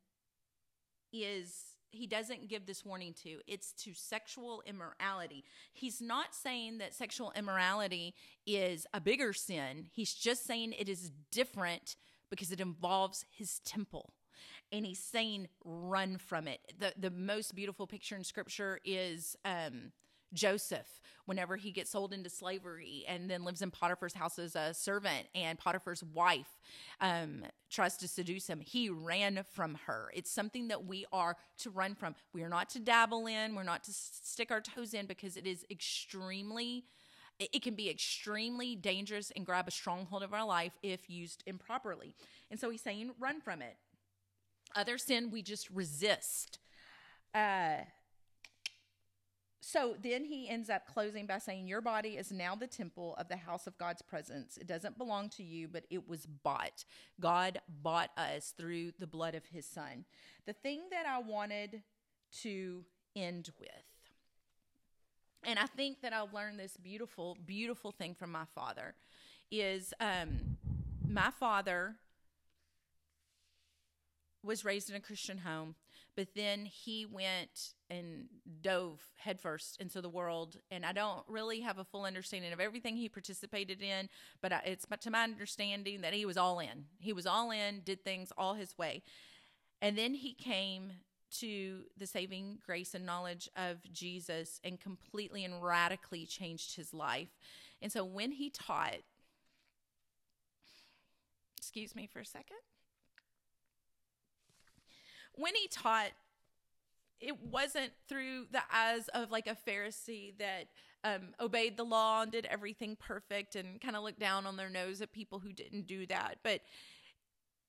is 1.22 1.74
he 1.90 2.06
doesn't 2.06 2.48
give 2.48 2.66
this 2.66 2.84
warning 2.84 3.14
to 3.22 3.40
it's 3.46 3.72
to 3.72 3.94
sexual 3.94 4.62
immorality. 4.66 5.44
He's 5.72 6.00
not 6.00 6.34
saying 6.34 6.78
that 6.78 6.94
sexual 6.94 7.32
immorality 7.36 8.14
is 8.46 8.86
a 8.92 9.00
bigger 9.00 9.32
sin. 9.32 9.86
He's 9.92 10.12
just 10.12 10.44
saying 10.46 10.74
it 10.78 10.88
is 10.88 11.12
different 11.30 11.96
because 12.30 12.50
it 12.50 12.60
involves 12.60 13.24
his 13.30 13.60
temple. 13.60 14.12
And 14.72 14.84
he's 14.84 14.98
saying 14.98 15.48
run 15.64 16.18
from 16.18 16.48
it. 16.48 16.60
The 16.78 16.92
the 16.98 17.10
most 17.10 17.54
beautiful 17.54 17.86
picture 17.86 18.16
in 18.16 18.24
scripture 18.24 18.80
is 18.84 19.36
um 19.44 19.92
Joseph 20.34 21.00
whenever 21.26 21.56
he 21.56 21.70
gets 21.70 21.90
sold 21.90 22.12
into 22.12 22.28
slavery 22.28 23.04
and 23.08 23.30
then 23.30 23.44
lives 23.44 23.62
in 23.62 23.70
Potiphar's 23.70 24.14
house 24.14 24.38
as 24.38 24.54
a 24.54 24.74
servant, 24.74 25.26
and 25.34 25.58
Potiphar's 25.58 26.04
wife 26.04 26.58
um, 27.00 27.44
tries 27.70 27.96
to 27.98 28.08
seduce 28.08 28.46
him. 28.46 28.60
He 28.60 28.90
ran 28.90 29.42
from 29.52 29.78
her. 29.86 30.10
It's 30.14 30.30
something 30.30 30.68
that 30.68 30.84
we 30.84 31.06
are 31.12 31.36
to 31.58 31.70
run 31.70 31.94
from. 31.94 32.14
We 32.32 32.42
are 32.42 32.48
not 32.48 32.68
to 32.70 32.78
dabble 32.78 33.26
in, 33.26 33.54
we're 33.54 33.62
not 33.62 33.84
to 33.84 33.92
stick 33.92 34.50
our 34.50 34.60
toes 34.60 34.92
in 34.92 35.06
because 35.06 35.36
it 35.36 35.46
is 35.46 35.64
extremely 35.70 36.84
it 37.40 37.62
can 37.62 37.74
be 37.74 37.90
extremely 37.90 38.76
dangerous 38.76 39.32
and 39.34 39.44
grab 39.44 39.66
a 39.66 39.72
stronghold 39.72 40.22
of 40.22 40.32
our 40.32 40.46
life 40.46 40.78
if 40.84 41.10
used 41.10 41.42
improperly. 41.46 42.14
And 42.48 42.60
so 42.60 42.70
he's 42.70 42.80
saying, 42.80 43.10
run 43.18 43.40
from 43.40 43.60
it. 43.60 43.76
Other 44.76 44.98
sin, 44.98 45.32
we 45.32 45.42
just 45.42 45.68
resist. 45.70 46.60
Uh, 47.34 47.78
so 49.66 49.96
then 49.98 50.24
he 50.24 50.46
ends 50.46 50.68
up 50.68 50.86
closing 50.86 51.24
by 51.24 51.38
saying, 51.38 51.66
Your 51.66 51.80
body 51.80 52.18
is 52.18 52.30
now 52.30 52.54
the 52.54 52.66
temple 52.66 53.14
of 53.18 53.28
the 53.28 53.38
house 53.38 53.66
of 53.66 53.78
God's 53.78 54.02
presence. 54.02 54.58
It 54.58 54.66
doesn't 54.66 54.98
belong 54.98 55.30
to 55.30 55.42
you, 55.42 55.68
but 55.68 55.84
it 55.88 56.06
was 56.06 56.26
bought. 56.26 56.84
God 57.18 57.62
bought 57.82 58.10
us 58.18 58.52
through 58.54 58.92
the 58.98 59.06
blood 59.06 59.34
of 59.34 59.46
his 59.46 59.64
son. 59.64 60.04
The 60.44 60.52
thing 60.52 60.82
that 60.90 61.06
I 61.06 61.18
wanted 61.18 61.82
to 62.42 62.84
end 63.16 63.52
with, 63.58 63.70
and 65.44 65.58
I 65.58 65.64
think 65.64 66.02
that 66.02 66.12
I've 66.12 66.34
learned 66.34 66.60
this 66.60 66.76
beautiful, 66.76 67.38
beautiful 67.46 67.90
thing 67.90 68.14
from 68.14 68.32
my 68.32 68.44
father, 68.54 68.94
is 69.50 69.94
um, 69.98 70.58
my 71.08 71.30
father 71.40 71.94
was 74.42 74.62
raised 74.62 74.90
in 74.90 74.96
a 74.96 75.00
Christian 75.00 75.38
home 75.38 75.74
but 76.16 76.28
then 76.34 76.64
he 76.64 77.06
went 77.06 77.74
and 77.90 78.26
dove 78.62 79.00
headfirst 79.16 79.80
into 79.80 80.00
the 80.00 80.08
world. 80.08 80.56
And 80.70 80.84
i 80.84 80.92
don't 80.92 81.24
really 81.28 81.60
have 81.60 81.78
a 81.78 81.84
full 81.84 82.04
understanding 82.04 82.52
of 82.52 82.60
everything 82.60 82.96
he 82.96 83.08
participated 83.08 83.82
in 83.82 84.08
but 84.40 84.52
it's 84.64 84.86
to 85.00 85.10
my 85.10 85.24
understanding 85.24 86.00
that 86.02 86.12
he 86.12 86.26
was 86.26 86.36
all 86.36 86.58
in. 86.58 86.86
He 86.98 87.12
was 87.12 87.26
all 87.26 87.50
in 87.50 87.80
did 87.84 88.04
things 88.04 88.32
all 88.36 88.54
his 88.54 88.76
way. 88.78 89.02
And 89.82 89.98
then 89.98 90.14
he 90.14 90.32
came 90.32 90.92
to 91.38 91.82
the 91.98 92.06
saving 92.06 92.58
grace 92.64 92.94
and 92.94 93.04
knowledge 93.04 93.48
of 93.56 93.78
jesus 93.92 94.60
and 94.62 94.80
completely 94.80 95.44
and 95.44 95.62
radically 95.62 96.26
changed 96.26 96.76
his 96.76 96.94
life. 96.94 97.30
And 97.82 97.90
so 97.90 98.04
when 98.04 98.32
he 98.32 98.50
taught 98.50 98.98
excuse 101.58 101.96
me 101.96 102.06
for 102.06 102.20
a 102.20 102.26
second 102.26 102.58
when 105.36 105.54
he 105.54 105.68
taught, 105.68 106.10
it 107.20 107.40
wasn't 107.42 107.92
through 108.08 108.46
the 108.50 108.62
eyes 108.72 109.08
of 109.08 109.30
like 109.30 109.46
a 109.46 109.56
Pharisee 109.68 110.36
that 110.38 110.68
um, 111.04 111.34
obeyed 111.40 111.76
the 111.76 111.84
law 111.84 112.22
and 112.22 112.32
did 112.32 112.46
everything 112.46 112.96
perfect 112.96 113.56
and 113.56 113.80
kind 113.80 113.96
of 113.96 114.02
looked 114.02 114.20
down 114.20 114.46
on 114.46 114.56
their 114.56 114.70
nose 114.70 115.00
at 115.00 115.12
people 115.12 115.38
who 115.38 115.52
didn't 115.52 115.86
do 115.86 116.06
that. 116.06 116.38
But 116.42 116.60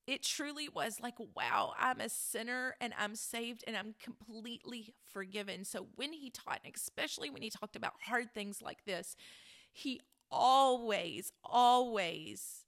it 0.06 0.22
truly 0.22 0.68
was 0.68 1.00
like, 1.00 1.14
wow, 1.34 1.72
I'm 1.78 2.00
a 2.00 2.08
sinner 2.08 2.76
and 2.80 2.92
I'm 2.96 3.16
saved 3.16 3.64
and 3.66 3.76
I'm 3.76 3.94
completely 4.00 4.94
forgiven. 5.12 5.64
So 5.64 5.88
when 5.96 6.12
he 6.12 6.30
taught, 6.30 6.60
and 6.64 6.74
especially 6.74 7.28
when 7.28 7.42
he 7.42 7.50
talked 7.50 7.76
about 7.76 7.94
hard 8.02 8.32
things 8.32 8.62
like 8.62 8.84
this, 8.84 9.16
he 9.72 10.00
always, 10.30 11.32
always 11.44 12.65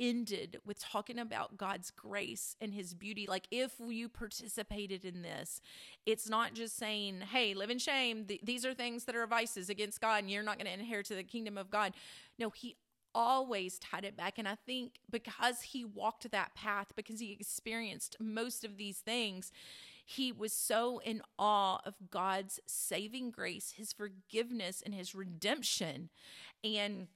ended 0.00 0.58
with 0.64 0.78
talking 0.78 1.18
about 1.18 1.56
God's 1.56 1.90
grace 1.90 2.56
and 2.60 2.72
his 2.72 2.94
beauty. 2.94 3.26
Like, 3.28 3.46
if 3.50 3.72
you 3.86 4.08
participated 4.08 5.04
in 5.04 5.22
this, 5.22 5.60
it's 6.06 6.28
not 6.28 6.54
just 6.54 6.76
saying, 6.76 7.22
hey, 7.32 7.54
live 7.54 7.70
in 7.70 7.78
shame. 7.78 8.24
Th- 8.24 8.40
these 8.42 8.64
are 8.64 8.74
things 8.74 9.04
that 9.04 9.16
are 9.16 9.26
vices 9.26 9.68
against 9.68 10.00
God 10.00 10.22
and 10.22 10.30
you're 10.30 10.42
not 10.42 10.58
going 10.58 10.66
to 10.66 10.80
inherit 10.80 11.06
to 11.06 11.14
the 11.14 11.22
kingdom 11.22 11.58
of 11.58 11.70
God. 11.70 11.92
No, 12.38 12.50
he 12.50 12.76
always 13.14 13.78
tied 13.78 14.04
it 14.04 14.16
back. 14.16 14.38
And 14.38 14.46
I 14.46 14.54
think 14.54 15.00
because 15.10 15.62
he 15.62 15.84
walked 15.84 16.30
that 16.30 16.54
path, 16.54 16.92
because 16.94 17.20
he 17.20 17.32
experienced 17.32 18.16
most 18.20 18.64
of 18.64 18.76
these 18.76 18.98
things, 18.98 19.50
he 20.04 20.32
was 20.32 20.52
so 20.52 21.00
in 21.04 21.20
awe 21.38 21.80
of 21.84 21.94
God's 22.10 22.60
saving 22.66 23.30
grace, 23.30 23.74
his 23.76 23.92
forgiveness, 23.92 24.82
and 24.84 24.94
his 24.94 25.14
redemption. 25.14 26.08
And 26.64 27.08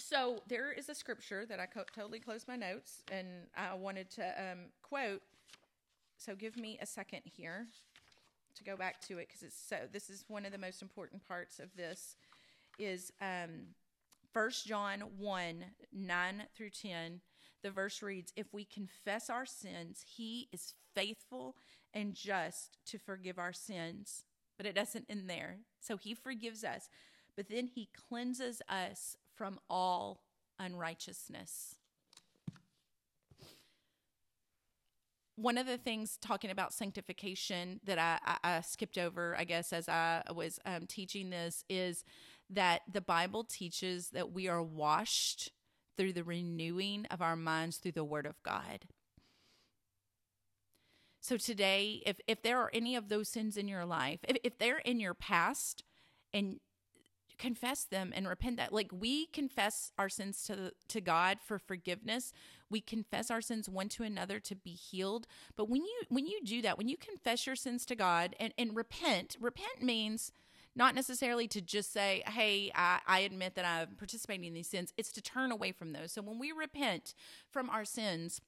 so 0.00 0.42
there 0.48 0.72
is 0.72 0.88
a 0.88 0.94
scripture 0.94 1.44
that 1.46 1.60
I 1.60 1.66
co- 1.66 1.84
totally 1.94 2.20
closed 2.20 2.48
my 2.48 2.56
notes 2.56 3.02
and 3.10 3.26
I 3.56 3.74
wanted 3.74 4.10
to 4.12 4.22
um, 4.22 4.58
quote. 4.82 5.22
So 6.16 6.34
give 6.34 6.56
me 6.56 6.78
a 6.80 6.86
second 6.86 7.22
here 7.24 7.66
to 8.56 8.64
go 8.64 8.76
back 8.76 9.00
to 9.02 9.18
it 9.18 9.28
because 9.28 9.42
it's 9.42 9.58
so. 9.58 9.76
This 9.90 10.10
is 10.10 10.24
one 10.28 10.44
of 10.44 10.52
the 10.52 10.58
most 10.58 10.82
important 10.82 11.26
parts 11.26 11.58
of 11.58 11.74
this. 11.76 12.16
Is 12.78 13.12
um, 13.20 13.74
1 14.32 14.50
John 14.66 15.00
one 15.18 15.64
nine 15.92 16.44
through 16.56 16.70
ten. 16.70 17.20
The 17.62 17.70
verse 17.70 18.02
reads, 18.02 18.32
"If 18.36 18.52
we 18.52 18.64
confess 18.64 19.28
our 19.28 19.46
sins, 19.46 20.04
He 20.16 20.48
is 20.52 20.74
faithful 20.94 21.56
and 21.92 22.14
just 22.14 22.78
to 22.86 22.98
forgive 22.98 23.38
our 23.38 23.52
sins." 23.52 24.24
But 24.56 24.66
it 24.66 24.74
doesn't 24.74 25.06
end 25.08 25.28
there. 25.28 25.60
So 25.80 25.96
He 25.96 26.14
forgives 26.14 26.64
us, 26.64 26.88
but 27.36 27.48
then 27.48 27.66
He 27.66 27.88
cleanses 28.08 28.62
us 28.68 29.16
from 29.40 29.58
all 29.70 30.20
unrighteousness. 30.58 31.74
One 35.34 35.56
of 35.56 35.66
the 35.66 35.78
things 35.78 36.18
talking 36.20 36.50
about 36.50 36.74
sanctification 36.74 37.80
that 37.84 37.98
I, 37.98 38.18
I, 38.22 38.56
I 38.56 38.60
skipped 38.60 38.98
over, 38.98 39.34
I 39.38 39.44
guess, 39.44 39.72
as 39.72 39.88
I 39.88 40.24
was 40.34 40.58
um, 40.66 40.86
teaching 40.86 41.30
this, 41.30 41.64
is 41.70 42.04
that 42.50 42.82
the 42.92 43.00
Bible 43.00 43.44
teaches 43.44 44.10
that 44.10 44.30
we 44.30 44.46
are 44.46 44.62
washed 44.62 45.52
through 45.96 46.12
the 46.12 46.22
renewing 46.22 47.06
of 47.10 47.22
our 47.22 47.34
minds 47.34 47.78
through 47.78 47.92
the 47.92 48.04
Word 48.04 48.26
of 48.26 48.42
God. 48.42 48.80
So 51.22 51.38
today, 51.38 52.02
if 52.04 52.18
if 52.26 52.42
there 52.42 52.58
are 52.60 52.70
any 52.74 52.94
of 52.94 53.08
those 53.08 53.30
sins 53.30 53.56
in 53.56 53.68
your 53.68 53.86
life, 53.86 54.20
if, 54.28 54.36
if 54.44 54.58
they're 54.58 54.80
in 54.80 55.00
your 55.00 55.14
past 55.14 55.82
and 56.34 56.60
confess 57.40 57.84
them 57.84 58.12
and 58.14 58.28
repent 58.28 58.58
that 58.58 58.72
like 58.72 58.90
we 58.92 59.26
confess 59.26 59.92
our 59.98 60.10
sins 60.10 60.44
to 60.44 60.72
to 60.88 61.00
God 61.00 61.38
for 61.44 61.58
forgiveness. 61.58 62.32
We 62.68 62.82
confess 62.82 63.30
our 63.30 63.40
sins 63.40 63.68
one 63.68 63.88
to 63.90 64.02
another 64.02 64.38
to 64.40 64.54
be 64.54 64.72
healed. 64.72 65.26
But 65.56 65.68
when 65.68 65.82
you 65.82 66.02
when 66.10 66.26
you 66.26 66.40
do 66.44 66.60
that 66.62 66.76
when 66.76 66.88
you 66.88 66.98
confess 66.98 67.46
your 67.46 67.56
sins 67.56 67.86
to 67.86 67.96
God 67.96 68.36
and 68.38 68.52
and 68.58 68.76
repent 68.76 69.38
repent 69.40 69.82
means 69.82 70.32
not 70.76 70.94
necessarily 70.94 71.48
to 71.48 71.62
just 71.62 71.92
say 71.92 72.22
hey 72.26 72.70
I, 72.74 73.00
I 73.06 73.20
admit 73.20 73.54
that 73.56 73.64
i'm 73.64 73.96
participating 73.96 74.44
in 74.44 74.54
these 74.54 74.68
sins. 74.68 74.92
It's 74.98 75.10
to 75.12 75.22
turn 75.22 75.50
away 75.50 75.72
from 75.72 75.92
those. 75.92 76.12
So 76.12 76.20
when 76.20 76.38
we 76.38 76.52
repent 76.52 77.14
from 77.50 77.70
our 77.70 77.86
sins 77.86 78.42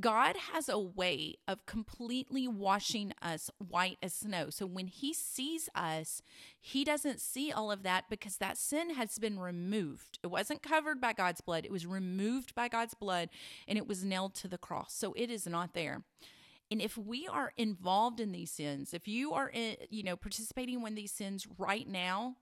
God 0.00 0.36
has 0.52 0.68
a 0.68 0.78
way 0.78 1.36
of 1.46 1.66
completely 1.66 2.48
washing 2.48 3.12
us 3.20 3.50
white 3.58 3.98
as 4.02 4.14
snow. 4.14 4.48
So 4.48 4.64
when 4.64 4.86
He 4.86 5.12
sees 5.12 5.68
us, 5.74 6.22
He 6.58 6.82
doesn't 6.82 7.20
see 7.20 7.52
all 7.52 7.70
of 7.70 7.82
that 7.82 8.04
because 8.08 8.38
that 8.38 8.56
sin 8.56 8.94
has 8.94 9.18
been 9.18 9.38
removed. 9.38 10.18
It 10.22 10.28
wasn't 10.28 10.62
covered 10.62 11.00
by 11.00 11.12
God's 11.12 11.42
blood, 11.42 11.64
it 11.64 11.72
was 11.72 11.86
removed 11.86 12.54
by 12.54 12.68
God's 12.68 12.94
blood 12.94 13.28
and 13.68 13.76
it 13.76 13.86
was 13.86 14.04
nailed 14.04 14.34
to 14.36 14.48
the 14.48 14.58
cross. 14.58 14.94
So 14.94 15.12
it 15.14 15.30
is 15.30 15.46
not 15.46 15.74
there. 15.74 16.02
And 16.70 16.80
if 16.80 16.96
we 16.96 17.28
are 17.28 17.52
involved 17.58 18.18
in 18.18 18.32
these 18.32 18.50
sins, 18.50 18.94
if 18.94 19.06
you 19.06 19.34
are, 19.34 19.50
in, 19.50 19.76
you 19.90 20.02
know, 20.02 20.16
participating 20.16 20.82
in 20.86 20.94
these 20.94 21.12
sins 21.12 21.46
right 21.58 21.86
now, 21.86 22.36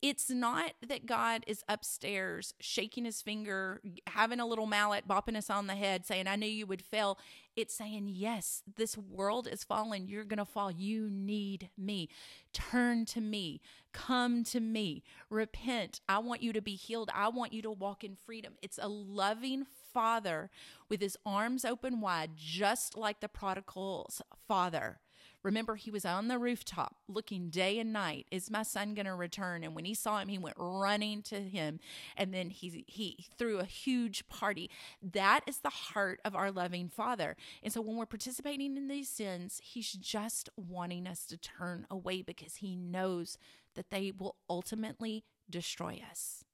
it's 0.00 0.30
not 0.30 0.72
that 0.86 1.06
God 1.06 1.42
is 1.48 1.64
upstairs 1.68 2.54
shaking 2.60 3.04
his 3.04 3.20
finger, 3.20 3.80
having 4.06 4.38
a 4.38 4.46
little 4.46 4.66
mallet, 4.66 5.08
bopping 5.08 5.36
us 5.36 5.50
on 5.50 5.66
the 5.66 5.74
head, 5.74 6.06
saying, 6.06 6.28
I 6.28 6.36
knew 6.36 6.46
you 6.46 6.66
would 6.66 6.82
fail. 6.82 7.18
It's 7.56 7.74
saying, 7.74 8.08
Yes, 8.08 8.62
this 8.76 8.96
world 8.96 9.48
is 9.50 9.64
falling. 9.64 10.06
You're 10.06 10.24
going 10.24 10.38
to 10.38 10.44
fall. 10.44 10.70
You 10.70 11.08
need 11.10 11.70
me. 11.76 12.08
Turn 12.52 13.06
to 13.06 13.20
me. 13.20 13.60
Come 13.92 14.44
to 14.44 14.60
me. 14.60 15.02
Repent. 15.30 16.00
I 16.08 16.18
want 16.18 16.42
you 16.42 16.52
to 16.52 16.62
be 16.62 16.76
healed. 16.76 17.10
I 17.12 17.28
want 17.28 17.52
you 17.52 17.62
to 17.62 17.70
walk 17.70 18.04
in 18.04 18.14
freedom. 18.14 18.54
It's 18.62 18.78
a 18.80 18.88
loving 18.88 19.66
father 19.92 20.48
with 20.88 21.00
his 21.00 21.16
arms 21.26 21.64
open 21.64 22.00
wide, 22.00 22.32
just 22.36 22.96
like 22.96 23.18
the 23.20 23.28
prodigal's 23.28 24.22
father 24.46 25.00
Remember, 25.42 25.76
he 25.76 25.90
was 25.90 26.04
on 26.04 26.28
the 26.28 26.38
rooftop 26.38 26.96
looking 27.08 27.48
day 27.48 27.78
and 27.78 27.92
night. 27.92 28.26
Is 28.30 28.50
my 28.50 28.62
son 28.62 28.94
going 28.94 29.06
to 29.06 29.14
return? 29.14 29.62
And 29.62 29.74
when 29.74 29.84
he 29.84 29.94
saw 29.94 30.18
him, 30.18 30.28
he 30.28 30.38
went 30.38 30.56
running 30.58 31.22
to 31.22 31.40
him. 31.40 31.78
And 32.16 32.34
then 32.34 32.50
he, 32.50 32.84
he 32.86 33.26
threw 33.38 33.58
a 33.58 33.64
huge 33.64 34.28
party. 34.28 34.70
That 35.00 35.40
is 35.46 35.58
the 35.58 35.70
heart 35.70 36.20
of 36.24 36.34
our 36.34 36.50
loving 36.50 36.88
Father. 36.88 37.36
And 37.62 37.72
so 37.72 37.80
when 37.80 37.96
we're 37.96 38.06
participating 38.06 38.76
in 38.76 38.88
these 38.88 39.08
sins, 39.08 39.60
he's 39.62 39.92
just 39.92 40.48
wanting 40.56 41.06
us 41.06 41.24
to 41.26 41.36
turn 41.36 41.86
away 41.90 42.22
because 42.22 42.56
he 42.56 42.74
knows 42.74 43.38
that 43.74 43.90
they 43.90 44.12
will 44.16 44.36
ultimately 44.50 45.24
destroy 45.48 46.02
us. 46.10 46.44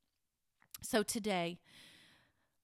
So 0.82 1.02
today, 1.02 1.58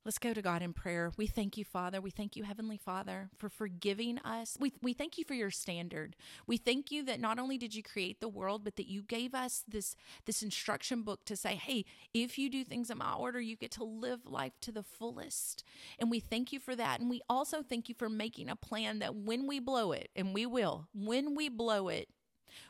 Let's 0.03 0.19
go 0.19 0.33
to 0.33 0.41
God 0.41 0.63
in 0.63 0.73
prayer. 0.73 1.13
We 1.19 1.27
thank 1.27 1.59
you, 1.59 1.65
Father. 1.65 2.01
We 2.01 2.11
thank 2.11 2.35
you, 2.35 2.45
Heavenly 2.45 2.79
Father, 2.79 3.29
for 3.37 3.51
forgiving 3.51 4.19
us. 4.21 4.57
We, 4.59 4.73
we 4.81 4.95
thank 4.95 5.19
you 5.19 5.25
for 5.27 5.35
your 5.35 5.51
standard. 5.51 6.17
We 6.47 6.57
thank 6.57 6.91
you 6.91 7.05
that 7.05 7.21
not 7.21 7.39
only 7.39 7.59
did 7.59 7.75
you 7.75 7.83
create 7.83 8.19
the 8.19 8.29
world, 8.29 8.65
but 8.65 8.77
that 8.77 8.89
you 8.89 9.03
gave 9.03 9.35
us 9.35 9.63
this, 9.69 9.95
this 10.25 10.43
instruction 10.43 11.03
book 11.03 11.27
to 11.27 11.37
say, 11.37 11.55
hey, 11.55 11.85
if 12.15 12.39
you 12.39 12.49
do 12.49 12.65
things 12.65 12.89
in 12.89 12.97
my 12.97 13.13
order, 13.13 13.43
you 13.43 13.57
get 13.57 13.73
to 13.73 13.85
live 13.85 14.25
life 14.25 14.55
to 14.63 14.73
the 14.73 14.83
fullest. 14.83 15.65
And 15.99 16.11
we 16.11 16.19
thank 16.19 16.51
you 16.51 16.61
for 16.61 16.75
that. 16.75 17.01
And 17.01 17.11
we 17.11 17.21
also 17.29 17.63
thank 17.63 17.91
you 17.91 17.95
for 17.95 18.09
making 18.09 18.49
a 18.49 18.57
plan 18.57 19.01
that 19.01 19.15
when 19.15 19.47
we 19.47 19.61
blow 19.61 19.93
it, 19.93 20.09
and 20.17 20.33
we 20.33 20.47
will, 20.47 20.89
when 20.95 21.35
we 21.35 21.51
blow 21.51 21.89
it, 21.89 22.09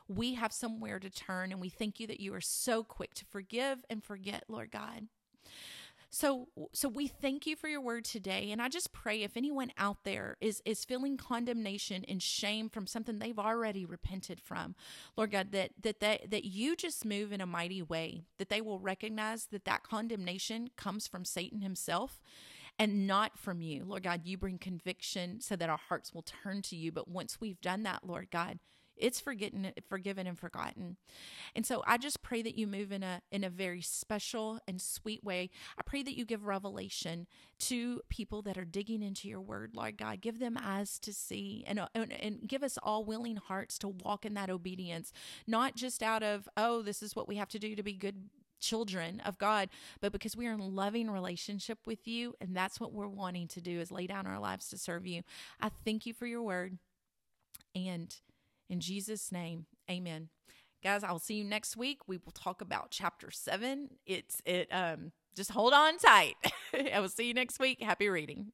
we 0.09 0.35
have 0.35 0.53
somewhere 0.53 0.99
to 0.99 1.09
turn. 1.09 1.53
And 1.53 1.61
we 1.61 1.69
thank 1.69 2.01
you 2.01 2.09
that 2.09 2.19
you 2.19 2.35
are 2.35 2.41
so 2.41 2.83
quick 2.83 3.15
to 3.15 3.25
forgive 3.25 3.85
and 3.89 4.03
forget, 4.03 4.45
Lord 4.49 4.73
God. 4.73 5.07
So 6.11 6.49
so 6.73 6.89
we 6.89 7.07
thank 7.07 7.47
you 7.47 7.55
for 7.55 7.69
your 7.69 7.81
word 7.81 8.05
today 8.05 8.51
and 8.51 8.61
I 8.61 8.69
just 8.69 8.93
pray 8.93 9.23
if 9.23 9.37
anyone 9.37 9.71
out 9.79 9.99
there 10.03 10.37
is 10.41 10.61
is 10.65 10.85
feeling 10.85 11.17
condemnation 11.17 12.05
and 12.09 12.21
shame 12.21 12.69
from 12.69 12.89
something 12.89 13.19
they've 13.19 13.39
already 13.39 13.85
repented 13.85 14.41
from, 14.41 14.75
Lord 15.17 15.31
God 15.31 15.53
that 15.53 15.71
that 15.83 16.01
that, 16.01 16.31
that 16.33 16.45
you 16.45 16.75
just 16.75 17.05
move 17.05 17.31
in 17.33 17.41
a 17.41 17.47
mighty 17.47 17.81
way, 17.81 18.23
that 18.39 18.49
they 18.49 18.61
will 18.61 18.81
recognize 18.81 19.47
that 19.47 19.65
that 19.67 19.85
condemnation 19.85 20.71
comes 20.77 21.07
from 21.07 21.25
Satan 21.25 21.63
himself 21.63 22.21
and 22.77 23.07
not 23.07 23.39
from 23.39 23.61
you. 23.61 23.85
Lord 23.85 24.03
God, 24.03 24.23
you 24.25 24.37
bring 24.37 24.59
conviction 24.59 25.41
so 25.41 25.55
that 25.55 25.71
our 25.71 25.81
hearts 25.89 26.13
will 26.13 26.23
turn 26.23 26.63
to 26.63 26.77
you, 26.77 26.91
but 26.91 27.09
once 27.09 27.41
we've 27.41 27.61
done 27.61 27.85
that, 27.85 28.07
Lord 28.07 28.31
God, 28.33 28.59
it's 29.01 29.21
forgotten, 29.21 29.73
forgiven 29.89 30.27
and 30.27 30.39
forgotten. 30.39 30.97
And 31.55 31.67
so 31.67 31.83
I 31.87 31.99
just 31.99 32.23
pray 32.23 32.43
that 32.43 32.57
you 32.57 32.67
move 32.67 32.93
in 32.93 33.03
a 33.03 33.23
in 33.33 33.45
a 33.45 33.51
very 33.51 33.83
special 33.83 34.61
and 34.69 34.81
sweet 34.81 35.25
way. 35.25 35.51
I 35.79 35.83
pray 35.85 36.03
that 36.03 36.17
you 36.17 36.25
give 36.25 36.45
revelation 36.45 37.27
to 37.61 38.01
people 38.09 38.43
that 38.43 38.57
are 38.57 38.65
digging 38.65 39.03
into 39.03 39.29
your 39.29 39.41
word, 39.41 39.73
Lord 39.75 39.99
God. 39.99 40.21
Give 40.21 40.39
them 40.39 40.59
eyes 40.61 40.99
to 41.01 41.13
see 41.13 41.65
and, 41.67 41.79
uh, 41.79 41.89
and, 41.95 42.13
and 42.13 42.49
give 42.49 42.63
us 42.63 42.79
all 42.83 43.05
willing 43.05 43.37
hearts 43.37 43.79
to 43.81 43.89
walk 43.89 44.25
in 44.25 44.35
that 44.35 44.51
obedience, 44.51 45.13
not 45.47 45.77
just 45.77 46.03
out 46.03 46.23
of, 46.23 46.49
oh, 46.57 46.83
this 46.83 47.03
is 47.03 47.15
what 47.15 47.29
we 47.29 47.37
have 47.37 47.49
to 47.51 47.59
do 47.59 47.77
to 47.77 47.83
be 47.83 47.93
good 47.93 48.31
children 48.61 49.21
of 49.21 49.39
God, 49.39 49.69
but 50.01 50.13
because 50.13 50.37
we 50.37 50.47
are 50.47 50.53
in 50.53 50.75
loving 50.75 51.11
relationship 51.11 51.79
with 51.87 52.07
you, 52.07 52.35
and 52.41 52.55
that's 52.55 52.79
what 52.79 52.93
we're 52.93 53.09
wanting 53.09 53.49
to 53.49 53.61
do 53.61 53.81
is 53.81 53.91
lay 53.91 54.07
down 54.07 54.27
our 54.27 54.39
lives 54.39 54.69
to 54.69 54.79
serve 54.79 55.07
you. 55.07 55.23
I 55.61 55.71
thank 55.85 56.07
you 56.07 56.13
for 56.13 56.27
your 56.27 56.43
word. 56.43 56.79
And 57.75 58.15
in 58.71 58.81
Jesus' 58.81 59.31
name, 59.31 59.67
amen. 59.91 60.29
Guys, 60.83 61.05
I'll 61.05 61.19
see 61.19 61.35
you 61.35 61.45
next 61.45 61.77
week. 61.77 62.09
We 62.09 62.17
will 62.17 62.33
talk 62.33 62.63
about 62.63 62.91
chapter 62.91 63.31
seven. 63.31 63.91
It's 64.07 64.41
it 64.47 64.69
um 64.73 65.13
just 65.37 65.51
hold 65.51 65.75
on 65.75 65.99
tight. 65.99 66.35
I 66.95 67.01
will 67.01 67.09
see 67.11 67.27
you 67.27 67.35
next 67.35 67.59
week. 67.61 67.83
Happy 67.83 68.09
reading. 68.09 68.47